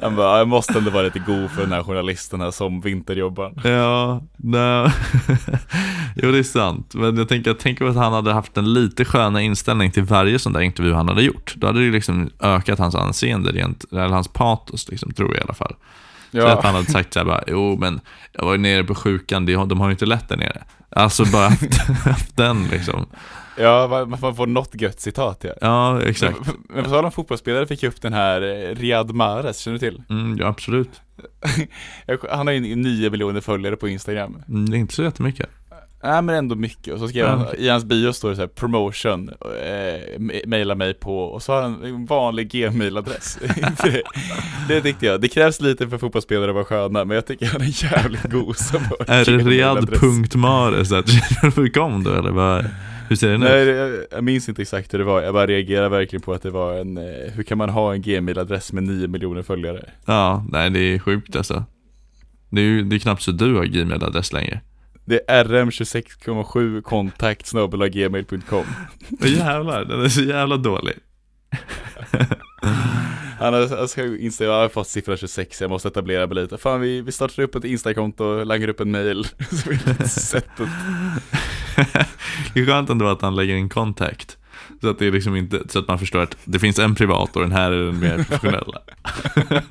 Han 0.01 0.15
bara, 0.15 0.37
jag 0.37 0.47
måste 0.47 0.77
ändå 0.77 0.91
vara 0.91 1.03
lite 1.03 1.19
god 1.19 1.51
för 1.51 1.61
den 1.61 1.71
här 1.71 1.83
journalisten 1.83 2.41
här 2.41 2.51
som 2.51 2.81
vinterjobbar. 2.81 3.53
Ja, 3.63 4.21
nej. 4.37 4.91
jo 6.15 6.31
det 6.31 6.37
är 6.37 6.43
sant. 6.43 6.93
Men 6.93 7.17
jag 7.17 7.29
tänker, 7.29 7.49
jag 7.49 7.59
tänker 7.59 7.85
att 7.85 7.95
han 7.95 8.13
hade 8.13 8.33
haft 8.33 8.57
en 8.57 8.73
lite 8.73 9.05
sköna 9.05 9.41
inställning 9.41 9.91
till 9.91 10.03
varje 10.03 10.39
sån 10.39 10.53
där 10.53 10.61
intervju 10.61 10.93
han 10.93 11.07
hade 11.07 11.23
gjort. 11.23 11.53
Då 11.55 11.67
hade 11.67 11.85
det 11.85 11.91
liksom 11.91 12.29
ökat 12.39 12.79
hans 12.79 12.95
anseende 12.95 13.51
rent, 13.51 13.85
eller 13.91 14.07
hans 14.07 14.27
patos 14.27 14.89
liksom, 14.89 15.11
tror 15.11 15.29
jag 15.29 15.37
i 15.39 15.43
alla 15.43 15.53
fall. 15.53 15.75
Så 16.31 16.47
att 16.47 16.63
han 16.63 16.75
hade 16.75 16.91
sagt 16.91 17.13
såhär 17.13 17.25
bara, 17.25 17.43
jo 17.47 17.77
men 17.77 17.99
jag 18.31 18.45
var 18.45 18.51
ju 18.51 18.57
nere 18.57 18.83
på 18.83 18.95
sjukan, 18.95 19.45
de 19.45 19.53
har, 19.53 19.65
de 19.65 19.79
har 19.79 19.87
ju 19.87 19.91
inte 19.91 20.05
lätt 20.05 20.29
där 20.29 20.37
nere. 20.37 20.63
Alltså 20.89 21.25
bara 21.25 21.49
haft, 21.49 21.77
haft 22.05 22.37
den 22.37 22.67
liksom. 22.71 23.05
Ja, 23.57 24.05
man 24.07 24.19
får 24.19 24.33
få 24.33 24.45
något 24.45 24.81
gött 24.81 24.99
citat 24.99 25.43
ja. 25.43 25.53
Ja, 25.61 26.01
exakt. 26.01 26.39
Men 26.69 26.83
på 26.83 26.89
tal 26.89 27.05
om 27.05 27.11
fotbollsspelare 27.11 27.67
fick 27.67 27.83
jag 27.83 27.89
upp 27.89 28.01
den 28.01 28.13
här 28.13 28.41
eh, 28.41 28.75
Riyad 28.75 29.15
Mahrez, 29.15 29.59
känner 29.59 29.79
du 29.79 29.89
till? 29.89 30.03
Mm, 30.09 30.37
ja, 30.39 30.47
absolut. 30.47 31.01
Han 32.29 32.47
har 32.47 32.53
ju 32.53 32.75
9 32.75 33.09
miljoner 33.09 33.41
följare 33.41 33.75
på 33.75 33.87
Instagram. 33.87 34.43
Mm, 34.47 34.69
det 34.69 34.77
är 34.77 34.79
inte 34.79 34.93
så 34.93 35.03
jättemycket. 35.03 35.49
Nej 36.05 36.21
men 36.21 36.35
ändå 36.35 36.55
mycket, 36.55 36.93
och 36.93 36.99
så 36.99 37.07
skrev 37.07 37.27
han, 37.27 37.45
i 37.57 37.69
hans 37.69 37.85
bio 37.85 38.13
står 38.13 38.29
det 38.29 38.35
så 38.35 38.41
här 38.41 38.47
promotion, 38.47 39.29
eh, 39.29 40.19
maila 40.47 40.75
mig 40.75 40.93
på, 40.93 41.19
och 41.19 41.43
så 41.43 41.53
har 41.53 41.61
han 41.61 41.83
en 41.83 42.05
vanlig 42.05 42.49
gmail-adress 42.51 43.39
det, 43.83 44.01
det 44.67 44.81
tyckte 44.81 45.05
jag, 45.05 45.21
det 45.21 45.27
krävs 45.27 45.61
lite 45.61 45.89
för 45.89 45.97
fotbollsspelare 45.97 46.49
att 46.49 46.55
vara 46.55 46.65
sköna, 46.65 47.05
men 47.05 47.15
jag 47.15 47.25
tycker 47.27 47.45
han 47.45 47.61
är 47.61 47.83
jävligt 47.83 48.23
god 48.31 48.57
som 48.57 48.81
Är 49.07 49.25
det 49.25 49.31
gmail-adress. 49.31 50.01
read.mares.gmail.com 50.01 52.03
då 52.03 52.11
eller 52.13 52.31
vad? 52.31 52.65
Hur 53.13 53.17
ser 53.17 53.29
den 53.29 53.43
ut? 53.43 53.49
Nej, 53.49 53.67
jag, 53.67 54.05
jag 54.11 54.23
minns 54.23 54.49
inte 54.49 54.61
exakt 54.61 54.93
hur 54.93 54.99
det 54.99 55.05
var, 55.05 55.21
jag 55.21 55.33
bara 55.33 55.47
reagerade 55.47 55.89
verkligen 55.89 56.21
på 56.21 56.33
att 56.33 56.41
det 56.41 56.49
var 56.49 56.73
en, 56.73 56.97
eh, 56.97 57.31
hur 57.33 57.43
kan 57.43 57.57
man 57.57 57.69
ha 57.69 57.93
en 57.93 58.01
gmail-adress 58.01 58.73
med 58.73 58.83
9 58.83 59.07
miljoner 59.07 59.41
följare? 59.41 59.89
Ja, 60.05 60.45
nej 60.49 60.69
det 60.69 60.79
är 60.79 60.99
sjukt 60.99 61.35
alltså. 61.35 61.63
Det 62.49 62.61
är 62.61 62.65
ju 62.65 62.81
det 62.81 62.95
är 62.95 62.99
knappt 62.99 63.21
så 63.21 63.31
du 63.31 63.55
har 63.55 63.65
Gmail-adress 63.65 64.33
längre. 64.33 64.61
Det 65.05 65.21
är 65.27 65.45
rm26,7 65.45 66.81
kontakt 66.81 67.51
gmail.com 67.91 68.65
Jävlar, 69.19 69.85
den 69.85 70.01
är 70.01 70.09
så 70.09 70.21
jävla 70.21 70.57
dålig. 70.57 70.95
Han 73.39 73.53
har, 73.53 73.61
jag 73.61 73.89
ska 73.89 74.05
inse, 74.05 74.43
jag 74.43 74.61
har 74.61 74.69
fått 74.69 74.87
siffra 74.87 75.17
26, 75.17 75.61
jag 75.61 75.69
måste 75.69 75.87
etablera 75.87 76.27
mig 76.27 76.35
lite. 76.35 76.57
Fan 76.57 76.81
vi, 76.81 77.01
vi 77.01 77.11
startar 77.11 77.43
upp 77.43 77.55
ett 77.55 77.63
Instakonto 77.63 78.23
och 78.23 78.45
langar 78.45 78.67
upp 78.67 78.79
en 78.79 78.91
mail. 78.91 79.27
Så 79.51 79.69
vi 79.69 79.79
Det 82.53 82.59
är 82.59 82.65
skönt 82.65 82.89
ändå 82.89 83.07
att 83.07 83.21
han 83.21 83.35
lägger 83.35 83.55
in 83.55 83.69
kontakt. 83.69 84.37
Så 84.81 84.89
att, 84.89 84.99
det 84.99 85.07
är 85.07 85.11
liksom 85.11 85.35
inte, 85.35 85.61
så 85.69 85.79
att 85.79 85.87
man 85.87 85.99
förstår 85.99 86.19
att 86.19 86.37
det 86.43 86.59
finns 86.59 86.79
en 86.79 86.95
privat 86.95 87.35
och 87.35 87.41
den 87.41 87.51
här 87.51 87.71
är 87.71 87.85
den 87.85 87.99
mer 87.99 88.17
professionella. 88.17 88.79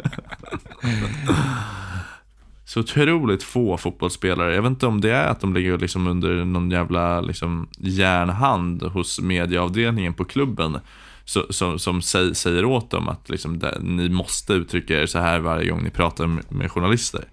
Så 2.65 2.81
otroligt 2.81 3.43
få 3.43 3.77
fotbollsspelare. 3.77 4.55
Jag 4.55 4.63
vet 4.63 4.71
inte 4.71 4.87
om 4.87 5.01
det 5.01 5.11
är 5.11 5.27
att 5.27 5.41
de 5.41 5.55
ligger 5.55 5.79
liksom 5.79 6.07
under 6.07 6.45
någon 6.45 6.71
jävla 6.71 7.21
liksom, 7.21 7.69
järnhand 7.79 8.83
hos 8.83 9.21
medieavdelningen 9.21 10.15
på 10.15 10.25
klubben. 10.25 10.79
Så, 11.25 11.53
som 11.53 11.79
som 11.79 12.03
säg, 12.03 12.35
säger 12.35 12.65
åt 12.65 12.91
dem 12.91 13.09
att 13.09 13.29
liksom, 13.31 13.59
det, 13.59 13.79
ni 13.83 14.09
måste 14.09 14.53
uttrycka 14.53 15.03
er 15.03 15.07
så 15.07 15.19
här 15.19 15.39
varje 15.41 15.71
gång 15.71 15.83
ni 15.83 15.91
pratar 15.91 16.27
med, 16.27 16.53
med 16.53 16.71
journalister. 16.71 17.25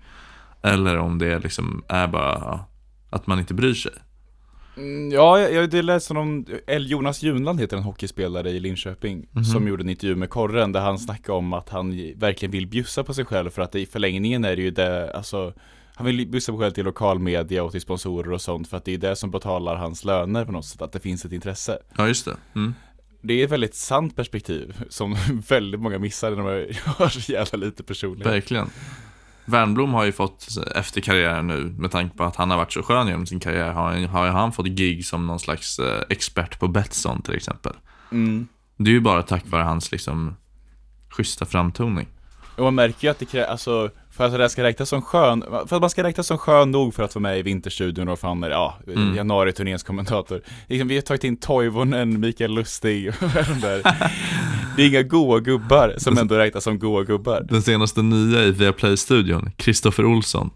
Eller 0.63 0.97
om 0.97 1.17
det 1.17 1.39
liksom 1.39 1.83
är 1.87 2.07
bara 2.07 2.59
att 3.09 3.27
man 3.27 3.39
inte 3.39 3.53
bryr 3.53 3.73
sig. 3.73 3.91
Mm, 4.77 5.11
Ja, 5.11 5.39
jag, 5.39 5.73
jag 5.73 5.85
läste 5.85 6.13
om, 6.13 6.45
Jonas 6.67 7.23
Junland 7.23 7.59
heter 7.59 7.77
en 7.77 7.83
hockeyspelare 7.83 8.49
i 8.49 8.59
Linköping 8.59 9.27
Mhm. 9.31 9.43
Som 9.43 9.67
gjorde 9.67 9.83
en 9.83 9.89
intervju 9.89 10.15
med 10.15 10.29
Korren 10.29 10.71
där 10.71 10.81
han 10.81 10.99
snackade 10.99 11.37
om 11.37 11.53
att 11.53 11.69
han 11.69 12.13
verkligen 12.15 12.51
vill 12.51 12.67
bjussa 12.67 13.03
på 13.03 13.13
sig 13.13 13.25
själv 13.25 13.49
för 13.49 13.61
att 13.61 13.75
i 13.75 13.85
förlängningen 13.85 14.45
är 14.45 14.55
det 14.55 14.61
ju 14.61 14.71
det, 14.71 15.11
alltså 15.13 15.53
Han 15.95 16.05
vill 16.05 16.27
bjussa 16.27 16.51
på 16.51 16.57
sig 16.57 16.63
själv 16.65 16.73
till 16.73 16.85
lokalmedia 16.85 17.63
och 17.63 17.71
till 17.71 17.81
sponsorer 17.81 18.31
och 18.31 18.41
sånt 18.41 18.67
för 18.67 18.77
att 18.77 18.85
det 18.85 18.93
är 18.93 18.97
det 18.97 19.15
som 19.15 19.31
betalar 19.31 19.75
hans 19.75 20.05
löner 20.05 20.45
på 20.45 20.51
något 20.51 20.65
sätt, 20.65 20.81
att 20.81 20.91
det 20.91 20.99
finns 20.99 21.25
ett 21.25 21.31
intresse 21.31 21.77
Ja, 21.97 22.07
just 22.07 22.25
det. 22.25 22.35
Mm. 22.55 22.73
Det 23.21 23.33
är 23.33 23.45
ett 23.45 23.51
väldigt 23.51 23.75
sant 23.75 24.15
perspektiv 24.15 24.83
som 24.89 25.15
väldigt 25.49 25.81
många 25.81 25.99
missar 25.99 26.31
när 26.31 26.37
de 26.37 26.73
har 26.85 27.09
så 27.09 27.31
jävla 27.31 27.57
lite 27.57 27.83
personlighet 27.83 28.33
Verkligen. 28.33 28.69
Wernbloom 29.45 29.93
har 29.93 30.03
ju 30.03 30.11
fått, 30.11 30.47
efter 30.75 31.01
karriären 31.01 31.47
nu, 31.47 31.75
med 31.77 31.91
tanke 31.91 32.17
på 32.17 32.23
att 32.23 32.35
han 32.35 32.51
har 32.51 32.57
varit 32.57 32.73
så 32.73 32.83
skön 32.83 33.07
genom 33.07 33.25
sin 33.25 33.39
karriär, 33.39 33.71
har, 33.71 34.07
har 34.07 34.27
han 34.27 34.51
fått 34.51 34.65
gig 34.65 35.05
som 35.05 35.27
någon 35.27 35.39
slags 35.39 35.79
eh, 35.79 36.03
expert 36.09 36.59
på 36.59 36.67
Betsson 36.67 37.21
till 37.21 37.35
exempel. 37.35 37.73
mm. 38.11 38.47
Det 38.77 38.89
är 38.89 38.93
ju 38.93 38.99
bara 38.99 39.23
tack 39.23 39.47
vare 39.47 39.63
hans 39.63 39.91
liksom 39.91 40.35
schyssta 41.09 41.45
framtoning. 41.45 42.07
Och 42.55 42.63
man 42.63 42.75
märker 42.75 43.07
ju 43.07 43.11
att 43.11 43.19
det 43.19 43.25
krävs, 43.25 43.49
alltså 43.49 43.89
för 44.27 44.39
att 44.39 44.45
det 44.45 44.49
ska 44.49 44.63
räknas 44.63 44.89
som 44.89 45.01
skön, 45.01 45.43
för 45.67 45.75
att 45.75 45.81
man 45.81 45.89
ska 45.89 46.03
räknas 46.03 46.27
som 46.27 46.37
skön 46.37 46.71
nog 46.71 46.93
för 46.93 47.03
att 47.03 47.15
vara 47.15 47.21
med 47.21 47.39
i 47.39 47.41
Vinterstudion 47.41 48.07
och 48.09 48.19
fan 48.19 48.41
ja, 48.49 48.77
Mm. 48.87 49.15
januari-turnéns 49.15 49.83
kommentator. 49.83 50.41
Liksom, 50.67 50.87
vi 50.87 50.95
har 50.95 51.01
tagit 51.01 51.23
in 51.23 51.37
Toivonen, 51.37 52.19
Mikael 52.19 52.51
Lustig 52.55 53.07
och 53.09 53.13
de 53.33 53.59
där. 53.61 53.81
Det 54.75 54.83
är 54.83 54.87
inga 54.87 55.01
goa 55.03 55.39
gubbar 55.39 55.93
som 55.97 56.17
ändå 56.17 56.35
räknas 56.35 56.63
som 56.63 56.79
goa 56.79 57.03
gubbar. 57.03 57.45
Den 57.49 57.61
senaste 57.61 58.01
nya 58.01 58.43
i 58.43 58.51
Viaplay-studion, 58.51 59.51
Kristoffer 59.57 60.05
Olsson. 60.05 60.49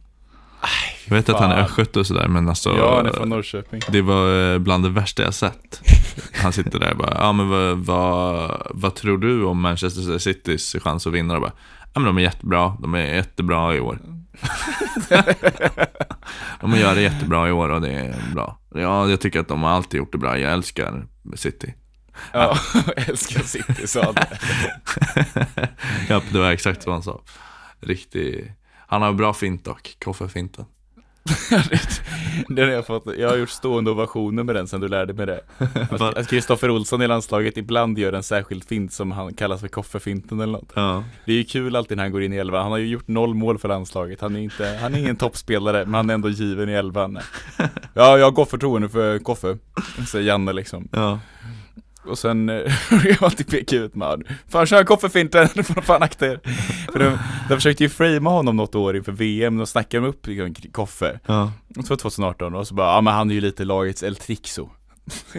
Jag 1.07 1.15
vet 1.15 1.29
att 1.29 1.39
han 1.39 1.51
är 1.51 1.55
fan. 1.55 1.65
östgöte 1.65 1.99
och 1.99 2.07
sådär, 2.07 2.27
men 2.27 2.49
alltså 2.49 2.69
Ja, 2.77 2.95
han 2.97 3.05
är 3.05 3.11
från 3.11 3.29
Norrköping. 3.29 3.81
Det 3.89 4.01
var 4.01 4.53
eh, 4.53 4.59
bland 4.59 4.83
det 4.83 4.89
värsta 4.89 5.23
jag 5.23 5.33
sett. 5.33 5.81
Han 6.33 6.53
sitter 6.53 6.79
där 6.79 6.91
och 6.91 6.97
bara, 6.97 7.13
ja 7.19 7.31
men 7.31 7.49
vad, 7.49 7.77
vad, 7.77 8.61
vad 8.69 8.95
tror 8.95 9.17
du 9.17 9.43
om 9.43 9.61
Manchester 9.61 10.17
Citys 10.17 10.75
chans 10.83 11.07
att 11.07 11.13
vinna? 11.13 11.35
Och 11.35 11.41
bara, 11.41 11.51
ja 11.93 11.99
men 11.99 12.03
de 12.03 12.17
är 12.17 12.21
jättebra, 12.21 12.77
de 12.79 12.93
är 12.93 13.15
jättebra 13.15 13.75
i 13.75 13.79
år. 13.79 13.99
de 16.61 16.75
gör 16.75 16.95
det 16.95 17.01
jättebra 17.01 17.49
i 17.49 17.51
år 17.51 17.69
och 17.69 17.81
det 17.81 17.91
är 17.91 18.33
bra. 18.33 18.59
Ja, 18.75 19.09
jag 19.09 19.21
tycker 19.21 19.39
att 19.39 19.47
de 19.47 19.63
har 19.63 19.69
alltid 19.69 19.97
gjort 19.97 20.11
det 20.11 20.17
bra, 20.17 20.39
jag 20.39 20.53
älskar 20.53 21.07
City. 21.35 21.73
Ja, 22.31 22.57
älskar 22.95 23.41
City 23.41 23.87
sa 23.87 24.03
han. 24.03 24.15
ja, 26.09 26.21
det 26.31 26.39
var 26.39 26.51
exakt 26.51 26.85
vad 26.85 26.95
han 26.95 27.03
sa. 27.03 27.21
Riktig, 27.79 28.53
han 28.87 29.01
har 29.01 29.13
bra 29.13 29.33
fint 29.33 29.65
dock, 29.65 29.97
Koffe-finten. 30.05 30.65
Den 32.47 32.65
har 32.65 32.71
jag 32.75 32.85
fått, 32.85 33.03
jag 33.17 33.29
har 33.29 33.37
gjort 33.37 33.49
stående 33.49 33.91
ovationer 33.91 34.43
med 34.43 34.55
den 34.55 34.67
sen 34.67 34.81
du 34.81 34.87
lärde 34.87 35.13
mig 35.13 35.25
det. 35.25 35.41
Att- 35.89 36.27
Kristoffer 36.27 36.69
Olsson 36.69 37.01
i 37.01 37.07
landslaget 37.07 37.57
ibland 37.57 37.97
gör 37.99 38.13
en 38.13 38.23
särskild 38.23 38.63
fint 38.63 38.93
som 38.93 39.11
han 39.11 39.33
kallas 39.33 39.61
för 39.61 39.67
koffefinten 39.67 40.39
eller 40.39 40.53
något. 40.53 40.71
Ja. 40.75 41.03
Det 41.25 41.31
är 41.31 41.35
ju 41.35 41.43
kul 41.43 41.75
alltid 41.75 41.97
när 41.97 42.03
han 42.03 42.11
går 42.11 42.23
in 42.23 42.33
i 42.33 42.35
elvan. 42.35 42.61
Han 42.63 42.71
har 42.71 42.79
ju 42.79 42.87
gjort 42.87 43.07
noll 43.07 43.33
mål 43.33 43.59
för 43.59 43.67
landslaget. 43.67 44.21
Han 44.21 44.35
är 44.35 44.39
inte, 44.39 44.77
han 44.81 44.95
är 44.95 44.99
ingen 44.99 45.15
toppspelare, 45.15 45.85
men 45.85 45.93
han 45.93 46.09
är 46.09 46.13
ändå 46.13 46.29
given 46.29 46.69
i 46.69 46.73
elvan. 46.73 47.19
Ja, 47.93 48.17
jag 48.17 48.33
går 48.33 48.45
förtroende 48.45 48.89
för 48.89 49.19
Koffe, 49.19 49.57
säger 50.07 50.25
Janne 50.27 50.53
liksom. 50.53 50.87
ja. 50.91 51.19
Och 52.05 52.17
sen, 52.17 52.49
eh, 52.49 52.55
jag 53.05 53.23
alltid 53.23 53.47
peka 53.47 53.75
ut 53.75 53.95
med 53.95 54.07
han. 54.07 54.23
Fan 54.49 54.65
kör 54.65 54.83
Koffe-finten, 54.83 55.47
nu 55.55 55.63
får 55.73 55.81
fan 55.81 56.03
akta 56.03 56.27
er. 56.27 56.39
För 56.91 56.99
de, 56.99 57.17
de 57.49 57.55
försökte 57.55 57.83
ju 57.83 57.89
framea 57.89 58.33
honom 58.33 58.55
något 58.55 58.75
år 58.75 58.95
inför 58.97 59.11
VM, 59.11 59.57
de 59.57 59.67
snackade 59.67 60.07
upp 60.07 60.27
liksom, 60.27 60.55
Koffe. 60.71 61.19
ja. 61.25 61.51
Jag 61.75 61.85
tror 61.85 61.97
2018 61.97 62.55
och 62.55 62.67
så 62.67 62.73
bara, 62.75 62.95
ja 62.95 63.01
men 63.01 63.13
han 63.13 63.29
är 63.29 63.33
ju 63.35 63.41
lite 63.41 63.65
lagets 63.65 64.03
El 64.03 64.15
Trixo 64.15 64.69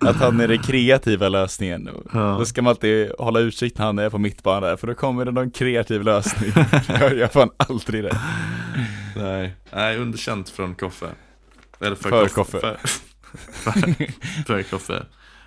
att, 0.00 0.16
han 0.16 0.40
är 0.40 0.48
den 0.48 0.62
kreativa 0.62 1.28
lösningen 1.28 1.88
och 1.88 2.02
Ja. 2.12 2.36
Då 2.38 2.44
ska 2.44 2.62
man 2.62 2.70
alltid 2.70 3.12
hålla 3.18 3.40
utkik 3.40 3.78
när 3.78 3.86
han 3.86 3.98
är 3.98 4.10
på 4.10 4.18
mittbanan 4.18 4.62
där 4.62 4.76
för 4.76 4.86
då 4.86 4.94
kommer 4.94 5.24
det 5.24 5.30
någon 5.30 5.50
kreativ 5.50 6.02
lösning 6.02 6.52
Jag 6.88 7.16
gör 7.16 7.28
fan 7.28 7.50
aldrig 7.56 8.04
det 8.04 8.18
Nej. 9.16 9.54
Nej, 9.72 9.98
underkänt 9.98 10.48
från 10.48 10.74
Koffe. 10.74 11.06
Eller 11.80 11.96
för, 11.96 12.10
För 12.10 12.28
Koffe. 12.28 12.34
Koffe. 12.34 12.60
För, 12.60 12.78
för, 13.52 13.72
för 14.44 14.62
Koffe. 14.62 15.02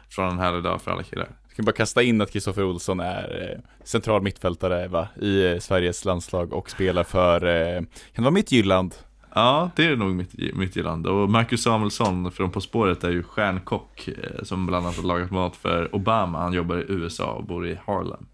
Från 0.09 0.30
en 0.30 0.39
härlig 0.39 0.63
dag 0.63 0.82
för 0.82 0.91
alla 0.91 1.03
killar. 1.03 1.27
Jag 1.47 1.55
kan 1.55 1.65
bara 1.65 1.71
kasta 1.71 2.03
in 2.03 2.21
att 2.21 2.32
Kristoffer 2.32 2.63
Olsson 2.63 2.99
är 2.99 3.51
eh, 3.51 3.71
central 3.84 4.21
mittfältare 4.21 4.88
va, 4.88 5.07
i 5.21 5.45
eh, 5.45 5.59
Sveriges 5.59 6.05
landslag 6.05 6.53
och 6.53 6.69
spelar 6.69 7.03
för, 7.03 7.45
eh, 7.45 7.75
kan 7.75 7.88
det 8.15 8.21
vara 8.21 8.32
Midtjylland? 8.32 8.95
Ja, 9.34 9.71
det 9.75 9.86
är 9.86 9.95
nog 9.95 10.15
mitt, 10.15 10.55
mitt 10.55 10.75
gillande. 10.75 11.09
Och 11.09 11.30
Marcus 11.30 11.63
Samuelsson 11.63 12.32
från 12.32 12.51
På 12.51 12.61
spåret 12.61 13.03
är 13.03 13.09
ju 13.09 13.23
stjärnkock 13.23 14.09
som 14.43 14.65
bland 14.65 14.86
annat 14.86 14.97
har 14.97 15.03
lagat 15.03 15.32
mat 15.32 15.55
för 15.55 15.95
Obama. 15.95 16.39
Han 16.39 16.53
jobbar 16.53 16.77
i 16.77 16.86
USA 16.88 17.32
och 17.32 17.43
bor 17.45 17.67
i 17.67 17.80
Harlem. 17.86 18.25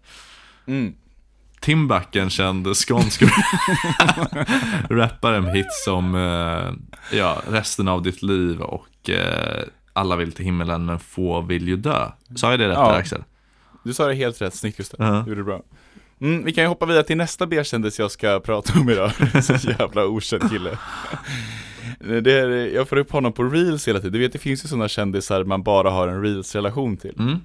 Mm. 0.66 0.94
Tim 1.60 1.92
en 2.12 2.30
känd 2.30 2.76
skånsk 2.76 3.22
rappare 4.90 5.40
med 5.40 5.54
hits 5.54 5.84
som 5.84 6.14
ja, 7.12 7.42
Resten 7.48 7.88
av 7.88 8.02
ditt 8.02 8.22
liv 8.22 8.60
och 8.60 8.86
eh, 9.08 9.62
Alla 9.92 10.16
vill 10.16 10.32
till 10.32 10.44
himmelen 10.44 10.84
men 10.86 10.98
få 10.98 11.40
vill 11.40 11.68
ju 11.68 11.76
dö. 11.76 12.10
Sa 12.36 12.50
jag 12.50 12.60
det 12.60 12.68
rätt 12.68 12.74
Ja. 12.74 12.88
där 12.88 12.98
Axel? 12.98 13.24
Du 13.84 13.94
sa 13.94 14.06
det 14.06 14.14
helt 14.14 14.42
rätt, 14.42 14.54
snyggt 14.54 14.76
Gustav, 14.76 15.00
Ja. 15.06 15.12
du 15.12 15.30
gjorde 15.30 15.40
det 15.40 15.44
bra 15.44 15.62
mm, 16.20 16.44
Vi 16.44 16.52
kan 16.52 16.64
ju 16.64 16.68
hoppa 16.68 16.86
vidare 16.86 17.02
till 17.04 17.16
nästa 17.16 17.46
B-kändis 17.46 17.98
jag 17.98 18.10
ska 18.10 18.40
prata 18.40 18.80
om 18.80 18.90
idag, 18.90 19.10
så 19.44 19.52
jävla 19.70 20.04
okänd 20.06 20.50
kille 20.50 20.78
det 22.22 22.32
är, 22.32 22.48
Jag 22.74 22.88
får 22.88 22.96
upp 22.96 23.10
honom 23.12 23.32
på 23.32 23.42
reels 23.44 23.88
hela 23.88 23.98
tiden, 23.98 24.12
du 24.12 24.18
vet 24.18 24.32
det 24.32 24.38
finns 24.38 24.64
ju 24.64 24.68
sådana 24.68 24.88
kändisar 24.88 25.44
man 25.44 25.62
bara 25.62 25.90
har 25.90 26.08
en 26.08 26.22
reels-relation 26.22 26.96
till 26.96 27.14
Mm. 27.18 27.38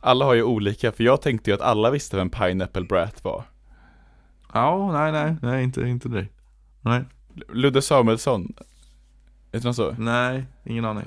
Alla 0.00 0.24
har 0.24 0.34
ju 0.34 0.42
olika, 0.42 0.92
för 0.92 1.04
jag 1.04 1.22
tänkte 1.22 1.50
ju 1.50 1.54
att 1.54 1.60
alla 1.60 1.90
visste 1.90 2.16
vem 2.16 2.30
Pineapple 2.30 2.82
Brat 2.84 3.24
var 3.24 3.44
Ja, 4.54 4.92
nej, 4.92 5.12
nej, 5.12 5.36
nej, 5.42 5.64
inte, 5.64 5.80
inte 5.80 6.08
dig. 6.08 6.32
Nej, 6.80 7.04
Ludde 7.52 7.82
Samuelsson 7.82 8.54
Heter 9.54 9.64
han 9.64 9.74
så? 9.74 9.94
nej, 9.98 10.44
ingen 10.64 10.84
aning. 10.84 11.04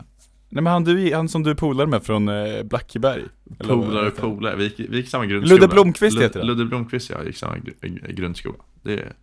Nej 0.49 0.63
men 0.63 0.73
han, 0.73 0.83
du, 0.83 1.13
han 1.13 1.29
som 1.29 1.43
du 1.43 1.55
polare 1.55 1.87
med 1.87 2.03
från 2.03 2.27
eh, 2.29 2.63
Blackeberg 2.63 3.23
Polare, 3.59 4.03
han? 4.03 4.11
polare. 4.31 4.55
Vi 4.55 4.63
gick, 4.63 4.79
vi 4.79 4.97
gick 4.97 5.09
samma 5.09 5.25
grundskola. 5.25 5.55
Ludde 5.61 5.67
Blomqvist 5.73 6.19
heter 6.21 6.39
han. 6.39 6.47
Ludde 6.47 6.65
Blomqvist, 6.65 7.09
ja, 7.09 7.23
gick 7.23 7.37
samma 7.37 7.55
gr- 7.57 8.11
grundskola. 8.11 8.57
Det, 8.81 8.93
är- 8.93 9.13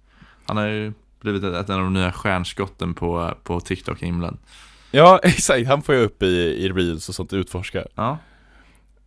han 0.46 0.56
har 0.56 0.66
ju 0.66 0.92
blivit 1.20 1.44
ett, 1.44 1.54
ett 1.54 1.70
av 1.70 1.78
de 1.78 1.92
nya 1.94 2.12
stjärnskotten 2.12 2.94
på, 2.94 3.34
på 3.42 3.60
TikTok-himlen. 3.60 4.36
Ja 4.90 5.20
exakt, 5.22 5.66
han 5.68 5.82
får 5.82 5.94
jag 5.94 6.04
upp 6.04 6.22
i, 6.22 6.26
i 6.64 6.68
reels 6.68 7.08
och 7.08 7.14
sånt 7.14 7.32
utforska 7.32 7.84
Ja, 7.94 8.18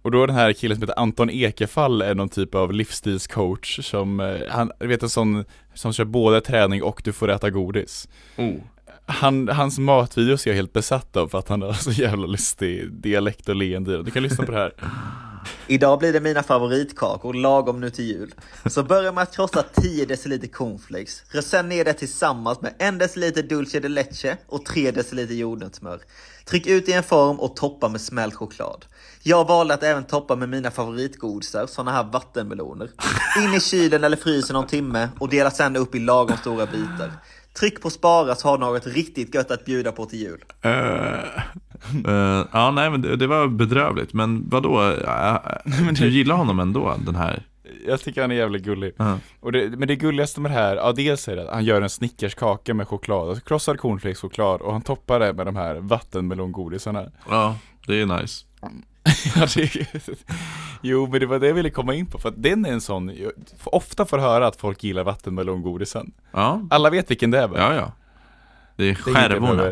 Och 0.02 0.12
då 0.12 0.26
den 0.26 0.36
här 0.36 0.54
killen 0.54 0.78
som 0.78 0.82
heter 0.84 1.00
Anton 1.00 1.30
Ekefall 1.30 2.02
är 2.02 2.16
någon 2.16 2.30
typ 2.30 2.56
av 2.56 2.74
livsstilscoach 2.74 3.80
som, 3.86 4.20
eh, 4.20 4.36
han, 4.50 4.72
du 4.80 4.88
vet 4.88 5.04
en 5.04 5.10
sån 5.10 5.44
som 5.74 5.94
kör 5.94 6.06
både 6.06 6.42
träning 6.42 6.84
och 6.84 7.02
du 7.04 7.14
får 7.14 7.30
äta 7.30 7.50
godis 7.50 8.08
oh 8.38 8.56
han, 9.08 9.48
Hans 9.48 9.80
matvideos 9.80 10.46
är 10.46 10.50
jag 10.52 10.56
helt 10.56 10.74
besatt 10.74 11.18
av 11.18 11.28
för 11.28 11.40
att 11.40 11.50
han 11.50 11.62
har 11.62 11.74
så 11.74 11.92
jävla 11.92 12.28
lustig 12.28 12.92
dialekt 12.92 13.50
och 13.50 13.56
leende 13.56 13.94
i. 14.00 14.04
Du 14.04 14.12
kan 14.12 14.24
lyssna 14.24 14.46
på 14.46 14.52
det 14.52 14.58
här 14.58 14.74
Idag 15.68 16.00
blir 16.00 16.14
det 16.14 16.20
mina 16.20 16.44
favoritkakor 16.44 17.34
lagom 17.34 17.80
nu 17.80 17.90
till 17.90 18.06
jul. 18.06 18.34
Så 18.66 18.84
börja 18.84 19.12
med 19.12 19.24
att 19.24 19.36
krossa 19.36 19.64
10 19.74 20.06
deciliter 20.06 20.48
cornflakes. 20.48 21.24
Rör 21.30 21.42
sen 21.42 21.70
ner 21.70 21.86
det 21.86 21.94
tillsammans 21.94 22.62
med 22.62 22.74
1 22.80 23.00
deciliter 23.00 23.44
dulce 23.44 23.80
de 23.80 23.90
leche 23.90 24.38
och 24.48 24.66
3 24.66 24.92
deciliter 24.92 25.34
jordnötssmör. 25.36 26.00
Tryck 26.46 26.68
ut 26.68 26.90
i 26.90 26.92
en 26.92 27.04
form 27.04 27.40
och 27.40 27.56
toppa 27.56 27.90
med 27.90 28.02
smält 28.02 28.36
choklad. 28.36 28.86
Jag 29.24 29.48
valde 29.48 29.74
att 29.74 29.84
även 29.84 30.04
toppa 30.04 30.36
med 30.36 30.50
mina 30.50 30.72
favoritgodisar, 30.72 31.68
såna 31.68 31.92
här 31.92 32.04
vattenmeloner. 32.04 32.90
In 33.38 33.54
i 33.54 33.60
kylen 33.60 34.04
eller 34.04 34.18
frysen 34.18 34.54
någon 34.54 34.68
timme 34.68 35.10
och 35.20 35.30
dela 35.30 35.52
sen 35.52 35.76
upp 35.76 35.96
i 35.96 36.00
lagom 36.00 36.38
stora 36.38 36.66
bitar. 36.66 37.12
Tryck 37.60 37.82
på 37.82 37.90
spara 37.90 38.36
så 38.36 38.48
har 38.48 38.58
du 38.58 38.66
något 38.66 38.88
riktigt 38.88 39.36
gött 39.36 39.52
att 39.52 39.66
bjuda 39.66 39.92
på 39.92 40.06
till 40.06 40.20
jul. 40.20 40.44
Eh, 40.62 40.72
eh, 42.08 42.46
ja, 42.52 42.72
nej 42.72 42.90
men 42.90 43.02
det, 43.02 43.16
det 43.16 43.28
var 43.28 43.48
bedrövligt. 43.48 44.14
Men 44.14 44.50
vadå? 44.50 44.78
Uh, 45.68 45.94
du 45.94 46.10
gillar 46.10 46.36
honom 46.36 46.60
ändå, 46.60 46.96
den 47.06 47.16
här? 47.16 47.44
Jag 47.88 48.02
tycker 48.02 48.22
han 48.22 48.32
är 48.32 48.36
jävligt 48.36 48.64
gullig 48.64 48.94
Ja. 48.98 49.20
och 49.40 49.52
det, 49.52 49.70
Men 49.70 49.88
det 49.88 49.96
gulligaste 49.96 50.42
med 50.42 50.52
det 50.52 50.56
här, 50.56 50.76
ja 50.76 50.92
dels 50.92 51.28
är 51.28 51.36
det 51.36 51.44
att 51.44 51.54
han 51.54 51.66
gör 51.66 51.82
en 51.82 51.90
snickerskaka 51.90 52.74
med 52.74 52.88
choklad, 52.88 53.30
alltså 53.30 53.44
krossad 53.44 53.80
cornflakeschoklad 53.80 54.62
och 54.62 54.74
han 54.74 54.82
toppar 54.82 55.20
det 55.20 55.34
med 55.34 55.46
de 55.46 55.56
här 55.56 55.76
vattenmelongodisarna 55.76 57.12
Ja, 57.30 57.56
det 57.88 58.02
är 58.02 58.06
nice. 58.06 58.46
Ja, 59.36 59.48
det, 59.56 59.88
jo 60.82 61.08
men 61.08 61.20
det 61.20 61.26
var 61.26 61.40
det 61.40 61.48
jag 61.48 61.54
ville 61.54 61.70
komma 61.70 61.94
in 61.96 62.06
på, 62.06 62.18
för 62.18 62.30
att 62.30 62.44
den 62.44 62.66
är 62.66 62.70
en 62.72 62.82
sån, 62.82 63.12
jag 63.18 63.32
får 63.58 63.76
ofta 63.76 64.06
får 64.06 64.18
höra 64.18 64.48
att 64.48 64.56
folk 64.56 64.84
gillar 64.84 65.04
vattenmelongodisen 65.04 66.12
Ja, 66.32 66.62
Alla 66.70 66.90
vet 66.90 67.12
vilken 67.12 67.32
det 67.32 67.40
är 67.40 67.48
va? 67.48 67.56
ja, 67.58 67.74
ja. 67.76 67.92
Det 68.76 68.84
är 68.84 68.88
Det 68.88 68.92
är 68.92 68.96
skärvorna. 69.14 69.72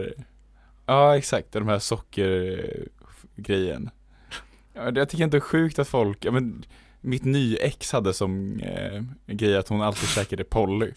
Ja 0.86 1.18
exakt, 1.18 1.52
de 1.52 1.68
här 1.68 1.80
sockergrejen 1.80 3.90
ja, 4.74 4.92
Jag 4.96 5.10
tycker 5.10 5.24
inte 5.24 5.38
det 5.38 5.40
är 5.40 5.42
sjukt 5.42 5.80
att 5.80 5.88
folk, 5.88 6.26
ja 6.26 6.32
men 6.32 6.66
Mitt 7.02 7.24
ny 7.24 7.56
ex 7.56 7.92
hade 7.92 8.14
som 8.14 8.60
eh, 8.60 9.02
grej 9.36 9.58
att 9.58 9.68
hon 9.70 9.82
alltid 9.82 10.10
käkade 10.10 10.44
Polly 10.44 10.92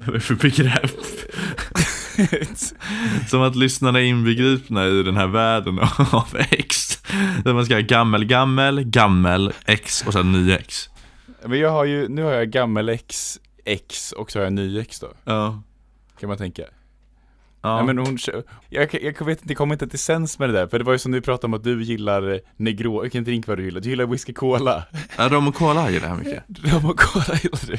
för 0.20 0.34
begrepp? 0.34 0.90
Som 3.28 3.42
att 3.42 3.56
lyssnarna 3.56 4.00
är 4.00 4.04
inbegripna 4.04 4.86
i 4.86 5.02
den 5.02 5.16
här 5.16 5.26
världen 5.26 5.78
av 6.12 6.36
X. 6.50 7.02
Där 7.44 7.54
man 7.54 7.64
ska 7.64 7.74
ha 7.74 7.80
gammel, 7.80 8.24
gammel, 8.24 8.84
gammel, 8.84 9.52
X 9.66 10.04
och 10.06 10.12
sen 10.12 10.32
ny 10.32 10.52
X. 10.52 10.90
Men 11.44 11.58
jag 11.58 11.70
har 11.70 11.84
ju, 11.84 12.08
nu 12.08 12.22
har 12.22 12.32
jag 12.32 12.50
gammel 12.50 12.88
X, 12.88 13.40
X 13.64 14.12
och 14.12 14.30
så 14.30 14.38
har 14.38 14.44
jag 14.44 14.52
ny 14.52 14.80
X 14.80 15.00
då. 15.00 15.08
Ja. 15.24 15.62
Kan 16.20 16.28
man 16.28 16.38
tänka. 16.38 16.62
Ja. 16.62 17.78
Ja. 17.78 17.82
men 17.82 17.98
hon, 17.98 18.18
jag, 18.68 18.94
jag, 19.02 19.26
vet 19.26 19.40
inte, 19.40 19.52
jag 19.52 19.56
kommer 19.56 19.74
inte 19.74 19.88
till 19.88 19.98
sens 19.98 20.38
med 20.38 20.48
det 20.48 20.52
där, 20.52 20.66
för 20.66 20.78
det 20.78 20.84
var 20.84 20.92
ju 20.92 20.98
som 20.98 21.12
du 21.12 21.20
pratade 21.20 21.46
om 21.46 21.54
att 21.54 21.64
du 21.64 21.82
gillar 21.82 22.32
eh, 22.32 22.38
negro, 22.56 23.02
vilken 23.02 23.24
drink 23.24 23.46
vad 23.46 23.58
du 23.58 23.64
gillar, 23.64 23.80
du 23.80 23.88
gillar 23.88 24.06
whisky 24.06 24.32
cola. 24.32 24.84
Ja, 25.18 25.28
rom 25.28 25.48
och 25.48 25.54
cola 25.54 25.90
gillar 25.90 26.08
jag 26.08 26.18
mycket. 26.18 26.44
Rom 26.72 26.90
och 26.90 26.98
cola 26.98 27.38
gillar 27.42 27.66
du. 27.66 27.78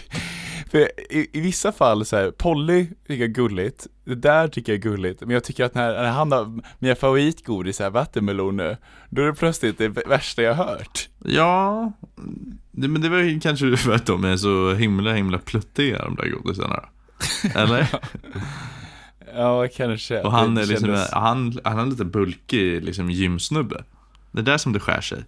För 0.72 0.80
i, 1.11 1.30
i 1.34 1.39
vissa 1.39 1.72
fall 1.72 2.05
så 2.05 2.15
här, 2.15 2.32
Polly 2.32 2.86
tycker 2.86 3.13
jag 3.13 3.22
är 3.22 3.28
gulligt, 3.28 3.88
det 4.03 4.15
där 4.15 4.47
tycker 4.47 4.72
jag 4.72 4.78
är 4.78 4.82
gulligt, 4.91 5.22
men 5.22 5.30
jag 5.30 5.43
tycker 5.43 5.65
att 5.65 5.74
när, 5.76 5.93
när 5.93 6.11
han 6.11 6.32
har 6.32 6.61
mina 6.80 6.95
favoritgodis, 6.95 7.80
vattenmeloner, 7.80 8.78
då 9.09 9.22
är 9.22 9.26
det 9.26 9.34
plötsligt 9.34 9.78
det 9.78 9.88
värsta 9.88 10.41
jag 10.41 10.53
hört. 10.53 11.09
Ja, 11.26 11.91
det, 12.72 12.88
men 12.88 13.01
det 13.01 13.09
var 13.09 13.18
ju 13.18 13.39
kanske 13.39 13.78
för 13.78 13.95
att 13.95 14.05
de 14.05 14.24
är 14.24 14.38
så 14.38 14.74
himla 14.74 15.13
himla 15.13 15.38
pluttiga 15.38 15.97
de 16.05 16.15
där 16.15 16.30
godisarna. 16.30 16.84
Eller? 17.55 17.88
Ja, 19.36 19.68
kanske. 19.76 20.22
Och 20.22 20.32
han 20.32 20.55
Det 20.55 20.61
är 20.61 20.65
liksom, 20.65 20.86
kändes- 20.88 21.11
han, 21.11 21.59
han 21.63 21.80
är 21.80 21.86
lite 21.86 22.05
bulkig 22.05 22.84
liksom 22.84 23.09
gymsnubbe. 23.11 23.84
Det 24.32 24.39
är 24.39 24.43
där 24.43 24.57
som 24.57 24.74
det 24.74 24.80
skär 24.80 25.01
sig. 25.01 25.24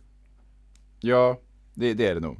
Ja, 0.99 1.39
det, 1.73 1.93
det 1.93 2.07
är 2.07 2.13
det 2.15 2.19
nog. 2.21 2.37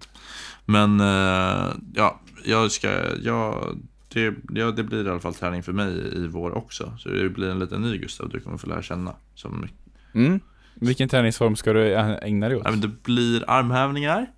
Men 0.66 1.00
eh, 1.00 1.74
ja, 1.94 2.20
jag 2.46 2.72
ska, 2.72 3.18
ja 3.22 3.68
det, 4.14 4.34
ja, 4.54 4.72
det 4.72 4.84
blir 4.84 5.08
i 5.08 5.10
alla 5.10 5.20
fall 5.20 5.34
träning 5.34 5.64
för 5.64 5.74
mig 5.74 6.14
i 6.16 6.28
vår 6.28 6.52
också. 6.58 6.94
Så 7.00 7.10
det 7.10 7.30
blir 7.30 7.50
en 7.50 7.60
liten 7.60 7.82
ny 7.82 7.98
Gustav 7.98 8.30
du 8.30 8.40
kommer 8.40 8.58
få 8.58 8.68
lära 8.68 8.82
känna. 8.82 9.16
Som, 9.36 9.68
Mm. 10.14 10.40
Vilken 10.76 11.10
träningsform 11.10 11.56
ska 11.56 11.74
du 11.74 11.96
ägna 12.22 12.48
dig 12.50 12.58
åt? 12.58 12.64
ja, 12.66 12.72
det 12.72 12.88
blir 12.88 13.50
armhävningar. 13.50 14.32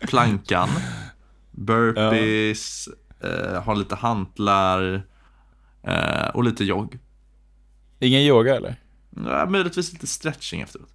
Plankan. 0.08 0.68
Burpees. 1.50 2.88
Eh, 3.20 3.62
ha 3.62 3.74
lite 3.74 3.94
hantlar. 3.94 5.02
Eh, 5.82 6.28
och 6.34 6.44
lite 6.44 6.64
jogg. 6.64 6.98
Ingen 7.98 8.20
yoga 8.20 8.56
eller? 8.56 8.76
Ja, 9.26 9.46
möjligtvis 9.46 9.92
lite 9.92 10.06
stretching 10.06 10.60
efteråt. 10.60 10.88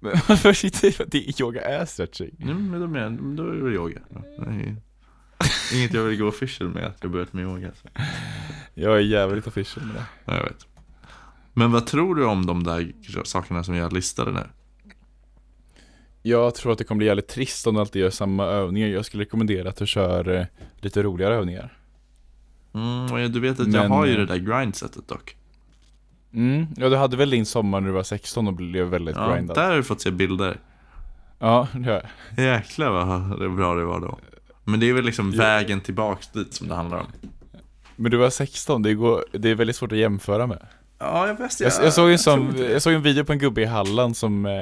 Men 0.00 0.12
Varför 0.28 0.52
sitter 0.52 0.94
det 1.06 1.28
att 1.28 1.40
yoga 1.40 1.62
är 1.62 1.84
stretching? 1.84 2.36
Mm, 2.42 2.70
men 2.70 2.80
då, 2.80 2.86
men, 2.86 3.36
då 3.36 3.48
är 3.48 3.54
det 3.54 3.74
yoga. 3.74 4.00
Inget 5.74 5.94
jag 5.94 6.02
vill 6.02 6.18
gå 6.18 6.28
official 6.28 6.68
med 6.68 6.84
att 6.84 6.98
jag 7.02 7.10
börjat 7.10 7.32
med 7.32 7.42
yoga. 7.42 7.70
Så. 7.82 7.88
Jag 8.74 8.96
är 8.96 9.00
jävligt 9.00 9.46
official 9.46 9.86
med 9.86 9.94
det. 9.94 10.04
Ja, 10.24 10.36
jag 10.36 10.42
vet. 10.44 10.66
Men 11.52 11.72
vad 11.72 11.86
tror 11.86 12.14
du 12.14 12.24
om 12.24 12.46
de 12.46 12.64
där 12.64 12.92
sakerna 13.24 13.64
som 13.64 13.74
jag 13.74 13.92
listade 13.92 14.32
nu? 14.32 14.42
Jag 16.22 16.54
tror 16.54 16.72
att 16.72 16.78
det 16.78 16.84
kommer 16.84 16.98
bli 16.98 17.06
jävligt 17.06 17.28
trist 17.28 17.66
om 17.66 17.74
du 17.74 17.80
alltid 17.80 18.02
gör 18.02 18.10
samma 18.10 18.44
övningar. 18.44 18.88
Jag 18.88 19.04
skulle 19.04 19.22
rekommendera 19.22 19.68
att 19.68 19.76
du 19.76 19.86
kör 19.86 20.28
eh, 20.28 20.46
lite 20.80 21.02
roligare 21.02 21.34
övningar. 21.34 21.78
Mm, 22.74 23.32
du 23.32 23.40
vet 23.40 23.60
att 23.60 23.72
jag 23.72 23.82
Men, 23.82 23.90
har 23.90 24.06
ju 24.06 24.12
eh, 24.12 24.18
det 24.18 24.26
där 24.26 24.36
grindsetet 24.36 25.08
dock. 25.08 25.36
Mm. 26.36 26.66
Ja, 26.76 26.88
du 26.88 26.96
hade 26.96 27.16
väl 27.16 27.30
din 27.30 27.46
sommar 27.46 27.80
när 27.80 27.88
du 27.88 27.94
var 27.94 28.02
16 28.02 28.48
och 28.48 28.54
blev 28.54 28.86
väldigt 28.86 29.16
Ja, 29.16 29.34
grindad? 29.34 29.56
där 29.56 29.68
har 29.68 29.76
du 29.76 29.82
fått 29.82 30.00
se 30.00 30.10
bilder. 30.10 30.56
Ja, 31.38 31.68
det 31.72 31.84
har 31.84 32.02
jag. 32.36 32.44
Jäklar 32.44 32.90
vad 32.90 33.56
bra 33.56 33.74
det 33.74 33.84
var 33.84 34.00
då. 34.00 34.18
Men 34.64 34.80
det 34.80 34.88
är 34.88 34.92
väl 34.92 35.04
liksom 35.04 35.30
Ja. 35.32 35.38
vägen 35.42 35.80
tillbaks 35.80 36.28
dit 36.28 36.54
som 36.54 36.68
det 36.68 36.74
handlar 36.74 36.98
om. 36.98 37.06
Men 37.96 38.10
du 38.10 38.16
var 38.16 38.30
16, 38.30 38.82
det, 38.82 38.94
går, 38.94 39.24
det 39.32 39.50
är 39.50 39.54
väldigt 39.54 39.76
svårt 39.76 39.92
att 39.92 39.98
jämföra 39.98 40.46
med. 40.46 40.66
Ja, 40.98 41.26
jag 41.26 41.34
visste 41.38 41.64
Jag, 41.64 41.72
jag, 41.82 41.92
såg 41.92 42.10
en 42.10 42.18
som, 42.18 42.54
jag 42.70 42.82
såg 42.82 42.92
en 42.92 43.02
video 43.02 43.24
på 43.24 43.32
en 43.32 43.38
gubbe 43.38 43.62
i 43.62 43.64
Halland 43.64 44.16
som, 44.16 44.46
eh, 44.46 44.52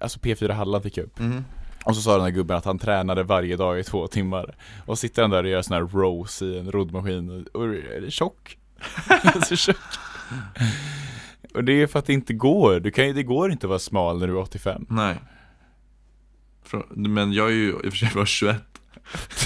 alltså 0.00 0.18
P4 0.18 0.52
Halland 0.52 0.82
fick 0.84 0.98
upp. 0.98 1.18
Mhm. 1.18 1.44
Och 1.84 1.96
så 1.96 2.02
sa 2.02 2.12
den 2.12 2.22
här 2.22 2.30
gubben 2.30 2.56
att 2.56 2.64
han 2.64 2.78
tränade 2.78 3.22
varje 3.22 3.56
dag 3.56 3.78
i 3.80 3.84
två 3.84 4.06
timmar. 4.06 4.54
Och 4.86 4.98
sitter 4.98 5.22
han 5.22 5.30
där 5.30 5.44
och 5.44 5.50
gör 5.50 5.62
sån 5.62 5.74
här 5.74 5.82
rows 6.00 6.42
i 6.42 6.58
en 6.58 6.72
roddmaskin 6.72 7.30
och, 7.54 7.60
och 7.60 7.68
är 7.74 8.10
tjock. 8.10 8.58
alltså 9.22 9.56
tjock. 9.56 9.76
Och 11.54 11.64
det 11.64 11.82
är 11.82 11.86
för 11.86 11.98
att 11.98 12.06
det 12.06 12.12
inte 12.12 12.32
går. 12.32 12.80
Du 12.80 12.90
kan, 12.90 13.14
det 13.14 13.22
går 13.22 13.52
inte 13.52 13.66
att 13.66 13.68
vara 13.68 13.78
smal 13.78 14.18
när 14.20 14.26
du 14.26 14.32
är 14.32 14.38
85. 14.38 14.86
Nej. 14.88 15.16
Men 16.88 17.32
jag 17.32 17.46
är 17.46 17.52
ju 17.52 17.70
i 17.70 17.72
och 17.72 17.92
för 17.92 17.96
sig 17.96 18.10
bara 18.14 18.26
21. 18.26 18.56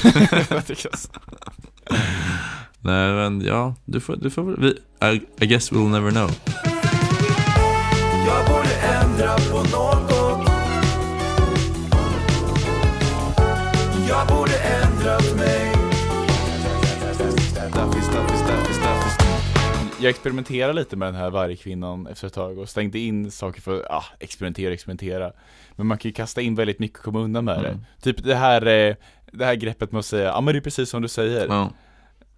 Nej 2.80 3.12
men 3.12 3.40
ja, 3.40 3.74
du 3.84 4.00
får, 4.00 4.16
du 4.16 4.30
får 4.30 4.42
vi, 4.42 4.68
I, 5.06 5.20
I 5.40 5.46
guess 5.46 5.72
we'll 5.72 5.88
never 5.88 6.10
know. 6.10 6.30
Jag 8.26 8.46
borde 8.46 8.74
ändra 8.74 9.36
på 9.36 9.56
något 9.56 10.48
Jag 14.08 14.26
borde 14.26 14.58
ändrat 14.58 15.36
mig 15.36 15.67
Jag 20.00 20.10
experimenterade 20.10 20.72
lite 20.72 20.96
med 20.96 21.08
den 21.08 21.14
här 21.14 21.30
vargkvinnan 21.30 22.06
efter 22.06 22.26
ett 22.26 22.32
tag 22.32 22.58
och 22.58 22.68
stängde 22.68 22.98
in 22.98 23.30
saker 23.30 23.60
för, 23.60 23.86
ah, 23.92 24.04
experimentera, 24.20 24.72
experimentera. 24.74 25.32
Men 25.76 25.86
man 25.86 25.98
kan 25.98 26.08
ju 26.08 26.12
kasta 26.12 26.40
in 26.40 26.54
väldigt 26.54 26.78
mycket 26.78 26.98
och 26.98 27.04
komma 27.04 27.18
undan 27.20 27.44
med 27.44 27.58
Mm. 27.58 27.70
det. 27.72 28.02
Typ 28.02 28.24
det 28.24 28.34
här, 28.34 28.66
eh, 28.66 28.94
det 29.32 29.44
här 29.44 29.54
greppet 29.54 29.92
med 29.92 29.98
att 29.98 30.04
säga, 30.06 30.24
ja 30.24 30.34
ah, 30.34 30.40
men 30.40 30.54
det 30.54 30.58
är 30.58 30.60
precis 30.60 30.90
som 30.90 31.02
du 31.02 31.08
säger. 31.08 31.46
Ja. 31.46 31.70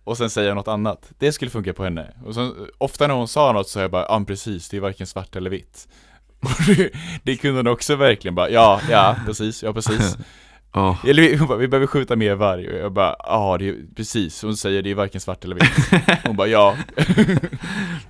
Och 0.04 0.16
sen 0.16 0.30
säga 0.30 0.54
något 0.54 0.68
annat. 0.68 1.12
Det 1.18 1.32
skulle 1.32 1.50
funka 1.50 1.72
på 1.72 1.84
henne. 1.84 2.14
Och 2.24 2.34
så, 2.34 2.54
ofta 2.78 3.06
när 3.06 3.14
hon 3.14 3.28
sa 3.28 3.52
något 3.52 3.68
så 3.68 3.72
sa 3.72 3.80
jag 3.80 3.90
bara, 3.90 4.02
ja 4.02 4.08
ah, 4.16 4.24
precis, 4.24 4.68
det 4.68 4.76
är 4.76 4.80
varken 4.80 5.06
svart 5.06 5.36
eller 5.36 5.50
vitt. 5.50 5.88
Och 6.40 6.50
det, 6.76 6.90
det 7.22 7.36
kunde 7.36 7.58
hon 7.58 7.66
också 7.66 7.96
verkligen 7.96 8.34
bara, 8.34 8.50
ja, 8.50 8.80
ja, 8.90 9.16
precis, 9.26 9.62
ja 9.62 9.72
precis. 9.72 10.16
Ja. 10.72 10.98
Eller 11.06 11.22
vi- 11.22 11.36
hon 11.36 11.48
bara, 11.48 11.58
vi 11.58 11.68
behöver 11.68 11.86
skjuta 11.86 12.16
mer 12.16 12.34
varg. 12.34 12.68
Och 12.68 12.78
jag 12.78 12.92
bara, 12.92 13.16
ja 13.18 13.56
det 13.58 13.68
är 13.68 13.76
precis. 13.96 14.42
Hon 14.42 14.56
säger 14.56 14.82
det 14.82 14.90
är 14.90 14.94
varken 14.94 15.20
svart 15.20 15.44
eller 15.44 15.54
vitt. 15.54 16.18
Hon 16.24 16.36
bara, 16.36 16.48
ja. 16.48 16.76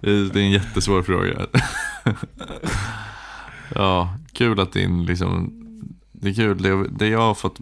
Det 0.00 0.10
är, 0.10 0.32
det 0.32 0.40
är 0.40 0.44
en 0.44 0.50
jättesvår 0.50 1.02
fråga. 1.02 1.46
ja, 3.74 4.14
kul 4.32 4.60
att 4.60 4.72
din 4.72 5.06
liksom, 5.06 5.59
det 6.20 6.28
är 6.28 6.34
kul, 6.34 6.62
det, 6.62 6.88
det 6.88 7.08
jag 7.08 7.20
har 7.20 7.34
fått 7.34 7.58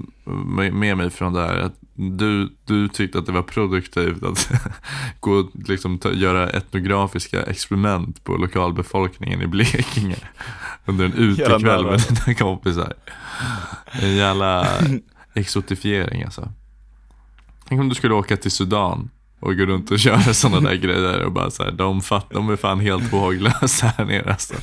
med 0.73 0.97
mig 0.97 1.11
från 1.11 1.33
det 1.33 1.41
här 1.41 1.55
är 1.55 1.63
att 1.63 1.79
du, 1.95 2.53
du 2.65 2.89
tyckte 2.89 3.19
att 3.19 3.27
det 3.27 3.33
var 3.33 3.43
produktivt 3.43 4.23
att 4.23 4.51
gå 5.21 5.33
och 5.33 5.51
liksom 5.55 5.99
ta, 5.99 6.13
göra 6.13 6.51
etnografiska 6.51 7.43
experiment 7.43 8.25
på 8.25 8.37
lokalbefolkningen 8.37 9.43
i 9.43 9.47
Blekinge 9.47 10.17
under 10.87 11.05
en 11.05 11.13
utekväll 11.13 11.85
med 11.85 12.01
dina 12.01 12.39
kompisar. 12.39 12.93
En 13.91 14.17
jävla 14.17 14.67
exotifiering 15.35 16.23
alltså. 16.23 16.53
Tänk 17.69 17.81
om 17.81 17.89
du 17.89 17.95
skulle 17.95 18.15
åka 18.15 18.37
till 18.37 18.51
Sudan 18.51 19.11
och 19.41 19.57
gå 19.57 19.65
runt 19.65 19.91
och 19.91 19.99
köra 19.99 20.35
sådana 20.35 20.69
där 20.69 20.77
grejer 20.77 21.25
och 21.25 21.33
bara 21.33 21.51
såhär, 21.51 21.73
de, 21.73 22.03
fatt, 22.03 22.31
de 22.31 22.51
är 22.51 22.57
fan 22.57 22.81
helt 22.81 23.11
håglösa 23.11 23.93
här 23.97 24.05
nere 24.05 24.31
alltså. 24.31 24.55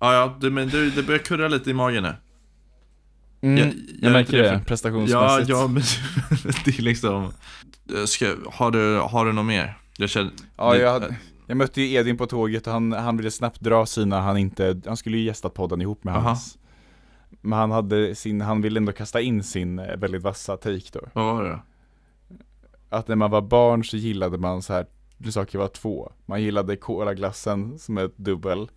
Ja, 0.00 0.14
ja, 0.14 0.36
du, 0.40 0.50
men 0.50 0.68
du, 0.68 0.90
det 0.90 1.02
börjar 1.02 1.18
kurra 1.18 1.48
lite 1.48 1.70
i 1.70 1.74
magen 1.74 2.02
nu. 2.02 2.14
Mm, 3.40 3.58
Jag- 3.58 3.66
jag, 3.68 3.74
jag 4.00 4.12
märker 4.12 4.42
det, 4.42 4.58
för- 4.58 4.64
prestationsmässigt. 4.64 5.48
Ja, 5.48 5.60
ja, 5.60 5.66
men 5.66 5.82
det 6.64 6.78
är 6.78 6.82
liksom, 6.82 7.32
ska, 8.06 8.34
har, 8.52 8.70
du, 8.70 8.98
har 8.98 9.26
du 9.26 9.32
något 9.32 9.46
mer? 9.46 9.78
Jag 9.96 10.10
känner, 10.10 10.32
Ja, 10.56 10.72
det- 10.72 10.78
jag, 10.80 10.92
hade, 10.92 11.16
jag 11.46 11.56
mötte 11.56 11.82
ju 11.82 11.92
Edvin 11.94 12.16
på 12.16 12.26
tåget 12.26 12.66
och 12.66 12.72
han, 12.72 12.92
han 12.92 13.16
ville 13.16 13.30
snabbt 13.30 13.60
dra 13.60 13.86
sina, 13.86 14.20
han 14.20 14.36
inte, 14.36 14.80
han 14.86 14.96
skulle 14.96 15.16
ju 15.18 15.24
gästa 15.24 15.48
podden 15.48 15.80
ihop 15.80 16.04
med 16.04 16.14
Aha. 16.14 16.28
hans. 16.28 16.58
Men 17.40 17.58
han 17.58 17.70
hade 17.70 18.14
sin, 18.14 18.40
han 18.40 18.62
ville 18.62 18.78
ändå 18.80 18.92
kasta 18.92 19.20
in 19.20 19.42
sin 19.42 19.78
eh, 19.78 19.96
väldigt 19.96 20.22
vassa 20.22 20.56
take 20.56 20.80
då. 20.92 21.00
Vad 21.12 21.24
var 21.24 21.42
det 21.44 21.50
då? 21.50 21.60
Att 22.90 23.08
när 23.08 23.16
man 23.16 23.30
var 23.30 23.42
barn 23.42 23.84
så 23.84 23.96
gillade 23.96 24.38
man 24.38 24.62
så 24.62 24.72
här, 24.72 24.86
det 25.18 25.32
saker 25.32 25.58
var 25.58 25.68
två. 25.68 26.12
Man 26.26 26.42
gillade 26.42 26.76
kolaglassen 26.76 27.78
som 27.78 27.98
är 27.98 28.04
ett 28.04 28.16
dubbel. 28.18 28.68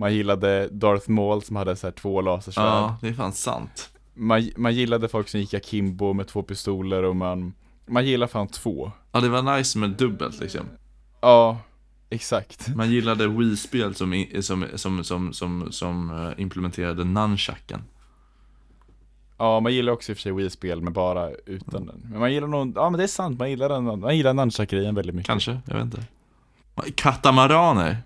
Man 0.00 0.14
gillade 0.14 0.68
Darth 0.68 1.10
Maul 1.10 1.42
som 1.42 1.56
hade 1.56 1.76
så 1.76 1.86
här 1.86 1.92
två 1.92 2.20
lasersvärd. 2.20 2.64
Ja, 2.64 2.96
det 3.00 3.08
är 3.08 3.12
fan 3.12 3.32
sant. 3.32 3.90
Man, 4.14 4.50
man 4.56 4.74
gillade 4.74 5.08
folk 5.08 5.28
som 5.28 5.40
gick 5.40 5.54
akimbo 5.54 6.12
med 6.12 6.26
två 6.26 6.42
pistoler 6.42 7.02
och 7.02 7.16
man, 7.16 7.54
man 7.86 8.06
gillar 8.06 8.26
fan 8.26 8.48
två. 8.48 8.92
Ja, 9.12 9.20
det 9.20 9.28
var 9.28 9.56
nice 9.56 9.78
med 9.78 9.90
dubbelt 9.90 10.40
liksom. 10.40 10.66
Ja, 11.20 11.58
exakt. 12.10 12.68
Man 12.74 12.90
gillade 12.90 13.28
Wii-spel 13.28 13.94
som, 13.94 14.24
som, 14.40 14.66
som, 14.74 15.04
som, 15.04 15.32
som, 15.32 15.72
som 15.72 16.10
eh, 16.10 16.42
implementerade 16.42 17.04
nunchucken. 17.04 17.84
Ja, 19.38 19.60
man 19.60 19.74
gillar 19.74 19.92
också 19.92 20.12
i 20.12 20.14
och 20.14 20.16
för 20.16 20.22
sig 20.22 20.32
Wii-spel 20.32 20.80
men 20.80 20.92
bara 20.92 21.30
utan 21.46 21.86
den. 21.86 22.06
Men 22.10 22.20
man 22.20 22.32
gillar 22.32 22.48
nog, 22.48 22.72
ja 22.76 22.90
men 22.90 22.98
det 22.98 23.04
är 23.04 23.08
sant, 23.08 23.38
man 23.38 23.50
gillar 23.50 23.68
den, 23.68 24.00
man 24.00 24.16
gillar 24.16 24.34
nunchuck-grejen 24.34 24.94
väldigt 24.94 25.14
mycket. 25.14 25.26
Kanske, 25.26 25.60
jag 25.66 25.74
vet 25.74 25.84
inte. 25.84 26.04
Katamaraner. 26.94 27.96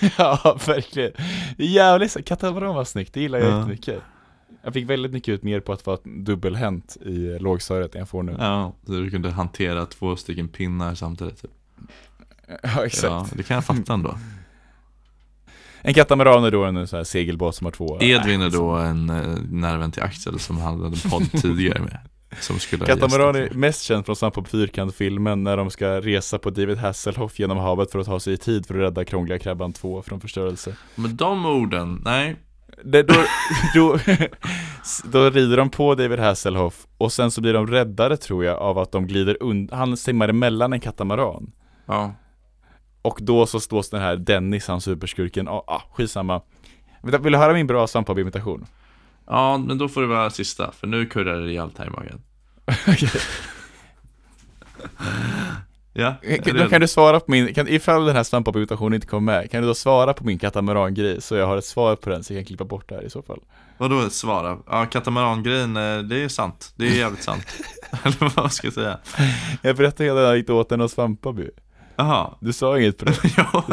ja, 0.18 0.58
verkligen. 0.66 1.12
Jävligt, 1.58 2.12
så- 2.12 2.22
katamaran 2.22 2.74
var 2.74 2.84
snyggt, 2.84 3.14
det 3.14 3.20
gillar 3.20 3.38
jag 3.38 3.48
Ja. 3.50 3.56
jättemycket. 3.58 4.02
Jag 4.62 4.72
fick 4.74 4.90
väldigt 4.90 5.12
mycket 5.12 5.32
ut 5.32 5.42
mer 5.42 5.60
på 5.60 5.72
att 5.72 5.86
vara 5.86 5.98
dubbelhänt 6.04 6.96
i 7.00 7.38
lågstadiet 7.38 7.94
än 7.94 7.98
jag 7.98 8.08
får 8.08 8.22
nu. 8.22 8.36
Ja, 8.38 8.72
så 8.86 8.92
du 8.92 9.10
kunde 9.10 9.30
hantera 9.30 9.86
två 9.86 10.16
stycken 10.16 10.48
pinnar 10.48 10.94
samtidigt. 10.94 11.42
Typ. 11.42 11.50
Ja, 12.62 12.84
exakt. 12.86 13.04
Ja, 13.04 13.26
det 13.32 13.42
kan 13.42 13.54
jag 13.54 13.64
fatta 13.64 13.94
ändå. 13.94 14.18
En 15.82 15.94
katamaran 15.94 16.44
är 16.44 16.50
då 16.50 16.64
en 16.64 16.86
sån 16.86 16.96
här 16.96 17.04
segelbåt 17.04 17.54
som 17.54 17.64
har 17.64 17.72
två... 17.72 17.98
Edvin 18.00 18.42
är 18.42 18.50
då 18.50 18.70
en 18.70 19.10
eh, 19.10 19.36
nerven 19.50 19.92
till 19.92 20.02
Axel 20.02 20.38
som 20.38 20.58
han 20.58 20.74
hade 20.80 20.86
en 20.86 21.10
podd 21.10 21.32
tidigare 21.42 21.80
med. 21.80 21.98
Som 22.40 22.58
skulle 22.58 22.82
ha 22.82 22.86
Katamaran 22.86 23.34
gästat. 23.34 23.56
är 23.56 23.58
mest 23.58 23.82
känd 23.82 24.06
från 24.06 24.16
Svamp 24.16 24.34
på 24.34 24.44
fyrkant-filmen 24.44 25.44
när 25.44 25.56
de 25.56 25.70
ska 25.70 26.00
resa 26.00 26.38
på 26.38 26.50
David 26.50 26.78
Hasselhoff 26.78 27.38
genom 27.38 27.58
havet 27.58 27.92
för 27.92 27.98
att 27.98 28.06
ta 28.06 28.20
sig 28.20 28.32
i 28.32 28.36
tid 28.36 28.66
för 28.66 28.74
att 28.74 28.80
rädda 28.80 29.04
Krångliga 29.04 29.38
Krabban 29.38 29.72
2 29.72 30.02
från 30.02 30.20
förstörelse. 30.20 30.76
Men 30.94 31.16
de 31.16 31.46
orden, 31.46 32.02
nej. 32.04 32.36
Det, 32.84 33.02
då, 33.02 33.14
då, 33.74 33.98
då 35.04 35.30
rider 35.30 35.56
de 35.56 35.70
på 35.70 35.94
David 35.94 36.18
Hasselhoff 36.18 36.86
och 36.98 37.12
sen 37.12 37.30
så 37.30 37.40
blir 37.40 37.52
de 37.52 37.66
räddade 37.66 38.16
tror 38.16 38.44
jag 38.44 38.58
av 38.58 38.78
att 38.78 38.92
de 38.92 39.06
glider 39.06 39.36
undan, 39.40 39.78
han 39.78 39.96
simmar 39.96 40.28
emellan 40.28 40.72
en 40.72 40.80
katamaran. 40.80 41.52
Ja. 41.86 42.14
Och 43.02 43.18
då 43.22 43.46
så 43.46 43.60
stås 43.60 43.90
den 43.90 44.00
här 44.00 44.16
Dennis, 44.16 44.68
han 44.68 44.80
superskurken, 44.80 45.48
ah, 45.48 45.64
ah 45.66 45.82
skitsamma. 45.92 46.42
Vill 47.02 47.32
du 47.32 47.38
höra 47.38 47.52
min 47.52 47.66
bra 47.66 47.86
Svampbob-imitation? 47.86 48.66
Ja, 49.26 49.58
men 49.58 49.78
då 49.78 49.88
får 49.88 50.00
det 50.00 50.06
vara 50.06 50.30
sista, 50.30 50.72
för 50.72 50.86
nu 50.86 51.06
kurrar 51.06 51.40
det 51.40 51.46
rejält 51.46 51.78
här 51.78 51.86
i 51.86 51.90
magen. 51.90 52.22
Ja, 55.98 56.14
Då 56.44 56.68
kan 56.68 56.80
du 56.80 56.88
svara 56.88 57.20
på 57.20 57.30
min, 57.30 57.54
kan, 57.54 57.68
ifall 57.68 58.04
den 58.04 58.16
här 58.16 58.22
Svampbob-imitationen 58.22 58.94
inte 58.94 59.06
kommer 59.06 59.32
med, 59.32 59.50
kan 59.50 59.62
du 59.62 59.68
då 59.68 59.74
svara 59.74 60.14
på 60.14 60.24
min 60.24 60.38
katamaran-grej 60.38 61.22
så 61.22 61.34
jag 61.36 61.46
har 61.46 61.56
ett 61.56 61.64
svar 61.64 61.96
på 61.96 62.10
den 62.10 62.24
så 62.24 62.32
jag 62.32 62.40
kan 62.40 62.46
klippa 62.46 62.64
bort 62.64 62.88
det 62.88 62.94
här 62.94 63.02
i 63.02 63.10
så 63.10 63.22
fall? 63.22 63.40
Vadå 63.78 64.10
svara? 64.10 64.58
Ja, 64.66 64.86
katamaran-grejen, 64.86 65.76
eh, 65.76 65.98
det 65.98 66.22
är 66.22 66.28
sant. 66.28 66.72
Det 66.76 66.86
är 66.86 66.90
jävligt 66.90 67.22
sant. 67.22 67.46
Eller 68.02 68.32
vad 68.36 68.52
ska 68.52 68.66
jag 68.66 68.74
säga? 68.74 68.98
Jag 69.62 69.76
berättade 69.76 70.04
hela 70.04 70.64
den 70.68 70.80
och 70.80 70.90
Svampbob 70.90 71.38
ju. 71.38 71.50
Jaha. 71.96 72.34
Du 72.40 72.52
sa 72.52 72.78
inget 72.78 72.98
på 72.98 73.04
det. 73.04 73.16
ja, 73.36 73.64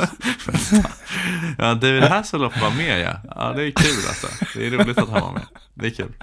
ja, 1.58 1.74
David 1.74 2.04
Hasselhoff 2.04 2.62
var 2.62 2.72
med 2.72 3.02
ja. 3.02 3.14
Ja, 3.36 3.54
det 3.56 3.64
är 3.64 3.72
kul 3.72 4.08
alltså. 4.08 4.28
Det 4.56 4.68
är 4.68 4.72
roligt 4.72 4.98
att 4.98 5.10
han 5.10 5.22
var 5.22 5.32
med. 5.32 5.46
Det 5.74 5.86
är 5.86 5.91
kul. 5.91 6.14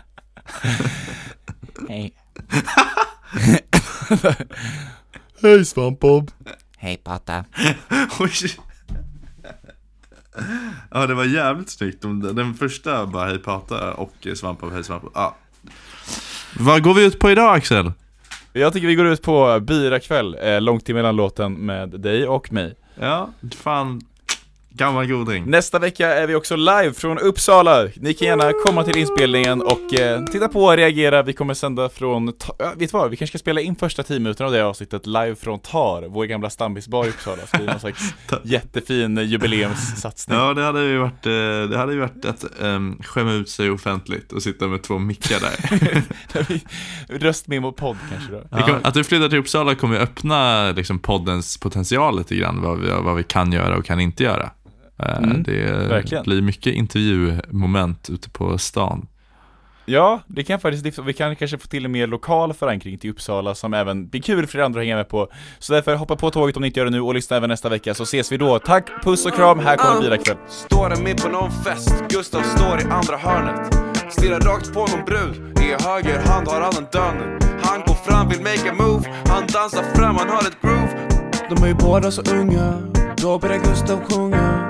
Hej. 1.89 2.15
Hej 5.43 5.65
Svampbob. 5.65 6.31
Hej 6.77 6.97
Patta. 6.97 7.45
Oj. 8.21 8.31
Ja, 10.91 11.07
det 11.07 11.15
var 11.15 11.25
jävligt 11.25 11.71
snyggt. 11.71 12.03
De- 12.03 12.21
Den 12.35 12.55
första 12.55 13.07
bara 13.07 13.27
hej 13.29 13.39
prata 13.39 13.95
och 13.95 14.13
svamp 14.35 14.63
av 14.63 14.73
hej 14.73 14.85
svamp. 14.85 15.05
Ja. 15.15 15.37
Vad 16.59 16.83
går 16.83 16.95
vi 16.95 17.05
ut 17.05 17.19
på 17.19 17.31
idag 17.31 17.55
Axel? 17.57 17.93
Jag 18.53 18.73
tycker 18.73 18.87
vi 18.87 18.95
går 18.95 19.07
ut 19.07 19.23
på 19.23 19.61
birakväll, 19.61 20.37
eh, 20.43 20.61
långt 20.61 20.85
till 20.85 20.95
mellan 20.95 21.17
låten 21.17 21.53
med 21.53 21.89
dig 22.01 22.29
och 22.29 22.53
mig. 22.53 22.75
Ja, 22.95 23.31
fan. 23.57 24.01
Gammal 24.73 25.07
goding. 25.07 25.45
Nästa 25.51 25.79
vecka 25.79 26.15
är 26.15 26.27
vi 26.27 26.35
också 26.35 26.57
live 26.57 26.93
från 26.93 27.19
Uppsala. 27.19 27.89
Ni 27.97 28.15
kan 28.15 28.29
gärna 28.29 28.53
komma 28.67 28.85
till 28.85 28.97
inspelningen 28.99 29.63
och 29.63 29.95
eh, 30.01 30.25
titta 30.25 30.49
på 30.49 30.65
och 30.65 30.77
reagera. 30.77 31.23
Vi 31.23 31.33
kommer 31.33 31.55
sända 31.55 31.89
från, 31.89 32.33
ja, 32.59 32.73
vet 32.77 32.91
du 32.93 32.99
vad? 32.99 33.11
Vi 33.11 33.17
kanske 33.17 33.39
ska 33.39 33.43
spela 33.43 33.61
in 33.61 33.77
första 33.77 34.03
tio 34.03 34.19
minuterna 34.19 34.47
av 34.47 34.53
det 34.53 34.65
avsnittet 34.65 35.07
live 35.07 35.35
från 35.35 35.59
TAR, 35.59 36.07
vår 36.09 36.25
gamla 36.25 36.51
stammisbar 36.51 37.05
i 37.07 37.09
Uppsala. 37.09 37.37
Så 37.37 37.47
det 37.53 37.59
blir 37.59 37.67
någon 37.71 37.81
slags 37.81 38.15
jättefin 38.45 39.17
jubileumssatsning. 39.17 40.39
Ja, 40.39 40.55
det 40.55 40.63
hade 40.63 40.83
ju 40.85 40.99
varit, 40.99 41.27
eh, 41.27 41.33
det 41.71 41.79
hade 41.79 41.93
ju 41.93 42.01
varit 42.01 42.25
att 42.25 42.45
um, 42.61 42.99
skämma 43.05 43.33
ut 43.33 43.49
sig 43.49 43.71
offentligt 43.71 44.33
och 44.33 44.43
sitta 44.43 44.67
med 44.69 44.83
två 44.83 44.99
mickar 44.99 45.41
där. 45.41 46.03
Röstmemo-podd 47.19 47.97
kanske 48.11 48.33
då. 48.33 48.63
Kommer- 48.63 48.81
Att 48.87 48.95
du 48.95 49.05
flyttar 49.05 49.29
till 49.29 49.39
Uppsala 49.39 49.75
kommer 49.75 49.95
ju 49.97 50.01
öppna 50.03 50.71
liksom, 50.73 50.99
poddens 50.99 51.57
potential 51.61 52.19
lite 52.19 52.37
grann, 52.37 52.63
vad 52.63 52.79
vi, 52.81 52.89
vad 52.91 53.17
vi 53.17 53.23
kan 53.23 53.53
göra 53.53 53.77
och 53.77 53.85
kan 53.85 54.01
inte 54.01 54.25
göra. 54.25 54.51
Eh, 55.03 55.19
Mm, 55.19 55.43
det 55.43 55.89
verkligen. 55.89 56.25
blir 56.25 56.43
mycket 56.43 56.75
intervjumoment 56.75 58.11
ute 58.11 58.31
på 58.31 58.59
stan. 58.59 59.07
Ja, 59.85 60.21
det 60.27 60.43
kan 60.45 60.61
faktiskt, 60.61 60.99
vi 60.99 61.13
kan 61.13 61.37
kanske 61.37 61.59
få 61.59 61.67
till 61.67 61.85
en 61.85 61.93
mer 61.93 62.07
lokal 62.07 62.53
förankring 62.55 62.99
till 62.99 63.11
Uppsala 63.11 63.55
som 63.55 63.75
även 63.75 64.09
blir 64.09 64.23
kul 64.23 64.47
för 64.47 64.59
er 64.59 64.63
andra 64.63 64.81
att 64.81 64.85
hänga 64.87 64.97
med 64.97 65.09
på. 65.09 65.29
Så 65.59 65.73
därför 65.73 65.95
hoppa 65.95 66.17
på 66.17 66.31
tåget 66.31 66.57
om 66.57 66.61
ni 66.61 66.67
inte 66.67 66.81
gör 66.81 66.85
det 66.85 66.91
nu 66.91 67.01
och 67.01 67.15
lyssna 67.15 67.37
även 67.37 67.49
nästa 67.51 67.69
vecka 67.69 67.95
så 67.95 68.03
ses 68.03 68.33
vi 68.33 68.37
då. 68.37 68.59
Tack, 68.59 69.05
puss 69.05 69.27
och 69.27 69.35
kram, 69.35 69.59
här 69.59 69.77
kommer 69.77 70.01
birakväll. 70.01 70.37
Står 70.49 70.89
där 70.91 70.97
mitt 71.03 71.23
på 71.23 71.29
någon 71.29 71.51
fest, 71.51 72.05
Gustav 72.09 72.43
står 72.43 72.81
i 72.81 72.85
andra 72.85 73.17
hörnet 73.17 73.75
Stirrar 74.13 74.41
rakt 74.41 74.75
på 74.75 74.81
någon 74.81 75.05
brud, 75.05 75.59
i 75.61 75.83
höger 75.85 76.19
hand 76.19 76.49
har 76.49 76.61
han 76.61 76.73
en 76.79 76.87
dörr 76.93 77.39
Han 77.63 77.81
går 77.87 77.95
fram, 77.95 78.29
vill 78.29 78.41
make 78.41 78.71
a 78.71 78.75
move, 78.79 79.09
han 79.27 79.43
dansar 79.47 79.83
fram, 79.95 80.17
han 80.17 80.29
har 80.29 80.41
ett 80.41 80.61
groove 80.63 81.09
De 81.57 81.63
är 81.65 81.69
ju 81.69 81.75
båda 81.75 82.11
så 82.11 82.23
unga, 82.35 82.79
då 83.17 83.39
börjar 83.39 83.59
Gustav 83.59 84.01
sjunga 84.11 84.70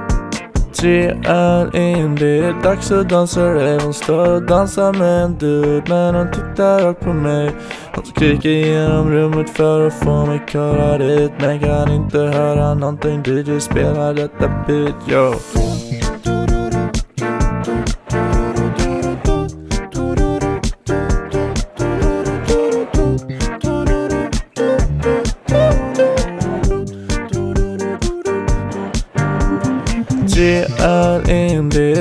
Tre 0.72 1.10
öl 1.26 1.76
in, 1.76 2.14
det 2.14 2.38
är 2.38 2.62
dags 2.62 2.90
att 2.92 3.08
dansa. 3.08 3.54
Rave 3.54 3.78
Hon 3.82 3.94
står 3.94 4.34
och 4.34 4.42
dansar 4.42 4.92
med 4.92 5.24
en 5.24 5.38
dude 5.38 5.82
men 5.88 6.14
hon 6.14 6.30
tittar 6.30 6.82
rakt 6.82 7.00
på 7.00 7.12
mig. 7.12 7.50
Hon 7.94 8.04
skriker 8.04 8.48
genom 8.48 9.10
rummet 9.10 9.50
för 9.50 9.86
att 9.86 9.94
få 9.94 10.26
mig 10.26 10.42
köra 10.46 10.98
dit 10.98 11.32
Men 11.38 11.60
kan 11.60 11.92
inte 11.92 12.18
höra 12.18 12.74
någonting 12.74 13.22
DJ 13.26 13.60
spelar 13.60 14.14
detta 14.14 14.48
beat, 14.66 14.94
yo. 15.08 15.34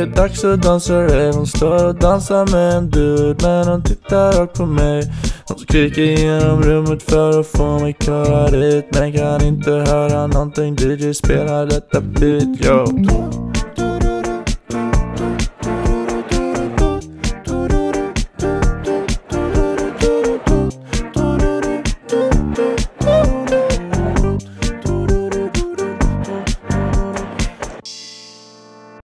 Är 0.02 0.06
dags 0.06 0.44
att 0.44 0.62
dansa 0.62 1.04
rave 1.04 1.32
Hon 1.34 1.48
står 1.48 1.86
och 1.86 1.96
dansar 1.96 2.52
med 2.52 2.78
en 2.78 2.90
dude. 2.90 3.36
Men 3.48 3.68
hon 3.68 3.84
tittar 3.84 4.32
rakt 4.32 4.58
på 4.58 4.66
mig 4.66 5.04
Hon 5.48 5.60
skriker 5.60 6.02
genom 6.02 6.62
rummet 6.62 7.04
för 7.04 7.40
att 7.40 7.48
få 7.48 7.80
mig 7.80 7.96
köra 8.00 8.52
dit. 8.52 8.86
Men 8.92 9.14
kan 9.14 9.42
inte 9.42 9.72
höra 9.72 10.28
någonting 10.28 10.76
DJ 10.76 11.14
spelar 11.14 11.66
detta 11.66 12.02
beat, 12.02 12.66
yo. 12.66 13.49